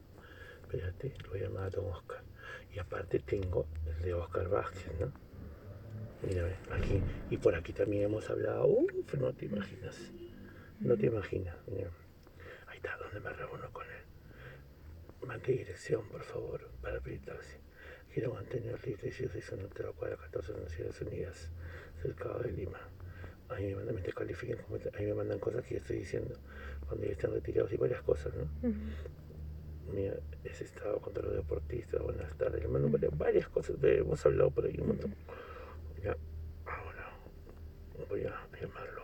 Espérate, 0.63 1.13
lo 1.23 1.29
voy 1.29 1.39
a 1.39 1.43
llamar 1.43 1.63
a 1.65 1.69
don 1.69 1.85
Oscar. 1.87 2.21
Y 2.73 2.79
aparte 2.79 3.19
tengo 3.19 3.65
el 3.85 4.01
de 4.03 4.13
Oscar 4.13 4.47
Vázquez, 4.49 4.87
¿no? 4.99 5.11
Mira, 6.27 6.43
ve, 6.43 6.55
aquí. 6.71 7.01
Y 7.32 7.38
por 7.38 7.55
aquí 7.55 7.73
también 7.73 8.03
hemos 8.03 8.29
hablado. 8.29 8.67
Uf, 8.67 9.13
no 9.15 9.34
te 9.34 9.45
imaginas. 9.45 9.95
No 10.82 10.97
te 10.97 11.05
imaginas. 11.07 11.55
mira. 11.67 11.89
Ahí 12.67 12.77
está, 12.77 12.97
donde 12.97 13.19
me 13.19 13.29
reúno 13.34 13.71
con 13.71 13.86
él. 13.86 15.27
Mande 15.27 15.51
dirección, 15.53 16.07
por 16.09 16.23
favor, 16.23 16.69
para 16.82 16.99
pedir 16.99 17.21
taxi. 17.23 17.55
Quiero 18.13 18.34
mantener 18.34 18.79
16 18.82 19.51
en 19.53 19.63
la 19.63 19.91
cuadra 19.93 20.17
14 20.17 20.51
en 20.51 20.63
Naciones 20.63 21.01
Unidas, 21.01 21.49
cercado 22.01 22.39
de 22.39 22.51
Lima. 22.51 22.79
Ahí 23.49 23.67
me 23.67 23.75
mandan, 23.75 23.95
me 23.95 24.01
descalifiquen, 24.01 24.57
como- 24.57 24.77
ahí 24.97 25.05
me 25.05 25.13
mandan 25.13 25.39
cosas 25.39 25.63
que 25.65 25.75
yo 25.75 25.77
estoy 25.82 25.97
diciendo 25.99 26.36
cuando 26.88 27.05
ya 27.05 27.11
están 27.13 27.32
retirados 27.32 27.71
y 27.71 27.77
varias 27.77 28.01
cosas, 28.01 28.34
¿no? 28.36 28.47
Mira, 29.93 30.15
ese 30.43 30.63
estado 30.65 30.99
contra 30.99 31.23
los 31.23 31.36
deportistas. 31.36 32.01
Buenas 32.01 32.34
tardes. 32.38 32.61
Le 32.61 32.67
mando 32.67 32.89
varias, 32.89 33.17
varias 33.17 33.47
cosas. 33.49 33.75
Hemos 33.84 34.25
hablado 34.25 34.49
por 34.51 34.65
ahí 34.65 34.75
un 34.79 34.88
montón. 34.88 35.15
Ya, 36.03 36.15
voy 38.09 38.25
a 38.25 38.35
llamarlo. 38.59 39.03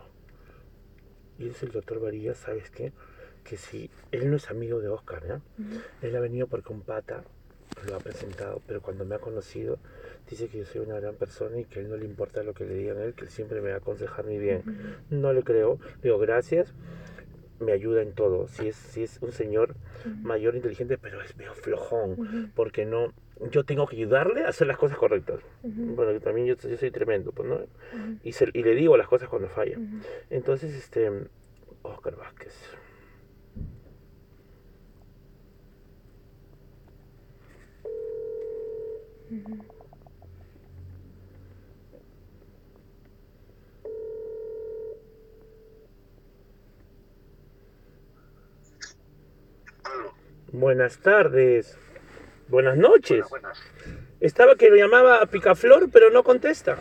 Y 1.37 1.45
dice 1.45 1.65
el 1.65 1.71
doctor 1.71 1.99
Varillas, 1.99 2.37
¿sabes 2.37 2.69
qué? 2.71 2.93
Que 3.43 3.57
si 3.57 3.89
él 4.11 4.29
no 4.29 4.37
es 4.37 4.49
amigo 4.49 4.79
de 4.79 4.89
Oscar, 4.89 5.25
¿ya? 5.27 5.41
Él 6.01 6.15
ha 6.15 6.19
venido 6.19 6.47
porque 6.47 6.73
un 6.73 6.81
pata 6.81 7.23
lo 7.85 7.95
ha 7.95 7.99
presentado, 7.99 8.61
pero 8.65 8.81
cuando 8.81 9.05
me 9.05 9.15
ha 9.15 9.19
conocido, 9.19 9.77
dice 10.29 10.47
que 10.47 10.59
yo 10.59 10.65
soy 10.65 10.81
una 10.81 10.99
gran 10.99 11.15
persona 11.15 11.59
y 11.59 11.65
que 11.65 11.79
a 11.79 11.81
él 11.83 11.89
no 11.89 11.97
le 11.97 12.05
importa 12.05 12.43
lo 12.43 12.53
que 12.53 12.65
le 12.65 12.73
digan 12.73 12.97
a 12.97 13.03
él, 13.03 13.13
que 13.13 13.25
él 13.25 13.29
siempre 13.29 13.61
me 13.61 13.69
va 13.69 13.75
a 13.75 13.77
aconsejar 13.77 14.25
mi 14.25 14.37
bien. 14.37 14.63
No 15.09 15.31
le 15.33 15.43
creo. 15.43 15.79
Digo, 16.01 16.17
gracias. 16.17 16.73
Me 17.59 17.71
ayuda 17.71 18.01
en 18.01 18.13
todo. 18.13 18.47
Si 18.47 18.67
es, 18.67 18.75
si 18.75 19.03
es 19.03 19.19
un 19.21 19.31
señor 19.31 19.75
mayor, 20.21 20.55
inteligente, 20.55 20.97
pero 20.97 21.21
es 21.21 21.35
medio 21.37 21.53
flojón, 21.53 22.51
porque 22.55 22.85
no. 22.85 23.13
Yo 23.51 23.63
tengo 23.63 23.85
que 23.87 23.95
ayudarle 23.95 24.43
a 24.45 24.49
hacer 24.49 24.67
las 24.67 24.77
cosas 24.77 24.97
correctas. 24.97 25.39
Bueno, 25.63 26.11
que 26.13 26.19
también 26.19 26.47
yo, 26.47 26.55
yo 26.55 26.77
soy 26.77 26.91
tremendo, 26.91 27.31
pues, 27.31 27.47
¿no? 27.47 27.59
y, 28.23 28.31
se- 28.33 28.49
y 28.53 28.63
le 28.63 28.73
digo 28.75 28.97
las 28.97 29.07
cosas 29.07 29.29
cuando 29.29 29.47
falla. 29.49 29.77
Entonces, 30.29 30.73
este. 30.73 31.11
Oscar 31.83 32.15
Vázquez. 32.15 32.53
Buenas 50.51 50.97
tardes. 50.99 51.77
Buenas 52.49 52.77
noches. 52.77 53.25
Estaba 54.21 54.55
que 54.55 54.69
lo 54.69 54.77
llamaba 54.77 55.21
a 55.21 55.25
Picaflor, 55.25 55.89
pero 55.91 56.09
no 56.09 56.23
contesta. 56.23 56.79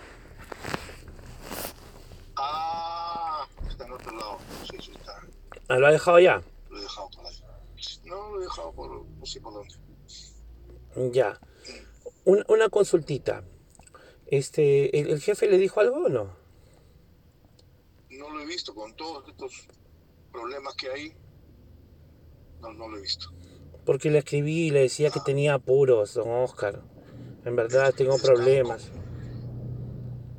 Ah, 2.36 3.46
está 3.68 3.84
en 3.84 3.92
otro 3.92 4.16
lado. 4.16 4.38
Sí, 4.70 4.76
sí, 4.80 4.92
está. 4.92 5.20
Ah, 5.68 5.78
lo 5.78 5.88
ha 5.88 5.92
dejado 5.92 6.20
ya. 6.20 6.40
Lo 6.70 6.78
he 6.78 6.82
dejado 6.82 7.10
por 7.10 7.26
ahí. 7.26 7.34
No, 8.04 8.30
lo 8.30 8.40
he 8.40 8.44
dejado 8.44 8.72
por 8.72 9.06
no 9.06 9.26
sé 9.26 9.40
por 9.40 9.54
dónde. 9.54 9.74
Ya. 11.12 11.40
Una, 12.24 12.44
una 12.48 12.68
consultita. 12.68 13.42
Este, 14.26 14.98
¿el, 14.98 15.10
el 15.10 15.20
jefe 15.20 15.48
le 15.48 15.58
dijo 15.58 15.80
algo 15.80 16.04
o 16.04 16.08
no? 16.08 16.36
No 18.10 18.30
lo 18.30 18.40
he 18.40 18.46
visto 18.46 18.72
con 18.74 18.94
todos 18.94 19.28
estos 19.28 19.68
problemas 20.32 20.74
que 20.76 20.90
hay. 20.90 21.16
No, 22.60 22.72
no 22.72 22.88
lo 22.88 22.98
he 22.98 23.00
visto. 23.00 23.30
Porque 23.86 24.10
le 24.10 24.18
escribí 24.18 24.66
y 24.66 24.70
le 24.70 24.80
decía 24.80 25.10
que 25.10 25.20
tenía 25.20 25.54
apuros, 25.54 26.14
don 26.14 26.28
Oscar. 26.28 26.82
En 27.44 27.54
verdad 27.56 27.94
tengo 27.94 28.18
problemas. 28.18 28.90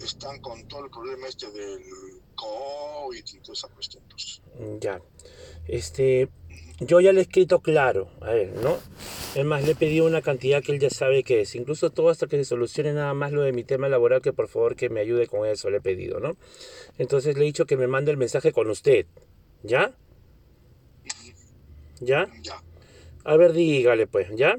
Están 0.04 0.40
con 0.42 0.68
todo 0.68 0.86
el 0.86 0.92
problema 0.92 1.28
este 1.28 1.50
del 1.52 1.82
COVID 2.36 3.24
y 3.34 3.40
toda 3.40 3.54
esa 3.54 3.68
cuestión. 3.70 4.04
Pues, 4.10 4.42
Ya. 4.82 5.02
Este, 5.68 6.30
yo 6.80 7.00
ya 7.00 7.12
le 7.14 7.20
he 7.20 7.24
escrito 7.24 7.62
claro 7.62 8.10
a 8.22 8.34
él, 8.34 8.52
¿no? 8.62 8.78
Es 9.36 9.46
más, 9.46 9.64
le 9.64 9.72
he 9.72 9.76
pedido 9.76 10.06
una 10.06 10.22
cantidad 10.22 10.62
que 10.62 10.74
él 10.74 10.80
ya 10.80 10.90
sabe 10.90 11.24
que 11.24 11.42
es. 11.42 11.56
Incluso 11.56 11.90
todo 11.90 12.10
hasta 12.10 12.28
que 12.28 12.38
se 12.38 12.44
solucione 12.44 12.94
nada 12.94 13.14
más 13.14 13.32
lo 13.32 13.42
de 13.42 13.54
mi 13.54 13.64
tema 13.64 13.88
laboral, 13.88 14.22
que 14.22 14.34
por 14.34 14.48
favor 14.48 14.76
que 14.76 14.90
me 14.90 15.00
ayude 15.00 15.28
con 15.28 15.48
eso, 15.48 15.70
le 15.70 15.78
he 15.78 15.82
pedido, 15.82 16.20
¿no? 16.20 16.38
Entonces 16.98 17.36
le 17.38 17.44
he 17.44 17.46
dicho 17.46 17.66
que 17.66 17.78
me 17.78 17.88
mande 17.88 18.12
el 18.12 18.18
mensaje 18.18 18.52
con 18.52 18.70
usted. 18.70 19.06
¿Ya? 19.64 19.96
¿Ya? 22.00 22.28
ya. 22.42 22.62
A 23.28 23.36
ver, 23.36 23.52
dígale 23.52 24.08
pues, 24.08 24.30
¿ya? 24.36 24.58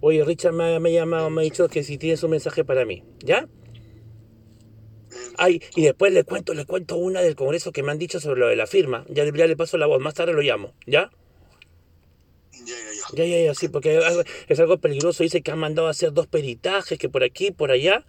Oye, 0.00 0.24
Richard 0.24 0.52
me, 0.54 0.74
ha- 0.74 0.80
me 0.80 0.90
ha 0.90 0.92
llamado, 0.92 1.30
me 1.30 1.42
ha 1.42 1.44
dicho 1.44 1.68
que 1.68 1.84
si 1.84 1.98
tienes 1.98 2.20
un 2.24 2.32
mensaje 2.32 2.64
para 2.64 2.84
mí, 2.84 3.04
¿ya? 3.20 3.48
Ay, 5.38 5.62
y 5.76 5.82
después 5.82 6.12
le 6.12 6.24
cuento, 6.24 6.52
le 6.52 6.64
cuento 6.66 6.96
una 6.96 7.20
del 7.20 7.36
Congreso 7.36 7.70
que 7.70 7.84
me 7.84 7.92
han 7.92 7.98
dicho 7.98 8.18
sobre 8.18 8.40
lo 8.40 8.48
de 8.48 8.56
la 8.56 8.66
firma. 8.66 9.04
Ya, 9.08 9.24
ya 9.24 9.46
le 9.46 9.56
paso 9.56 9.78
la 9.78 9.86
voz, 9.86 10.00
más 10.00 10.14
tarde 10.14 10.32
lo 10.32 10.42
llamo, 10.42 10.74
¿ya? 10.84 11.10
Ya, 12.52 12.64
ya, 12.66 12.74
ya. 12.74 13.02
Ya, 13.14 13.24
ya, 13.24 13.44
ya, 13.46 13.54
sí, 13.54 13.68
porque 13.68 13.96
es 14.48 14.58
algo- 14.60 14.78
peligroso. 14.78 15.22
Dice 15.22 15.40
que 15.42 15.52
han 15.52 15.58
mandado 15.60 15.86
a 15.86 15.92
hacer 15.92 16.12
dos 16.12 16.26
peritajes, 16.26 16.98
que 16.98 17.08
por 17.08 17.22
aquí, 17.22 17.52
por 17.52 17.70
allá, 17.70 18.04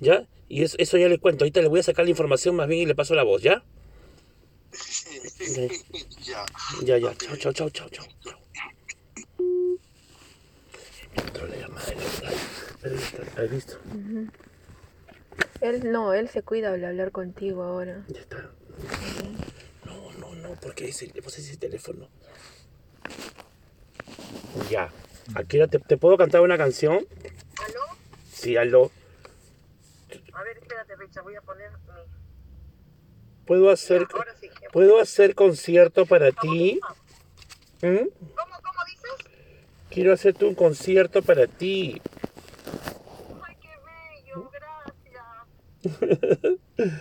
¿ya? 0.00 0.26
Y 0.48 0.62
eso, 0.62 0.76
eso 0.78 0.96
ya 0.96 1.08
le 1.08 1.18
cuento. 1.18 1.44
Ahorita 1.44 1.60
le 1.60 1.68
voy 1.68 1.80
a 1.80 1.82
sacar 1.82 2.06
la 2.06 2.10
información 2.10 2.56
más 2.56 2.66
bien 2.68 2.80
y 2.82 2.86
le 2.86 2.94
paso 2.94 3.14
la 3.14 3.24
voz, 3.24 3.42
¿ya? 3.42 3.62
ya. 6.26 6.42
Ya, 6.84 6.98
ya. 6.98 7.08
Ok. 7.10 7.24
Chao, 7.38 7.52
chao, 7.52 7.70
chao, 7.70 7.88
chao, 7.90 8.08
chao. 8.22 8.43
Entró 11.14 11.46
la 11.46 11.56
llamada 11.56 11.84
¿Has 13.36 13.50
visto? 13.50 13.78
Él 15.60 15.90
no, 15.90 16.12
él 16.12 16.28
se 16.28 16.42
cuida 16.42 16.72
al 16.72 16.84
hablar 16.84 17.10
contigo 17.10 17.62
ahora. 17.62 18.04
Ya 18.08 18.20
está. 18.20 18.50
No, 19.84 20.12
no, 20.18 20.34
no, 20.34 20.54
porque 20.60 20.88
ese, 20.88 21.10
le 21.14 21.22
puse 21.22 21.40
ese 21.40 21.56
teléfono. 21.56 22.08
Ya. 24.70 24.90
Aquí 25.34 25.58
te, 25.68 25.78
te 25.78 25.96
puedo 25.96 26.16
cantar 26.18 26.42
una 26.42 26.58
canción. 26.58 27.06
¿Aló? 27.66 27.80
Sí, 28.30 28.56
aló. 28.56 28.90
A 30.34 30.42
ver, 30.42 30.58
espérate, 30.58 30.96
Richa, 30.96 31.22
voy 31.22 31.36
a 31.36 31.40
poner 31.40 31.70
mi... 31.70 32.04
Puedo 33.46 33.70
hacer, 33.70 34.06
sí. 34.40 34.48
puedo 34.72 35.00
hacer 35.00 35.34
concierto 35.34 36.06
para 36.06 36.32
ti. 36.32 36.80
¿Mm? 37.82 38.08
¿Cómo? 38.34 38.53
Quiero 39.94 40.12
hacerte 40.12 40.44
un 40.44 40.54
concierto 40.56 41.22
para 41.22 41.46
ti. 41.46 42.02
Ay, 43.46 43.56
qué 43.62 43.68
bello, 44.26 44.50
gracias. 44.50 45.22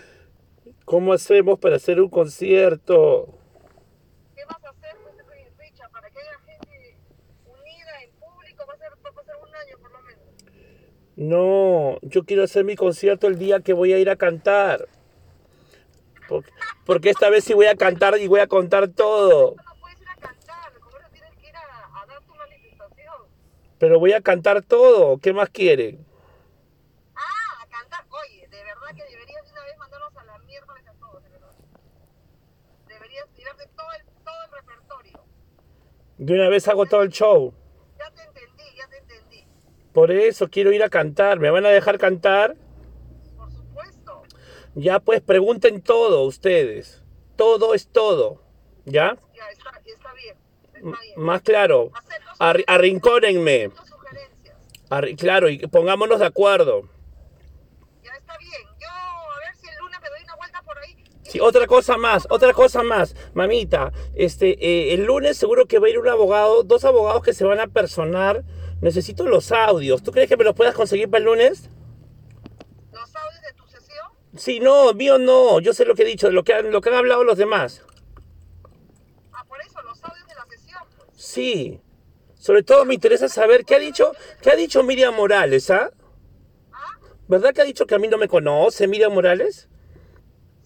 ¿Cómo 0.86 1.12
hacemos 1.12 1.58
para 1.58 1.78
hacer 1.78 2.00
un 2.00 2.10
concierto? 2.10 3.40
¿Qué 4.36 4.46
vas 4.46 4.64
a 4.64 4.70
hacer, 4.70 4.96
pues, 5.02 5.16
Richa, 5.58 5.90
para 5.90 6.08
que 6.12 6.20
haya 6.20 6.38
gente 6.46 6.96
unida 7.46 8.04
en 8.04 8.12
público? 8.12 8.64
Va 8.68 8.74
a 8.74 8.78
ser, 8.78 8.92
va 8.92 9.10
a 9.10 9.24
ser 9.26 9.36
un 9.42 9.56
año 9.56 9.78
por 9.82 9.92
lo 9.92 10.00
menos. 10.02 10.22
No, 11.16 11.98
yo 12.04 12.26
quiero 12.26 12.44
hacer 12.44 12.64
mi 12.64 12.76
concierto 12.76 13.26
el 13.26 13.40
día 13.40 13.62
que 13.62 13.74
voy 13.74 13.92
a 13.94 13.98
ir 13.98 14.12
a 14.12 14.18
cantar. 14.18 14.88
Porque, 16.28 16.52
porque 16.86 17.10
esta 17.10 17.32
vez 17.32 17.44
sí 17.44 17.56
voy 17.56 17.66
a 17.66 17.76
cantar 17.76 18.20
y 18.20 18.28
voy 18.28 18.42
a 18.42 18.46
contar 18.48 18.88
todo. 18.90 19.56
No 19.56 19.64
puedes 19.82 20.00
ir 20.00 20.08
a 20.10 20.16
cantar, 20.18 20.74
como 20.80 20.96
eso 21.00 21.08
tienes 21.12 21.34
que 21.38 21.48
ir 21.50 21.56
a, 21.56 22.02
a 22.02 22.06
dar 22.06 22.22
tu 22.22 22.36
manifestación. 22.36 23.16
Pero 23.84 24.00
voy 24.00 24.14
a 24.14 24.22
cantar 24.22 24.62
todo. 24.62 25.18
¿Qué 25.18 25.34
más 25.34 25.50
quieren? 25.50 26.08
Ah, 27.18 27.64
a 27.64 27.68
cantar. 27.68 28.06
Oye, 28.10 28.48
de 28.48 28.64
verdad 28.64 28.96
que 28.96 29.04
deberías 29.12 29.46
de 29.46 29.52
una 29.52 29.64
vez 29.66 29.78
mandarlos 29.78 30.16
a 30.16 30.24
la 30.24 30.38
miércoles 30.38 30.88
a 30.88 30.94
todos, 30.94 31.22
de 31.22 31.30
verdad. 31.30 31.52
Deberías 32.88 33.28
tirarte 33.36 33.68
todo 33.76 33.88
el, 34.00 34.24
todo 34.24 34.36
el 34.46 34.52
repertorio. 34.52 35.20
De 36.18 36.34
una 36.34 36.48
vez 36.48 36.66
hago 36.70 36.86
todo 36.86 37.02
el 37.02 37.10
show. 37.10 37.54
Ya 38.00 38.10
te 38.12 38.24
entendí, 38.24 38.64
ya 38.78 38.88
te 38.88 38.98
entendí. 39.00 39.46
Por 39.92 40.12
eso 40.12 40.48
quiero 40.50 40.72
ir 40.72 40.82
a 40.82 40.88
cantar. 40.88 41.42
¿Me 41.42 41.50
van 41.50 41.66
a 41.66 41.70
dejar 41.70 41.98
cantar? 41.98 42.56
Por 43.36 43.52
supuesto. 43.52 44.24
Ya 44.76 45.02
pues 45.02 45.20
pregunten 45.20 45.82
todo 45.82 46.24
ustedes. 46.24 47.04
Todo 47.36 47.74
es 47.74 47.90
todo. 47.90 48.42
¿Ya? 48.86 49.18
Ya, 49.36 49.50
está, 49.50 49.72
está 49.86 50.14
bien. 50.14 50.38
Está 50.74 51.02
bien. 51.02 51.14
más 51.18 51.42
claro. 51.42 51.92
Acepto 51.94 52.33
Arri- 52.44 52.66
arrincónenme. 52.68 53.70
Arri- 54.90 55.16
claro, 55.18 55.50
y 55.50 55.60
pongámonos 55.68 56.20
de 56.20 56.26
acuerdo. 56.26 56.90
Ya 58.04 58.12
está 58.12 58.38
bien. 58.38 58.52
Yo, 58.82 58.88
a 58.90 59.40
ver 59.40 59.56
si 59.56 59.68
el 59.70 59.78
lunes 59.78 60.00
me 60.02 60.10
doy 60.10 60.24
una 60.26 60.36
vuelta 60.36 60.62
por 60.62 60.78
ahí. 60.78 60.96
Sí, 61.24 61.40
otra 61.40 61.68
cosa 61.68 61.96
más, 61.98 62.28
otra 62.30 62.52
cosa 62.54 62.84
más, 62.84 63.16
mamita. 63.34 63.94
Este, 64.14 64.50
eh, 64.60 64.94
el 64.94 65.06
lunes 65.06 65.38
seguro 65.38 65.68
que 65.68 65.80
va 65.80 65.88
a 65.88 65.90
ir 65.90 66.00
un 66.00 66.10
abogado, 66.10 66.64
dos 66.64 66.84
abogados 66.84 67.24
que 67.24 67.34
se 67.34 67.46
van 67.46 67.62
a 67.62 67.68
personar. 67.68 68.44
Necesito 68.82 69.26
los 69.26 69.54
audios. 69.54 70.04
¿Tú 70.04 70.12
crees 70.12 70.28
que 70.28 70.36
me 70.36 70.44
los 70.44 70.54
puedas 70.56 70.76
conseguir 70.76 71.10
para 71.10 71.20
el 71.20 71.24
lunes? 71.26 71.70
Los 72.92 73.16
audios 73.16 73.42
de 73.42 73.54
tu 73.54 73.66
sesión. 73.68 74.06
Sí, 74.36 74.60
no, 74.60 74.94
mío 74.94 75.18
no. 75.18 75.62
Yo 75.62 75.74
sé 75.74 75.86
lo 75.86 75.96
que 75.96 76.02
he 76.04 76.06
dicho, 76.06 76.30
lo 76.30 76.44
que 76.44 76.54
han, 76.54 76.72
lo 76.72 76.82
que 76.82 76.90
han 76.90 76.96
hablado 76.96 77.24
los 77.24 77.38
demás. 77.38 77.82
Ah, 79.32 79.46
por 79.48 79.62
eso, 79.62 79.82
los 79.84 80.04
audios 80.04 80.28
de 80.28 80.36
la 80.36 80.46
sesión. 80.46 80.82
Pues. 80.98 81.08
Sí. 81.16 81.80
Sobre 82.44 82.62
todo 82.62 82.84
me 82.84 82.94
interesa 82.94 83.30
saber 83.30 83.64
qué 83.64 83.76
ha 83.76 83.80
dicho, 83.80 84.12
qué 84.42 84.52
ha 84.52 84.56
dicho 84.58 84.84
Miriam 84.84 85.16
Morales, 85.16 85.70
¿ah? 85.70 85.90
¿Ah? 86.74 87.00
¿Verdad 87.30 87.54
que 87.54 87.62
ha 87.62 87.64
dicho 87.64 87.86
que 87.88 87.96
a 87.96 88.00
mí 88.00 88.10
no 88.10 88.18
me 88.18 88.28
conoce 88.28 88.86
Miriam 88.86 89.14
Morales? 89.14 89.70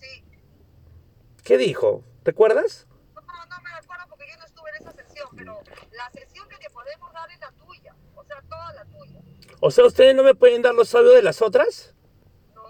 Sí. 0.01 0.23
¿Qué 1.43 1.59
dijo? 1.59 2.03
¿Recuerdas? 2.23 2.87
No, 3.13 3.21
no 3.21 3.61
me 3.61 3.69
acuerdo 3.77 4.05
porque 4.09 4.25
yo 4.27 4.37
no 4.39 4.45
estuve 4.45 4.69
en 4.71 4.75
esa 4.87 4.91
sesión, 4.91 5.29
pero 5.37 5.59
la 5.91 6.09
sesión 6.09 6.49
que 6.49 6.57
te 6.57 6.67
podemos 6.71 7.13
dar 7.13 7.29
es 7.29 7.39
la 7.41 7.51
tuya. 7.51 7.93
O 8.15 8.23
sea, 8.23 8.41
toda 8.49 8.73
la 8.73 8.85
tuya. 8.85 9.19
O 9.59 9.69
sea, 9.69 9.85
¿ustedes 9.85 10.15
no 10.15 10.23
me 10.23 10.33
pueden 10.33 10.63
dar 10.63 10.73
los 10.73 10.95
audios 10.95 11.13
de 11.13 11.21
las 11.21 11.43
otras? 11.43 11.93
No, 12.55 12.63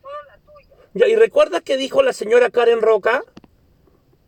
solo 0.00 0.22
la 0.26 0.38
tuya. 0.38 0.74
Ya, 0.94 1.06
¿y 1.06 1.16
recuerdas 1.16 1.60
qué 1.60 1.76
dijo 1.76 2.02
la 2.02 2.14
señora 2.14 2.48
Karen 2.48 2.80
Roca? 2.80 3.22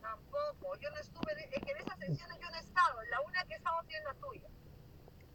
Tampoco. 0.02 0.76
Yo 0.78 0.90
no 0.90 0.98
estuve, 0.98 1.34
de- 1.36 1.48
es 1.52 1.64
que 1.64 1.70
en 1.70 1.78
esas 1.78 1.98
sesiones 1.98 2.36
yo 2.38 2.50
no 2.50 2.56
he 2.56 2.60
estado. 2.60 3.02
La 3.10 3.20
única 3.22 3.44
que 3.46 3.54
he 3.54 3.56
estado 3.56 3.78
ha 3.78 3.84
sido 3.84 3.98
en 3.98 4.04
la 4.04 4.14
tuya. 4.14 4.48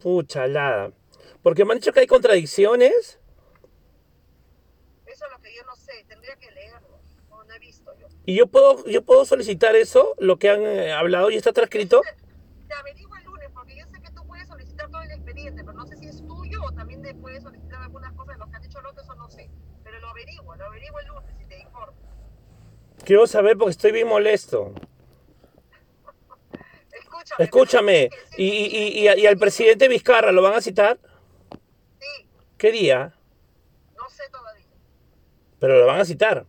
Pucha, 0.01 0.43
alada. 0.43 0.91
Porque 1.43 1.63
me 1.63 1.73
han 1.73 1.79
dicho 1.79 1.91
que 1.93 2.01
hay 2.01 2.07
contradicciones. 2.07 3.19
Eso 5.05 5.25
es 5.25 5.31
lo 5.31 5.39
que 5.41 5.55
yo 5.55 5.63
no 5.63 5.75
sé, 5.75 6.05
tendría 6.07 6.35
que 6.37 6.51
leerlo. 6.51 6.99
No, 7.29 7.43
no 7.43 7.53
he 7.53 7.59
visto 7.59 7.91
yo. 7.99 8.07
Y 8.25 8.35
yo 8.35 8.47
puedo, 8.47 8.83
yo 8.85 9.03
puedo 9.03 9.25
solicitar 9.25 9.75
eso, 9.75 10.15
lo 10.17 10.37
que 10.37 10.49
han 10.49 10.61
eh, 10.61 10.91
hablado 10.91 11.29
y 11.29 11.35
está 11.35 11.53
transcrito. 11.53 12.01
Te 12.67 12.73
averiguo 12.73 13.15
el 13.15 13.23
lunes, 13.25 13.49
porque 13.53 13.77
yo 13.77 13.85
sé 13.87 14.01
que 14.01 14.11
tú 14.11 14.25
puedes 14.25 14.47
solicitar 14.47 14.89
todo 14.89 15.01
el 15.01 15.11
expediente, 15.11 15.63
pero 15.63 15.77
no 15.77 15.85
sé 15.85 15.97
si 15.97 16.07
es 16.07 16.25
tuyo 16.25 16.63
o 16.63 16.71
también 16.71 17.01
te 17.01 17.13
puedes 17.13 17.43
solicitar 17.43 17.81
algunas 17.81 18.13
cosas 18.13 18.35
de 18.35 18.39
los 18.39 18.49
que 18.49 18.55
han 18.55 18.61
dicho 18.63 18.81
los 18.81 18.91
otros, 18.91 19.05
eso 19.05 19.15
no 19.15 19.29
sé. 19.29 19.49
Pero 19.83 19.99
lo 19.99 20.09
averiguo, 20.09 20.55
lo 20.55 20.65
averiguo 20.65 20.99
el 20.99 21.07
lunes 21.07 21.35
y 21.41 21.45
te 21.45 21.59
informo. 21.59 21.93
Quiero 23.03 23.27
saber 23.27 23.57
porque 23.57 23.71
estoy 23.71 23.91
bien 23.91 24.07
molesto. 24.07 24.73
Escúchame. 27.39 28.05
Escúchame, 28.05 28.09
y, 28.37 28.45
y, 28.47 29.07
y, 29.07 29.19
y 29.21 29.27
al 29.27 29.37
presidente 29.37 29.87
Vizcarra 29.87 30.31
lo 30.31 30.41
van 30.41 30.53
a 30.55 30.61
citar. 30.61 30.99
Sí, 31.99 32.27
¿Qué 32.57 32.71
día? 32.71 33.13
no 33.97 34.09
sé 34.09 34.23
todavía. 34.31 34.65
Pero 35.59 35.79
lo 35.79 35.85
van 35.85 35.99
a 36.01 36.05
citar. 36.05 36.45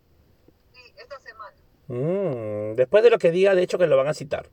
Sí, 0.72 0.80
esta 0.96 1.18
semana. 1.20 1.54
Mm, 1.88 2.74
después 2.76 3.02
de 3.04 3.10
lo 3.10 3.18
que 3.18 3.30
diga, 3.30 3.54
de 3.54 3.62
hecho 3.62 3.78
que 3.78 3.86
lo 3.86 3.96
van 3.96 4.08
a 4.08 4.14
citar. 4.14 4.48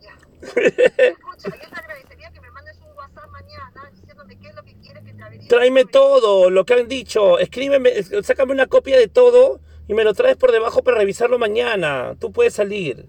Ya. 0.00 0.16
Escucha, 0.42 1.48
yo 1.50 1.68
te 1.70 1.80
agradecería 1.80 2.30
que 2.32 2.40
me 2.40 2.50
mandes 2.50 2.76
un 2.78 2.96
WhatsApp 2.96 3.28
mañana 3.30 3.90
diciéndome 3.92 4.38
qué 4.38 4.48
es 4.48 4.54
lo 4.54 4.62
que 4.64 4.74
quieres 4.80 5.04
que 5.04 5.12
te 5.14 5.22
averigüe. 5.22 5.48
Tráeme 5.48 5.84
todo 5.84 6.50
lo 6.50 6.64
que 6.64 6.74
han 6.74 6.88
dicho. 6.88 7.38
Escríbeme, 7.38 7.90
es- 7.90 8.10
sácame 8.22 8.52
una 8.52 8.66
copia 8.66 8.96
de 8.98 9.08
todo 9.08 9.60
y 9.88 9.94
me 9.94 10.04
lo 10.04 10.14
traes 10.14 10.36
por 10.36 10.52
debajo 10.52 10.82
para 10.82 10.98
revisarlo 10.98 11.38
mañana. 11.38 12.16
Tú 12.18 12.32
puedes 12.32 12.54
salir. 12.54 13.06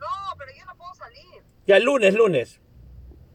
No, 0.00 0.06
pero 0.38 0.50
yo 0.58 0.64
no 0.64 0.76
puedo 0.76 0.94
salir. 0.94 1.42
Ya, 1.72 1.78
lunes, 1.78 2.12
lunes. 2.12 2.60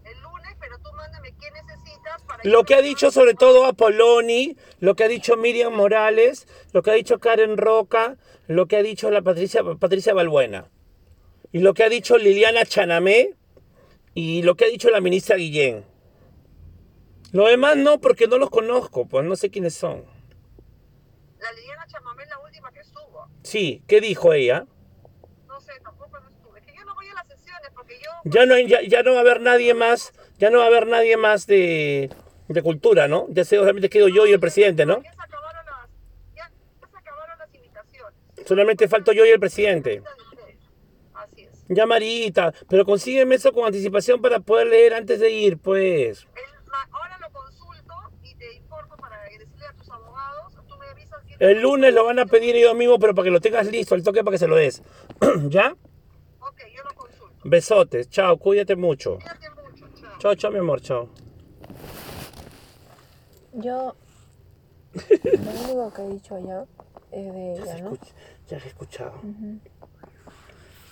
El 0.06 0.22
lunes, 0.22 0.56
pero 0.60 0.78
tú 0.78 0.92
mándame 0.96 1.34
qué 1.42 1.50
necesitas 1.50 2.22
para... 2.22 2.44
Lo 2.44 2.66
que 2.66 2.76
ha 2.76 2.84
dicho 2.84 3.10
sobre 3.10 3.34
todo 3.34 3.66
Apoloni, 3.66 4.56
lo 4.80 4.96
que 4.96 5.06
ha 5.06 5.08
dicho 5.08 5.38
Miriam 5.38 5.74
Morales, 5.74 6.48
lo 6.72 6.84
que 6.84 6.92
ha 6.92 6.94
dicho 6.94 7.18
Karen 7.18 7.58
Roca, 7.58 8.16
lo 8.46 8.68
que 8.68 8.78
ha 8.78 8.84
dicho 8.84 9.10
la 9.10 9.24
Patricia, 9.24 9.64
Patricia 9.80 10.14
Balbuena. 10.14 10.70
Y 11.52 11.62
lo 11.62 11.74
que 11.74 11.84
ha 11.84 11.90
dicho 11.90 12.20
Liliana 12.20 12.64
Chanamé 12.64 13.34
y 14.14 14.44
lo 14.44 14.54
que 14.54 14.66
ha 14.66 14.68
dicho 14.68 14.92
la 14.92 15.02
ministra 15.02 15.36
Guillén. 15.36 15.84
Lo 17.32 17.48
demás 17.48 17.76
no, 17.76 18.00
porque 18.00 18.28
no 18.28 18.38
los 18.38 18.52
conozco, 18.52 19.08
pues 19.08 19.26
no 19.26 19.36
sé 19.36 19.50
quiénes 19.50 19.74
son. 19.74 20.06
La 21.40 21.52
Liliana 21.54 21.88
Chamamé 21.88 22.22
es 22.22 22.30
la 22.30 22.38
última 22.38 22.72
que 22.72 22.82
estuvo. 22.82 23.28
Sí, 23.42 23.82
¿qué 23.88 24.00
dijo 24.00 24.32
ella? 24.32 24.68
No 25.48 25.60
sé, 25.62 25.72
tampoco 25.82 26.20
no 26.20 26.30
estuve. 26.30 26.60
Es 26.60 26.66
que 26.68 26.76
yo 26.76 26.86
no 26.86 26.94
voy 26.94 27.08
a 27.08 27.14
las 27.16 27.28
sesiones 27.28 27.72
porque 27.74 27.98
yo... 28.00 28.07
Ya 28.24 28.46
no, 28.46 28.56
hay- 28.56 28.68
ya, 28.68 28.82
ya 28.82 29.04
no 29.04 29.12
va 29.12 29.18
a 29.20 29.22
haber 29.22 29.42
nadie 29.42 29.74
más, 29.74 30.12
ya 30.38 30.50
no 30.50 30.60
va 30.60 30.66
a 30.66 30.68
haber 30.68 30.88
nadie 30.88 31.18
más 31.18 31.48
de, 31.48 32.10
de 32.48 32.62
cultura, 32.62 33.08
¿no? 33.08 33.28
Ya 33.30 33.46
sé, 33.46 33.58
solamente 33.58 33.90
quedo 33.90 34.08
yo 34.08 34.26
y 34.26 34.34
el 34.34 34.40
presidente, 34.40 34.86
¿no? 34.86 35.02
Ya 35.04 35.14
se 35.14 35.22
acabaron 35.22 35.66
las, 35.66 35.90
ya, 36.36 36.52
ya 36.82 36.88
se 36.90 36.98
acabaron 36.98 37.38
las 37.40 37.54
invitaciones. 37.56 38.14
Solamente 38.46 38.88
falto 38.88 39.12
yo 39.14 39.26
y 39.26 39.30
el 39.30 39.40
presidente. 39.40 40.02
Así 41.14 41.44
es. 41.44 41.50
Ya 41.70 41.86
Marita, 41.86 42.54
pero 42.70 42.86
consígueme 42.86 43.36
eso 43.36 43.52
con 43.54 43.66
anticipación 43.66 44.22
para 44.22 44.40
poder 44.40 44.68
leer 44.68 44.94
antes 44.94 45.20
de 45.20 45.30
ir, 45.32 45.58
pues. 45.58 46.28
El- 46.36 46.74
ahora 46.92 47.18
lo 47.20 47.30
consulto 47.32 47.94
y 48.24 48.36
te 48.36 48.54
informo 48.56 48.96
para 48.98 49.22
decirle 49.24 49.66
a 49.68 49.74
tus 49.74 49.90
abogados. 49.90 50.54
Tú 50.68 50.78
me 50.78 50.88
avisas. 50.88 51.20
El 51.40 51.62
lunes 51.62 51.94
lo 51.94 52.04
van 52.06 52.20
a 52.20 52.26
pedir 52.26 52.56
ellos 52.56 52.76
mismos, 52.76 52.98
pero 53.00 53.16
para 53.16 53.26
que 53.26 53.32
lo 53.32 53.40
tengas 53.42 53.68
listo, 53.68 53.96
el 53.96 54.04
toque 54.04 54.24
para 54.24 54.34
que 54.36 54.40
se 54.40 54.48
lo 54.48 54.56
des. 54.56 54.82
¿Ya? 55.50 55.76
Ok, 56.40 56.60
yo 56.76 56.84
lo 56.84 56.94
consulto. 56.96 57.36
Besotes, 57.50 58.10
chao, 58.10 58.38
cuídate 58.38 58.76
mucho. 58.76 59.20
Cuídate 59.20 59.50
mucho. 59.52 59.88
Chao. 60.02 60.20
Chao, 60.20 60.36
chao, 60.36 60.52
mi 60.52 60.60
amor, 60.60 60.82
chao. 60.82 61.08
Yo. 63.54 63.96
Lo 64.94 65.52
único 65.64 65.94
que 65.94 66.02
he 66.02 66.10
dicho 66.10 66.36
allá 66.36 66.66
es 67.10 67.34
de 67.34 67.56
Ya 67.56 67.64
ella, 67.64 67.84
¿no? 67.84 67.94
escucha, 67.94 68.14
ya 68.50 68.60
se 68.60 68.66
ha 68.66 68.68
escuchado. 68.68 69.22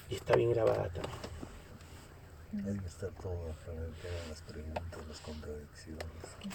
Y 0.10 0.15
está 0.15 0.36
bien 0.38 0.52
grabada 0.52 0.90
también. 0.94 2.69
Ahí 2.69 2.80
está 2.86 3.10
todo, 3.22 3.48
las 4.30 4.41
preguntas, 4.44 5.07
las 5.10 5.19
contradicciones. 5.19 6.06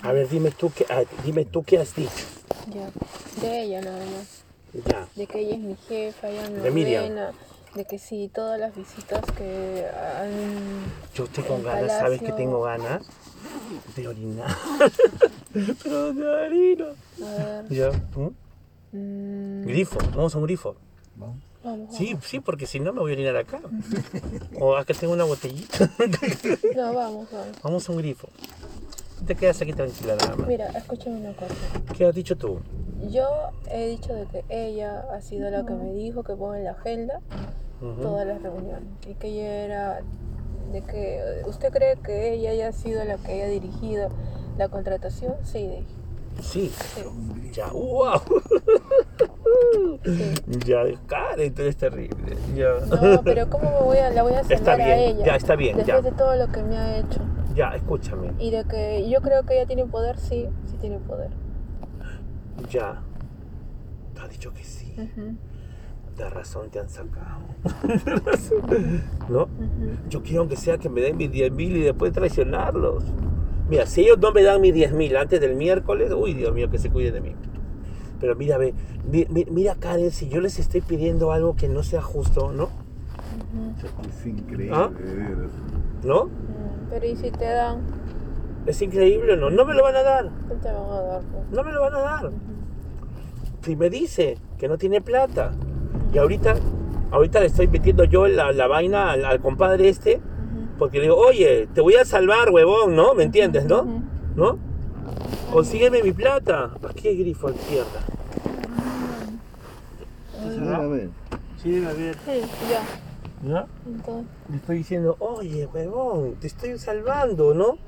A 0.02 0.12
ver, 0.12 0.28
dime 0.31 0.51
tú 0.51 0.72
qué, 0.74 0.86
ah, 0.89 1.02
dime 1.27 1.44
tú 1.44 1.62
qué 1.62 1.77
has 1.78 1.94
dicho. 1.94 2.24
Ya. 2.68 2.90
De 3.43 3.64
ella 3.64 3.82
nada 3.82 4.02
más. 4.06 4.44
Ya. 4.72 5.06
De 5.14 5.27
que 5.27 5.40
ella 5.40 5.56
es 5.56 5.60
mi 5.60 5.77
jefa, 5.77 6.31
ella 6.31 6.48
me 6.48 6.60
De 6.60 6.70
Miriam. 6.70 7.35
De 7.75 7.85
que 7.85 7.99
sí, 7.99 8.31
todas 8.35 8.59
las 8.59 8.75
visitas 8.75 9.25
que 9.37 9.87
han. 9.87 10.31
Yo 11.15 11.27
tengo 11.29 11.57
El 11.57 11.63
ganas, 11.63 11.99
¿sabes 11.99 12.21
que 12.21 12.33
tengo 12.33 12.63
ganas? 12.63 13.07
De 13.95 14.09
orinar. 14.09 14.51
pero 15.83 16.13
de 16.13 16.27
orino. 16.27 16.87
A 17.23 17.45
ver. 17.45 17.69
Ya. 17.69 17.91
¿Mm? 18.17 18.97
mm, 18.97 19.67
Grifo, 19.67 19.99
vamos 20.17 20.35
a 20.35 20.39
un 20.39 20.45
grifo. 20.45 20.75
¿Vamos? 21.15 21.37
vamos, 21.63 21.95
Sí, 21.97 22.17
sí, 22.23 22.41
porque 22.41 22.67
si 22.67 22.81
no 22.81 22.93
me 22.93 23.01
voy 23.01 23.13
a 23.13 23.15
orinar 23.15 23.37
acá. 23.37 23.61
O 24.61 24.77
acá 24.77 24.93
tengo 24.95 25.13
una 25.13 25.25
botellita. 25.25 25.91
No, 26.75 26.93
vamos, 26.93 27.31
vamos. 27.31 27.63
Vamos 27.63 27.89
a 27.89 27.93
un 27.93 27.99
grifo. 27.99 28.29
Te 29.27 29.37
quedas 29.37 29.61
aquí 29.63 29.73
tranquila 29.75 30.17
nada 30.17 30.35
más. 30.35 30.47
Mira, 30.49 30.67
escúchame 30.71 31.17
una 31.21 31.33
cosa. 31.35 31.55
¿Qué 31.97 32.05
has 32.07 32.15
dicho 32.15 32.37
tú? 32.37 32.61
Yo 33.11 33.29
he 33.71 33.87
dicho 33.87 34.13
de 34.13 34.27
que 34.27 34.45
ella 34.49 35.05
ha 35.13 35.21
sido 35.21 35.51
la 35.51 35.65
que 35.65 35.73
me 35.73 35.93
dijo 35.93 36.23
que 36.25 36.35
ponga 36.35 36.59
en 36.59 36.65
la 36.65 36.73
agenda 36.73 37.21
Ujú. 37.81 38.02
todas 38.02 38.27
las 38.27 38.43
reuniones 38.43 38.89
y 39.09 39.15
que 39.15 39.28
ella 39.28 39.65
era 39.65 40.01
de 40.73 40.82
que 40.82 41.43
usted 41.47 41.70
cree 41.73 41.97
que 41.97 42.35
ella 42.35 42.51
haya 42.51 42.73
sido 42.73 43.02
la 43.05 43.16
que 43.16 43.32
haya 43.32 43.47
dirigido 43.47 44.09
la 44.59 44.69
contratación 44.69 45.35
sí 45.44 45.59
dije 45.66 45.85
Sí. 46.40 46.70
sí, 46.94 47.02
Ya, 47.52 47.69
wow. 47.73 48.20
sí. 50.05 50.35
Ya, 50.66 50.82
Karen, 51.07 51.52
tú 51.55 51.62
eres 51.62 51.77
terrible. 51.77 52.36
Ya. 52.55 52.74
no 52.86 53.23
pero 53.23 53.48
cómo 53.51 53.70
me 53.70 53.81
voy 53.85 53.98
a 53.98 54.11
la 54.11 54.23
voy 54.23 54.32
a 54.35 54.44
salvar 54.44 54.81
a 54.81 54.85
bien, 54.85 54.98
ella 54.98 55.24
ya, 55.27 55.36
está 55.36 55.57
bien, 55.57 55.77
después 55.77 56.02
ya. 56.02 56.11
de 56.11 56.16
todo 56.16 56.36
lo 56.36 56.47
que 56.52 56.62
me 56.62 56.77
ha 56.78 56.98
hecho 56.98 57.20
Ya, 57.55 57.74
escúchame. 57.74 58.32
y 58.39 58.51
de 58.51 58.65
que 58.65 59.09
yo 59.11 59.20
creo 59.20 59.43
que 59.44 59.55
ella 59.57 59.66
tiene 59.66 59.85
poder 59.86 60.19
sí 60.19 60.48
sí 60.70 60.77
tiene 60.81 60.98
poder 60.98 61.31
Ya. 62.70 63.01
Te 64.15 64.20
ha 64.20 64.28
dicho 64.28 64.52
que 64.52 64.62
sí. 64.62 64.94
Ujú, 64.98 65.35
Razón 66.29 66.69
te 66.71 66.79
han 66.81 66.89
sacado. 66.91 67.41
¿No? 69.29 69.49
Yo 70.09 70.23
quiero 70.23 70.41
aunque 70.41 70.57
sea 70.57 70.79
que 70.79 70.89
me 70.89 71.01
den 71.01 71.17
mis 71.17 71.31
10 71.31 71.53
mil 71.53 71.77
y 71.77 71.81
después 71.83 72.13
traicionarlos. 72.13 73.05
Mira, 73.69 73.87
si 73.87 74.03
ellos 74.03 74.19
no 74.19 74.33
me 74.33 74.43
dan 74.43 74.61
mis 74.61 74.75
10 74.75 74.93
mil 74.93 75.17
antes 75.17 75.41
del 75.41 75.55
miércoles, 75.57 76.13
uy, 76.13 76.35
Dios 76.35 76.53
mío, 76.53 76.69
que 76.71 76.79
se 76.79 76.91
cuide 76.91 77.13
de 77.13 77.21
mí. 77.21 77.35
Pero 78.19 78.35
mira, 78.37 78.59
ve, 78.59 78.75
mi- 79.11 79.27
mi- 79.31 79.47
mira, 79.51 79.77
Karen, 79.77 80.11
si 80.11 80.29
yo 80.29 80.41
les 80.41 80.59
estoy 80.59 80.81
pidiendo 80.81 81.33
algo 81.33 81.55
que 81.57 81.69
no 81.69 81.83
sea 81.83 82.03
justo, 82.03 82.53
¿no? 82.53 82.69
Es 84.09 84.27
increíble, 84.27 84.71
¿Ah? 84.75 84.91
¿No? 86.05 86.25
Mm, 86.27 86.31
pero 86.91 87.07
y 87.07 87.17
si 87.17 87.31
te 87.31 87.45
dan 87.45 87.81
¿Es 88.67 88.83
increíble 88.83 89.33
o 89.33 89.37
no? 89.37 89.51
No 89.51 89.65
me 89.65 89.75
lo 89.75 89.83
van 89.83 89.97
a 89.97 90.03
dar. 90.03 90.31
¿qué 90.49 90.55
te 90.57 90.69
van 90.73 90.91
a 90.91 91.01
dar 91.01 91.23
pues? 91.23 91.45
No 91.51 91.65
me 91.65 91.73
lo 91.73 91.81
van 91.81 91.95
a 91.95 91.99
dar. 92.01 92.31
Si 93.63 93.77
me 93.77 93.89
dice 93.89 94.37
que 94.59 94.69
no 94.69 94.77
tiene 94.79 95.01
plata. 95.01 95.53
Y 96.12 96.19
ahorita, 96.19 96.57
ahorita 97.11 97.41
le 97.41 97.47
estoy 97.47 97.69
metiendo 97.69 98.05
yo 98.05 98.27
la, 98.27 98.53
la 98.53 98.66
vaina 98.66 99.11
al, 99.12 99.24
al 99.24 99.41
compadre 99.41 99.89
este. 99.89 100.20
Porque 100.78 100.99
le 100.99 101.05
digo, 101.05 101.16
oye, 101.16 101.69
te 101.74 101.81
voy 101.81 101.95
a 101.95 102.05
salvar, 102.05 102.51
huevón, 102.51 102.97
¿no? 102.97 103.15
¿Me 103.15 103.24
entiendes, 103.24 103.66
no? 103.66 104.03
¿No? 104.35 104.59
Consígueme 105.53 106.03
mi 106.03 106.12
plata. 106.12 106.70
Aquí 106.89 107.09
hay 107.09 107.19
grifo 107.19 107.49
a 107.49 107.51
izquierda. 107.51 108.01
Mira, 110.59 110.77
a 110.77 110.87
ver. 110.87 111.11
Sí, 111.62 111.70
debe 111.73 111.89
haber. 111.89 112.15
sí 112.15 112.41
ya 112.70 112.82
¿Ya? 113.47 113.66
entonces 113.87 114.27
Le 114.49 114.57
estoy 114.57 114.78
diciendo, 114.78 115.16
oye, 115.19 115.66
huevón, 115.66 116.37
te 116.37 116.47
estoy 116.47 116.78
salvando, 116.78 117.53
¿no? 117.55 117.78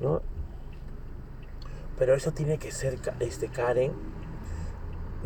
¿No? 0.00 0.20
Pero 1.98 2.14
eso 2.14 2.32
tiene 2.32 2.58
que 2.58 2.70
ser, 2.70 2.98
este, 3.20 3.48
Karen, 3.48 3.92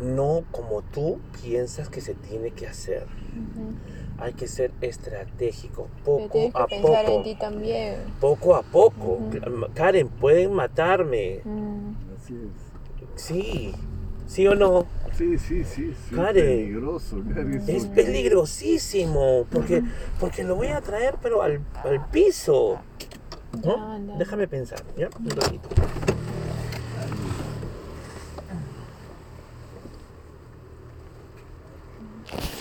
no 0.01 0.43
como 0.51 0.81
tú 0.81 1.19
piensas 1.41 1.89
que 1.89 2.01
se 2.01 2.13
tiene 2.13 2.51
que 2.51 2.67
hacer. 2.67 3.03
Ujú. 3.03 3.73
Hay 4.19 4.33
que 4.33 4.47
ser 4.47 4.71
estratégico, 4.81 5.87
poco 6.05 6.29
tienes 6.31 6.53
que 6.53 6.61
a 6.61 6.67
pensar 6.67 7.05
poco. 7.05 7.17
en 7.17 7.23
ti 7.23 7.35
también. 7.35 7.95
Poco 8.19 8.55
a 8.55 8.61
poco. 8.61 9.13
Ujú. 9.13 9.67
Karen, 9.73 10.07
pueden 10.07 10.53
matarme. 10.53 11.41
Mm, 11.43 11.89
Así 12.21 12.33
es. 12.35 13.21
Sí. 13.21 13.73
¿Sí 14.27 14.47
o 14.47 14.55
no? 14.55 14.85
Sí, 15.17 15.37
sí, 15.37 15.63
sí, 15.63 15.93
sí. 16.09 16.15
Karen. 16.15 16.33
peligroso, 16.45 17.21
Karen. 17.27 17.53
Es 17.67 17.85
porque- 17.85 18.03
peligrosísimo. 18.03 19.45
Porque, 19.51 19.83
porque 20.19 20.43
lo 20.43 20.55
voy 20.55 20.67
a 20.67 20.81
traer, 20.81 21.15
pero 21.21 21.41
al, 21.43 21.59
al 21.83 22.07
piso. 22.09 22.79
¿No? 23.63 24.17
Déjame 24.17 24.47
pensar, 24.47 24.81
¿ya? 24.97 25.09
Un 25.19 25.29
ratito. 25.29 25.69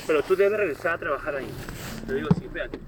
Pero 0.06 0.22
tú 0.22 0.36
debes 0.36 0.58
regresar 0.58 0.94
a 0.94 0.98
trabajar 0.98 1.36
ahí. 1.36 1.48
Te 2.06 2.14
digo 2.14 2.28
así, 2.30 2.44
espérate. 2.44 2.78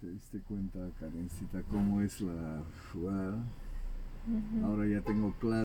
¿Te 0.00 0.06
diste 0.06 0.38
cuenta, 0.40 0.78
Karencita, 1.00 1.62
cómo 1.70 2.00
es 2.02 2.20
la 2.20 2.62
jugada? 2.92 3.38
Ahora 4.64 4.86
ya 4.86 5.00
tengo 5.00 5.32
claro. 5.40 5.56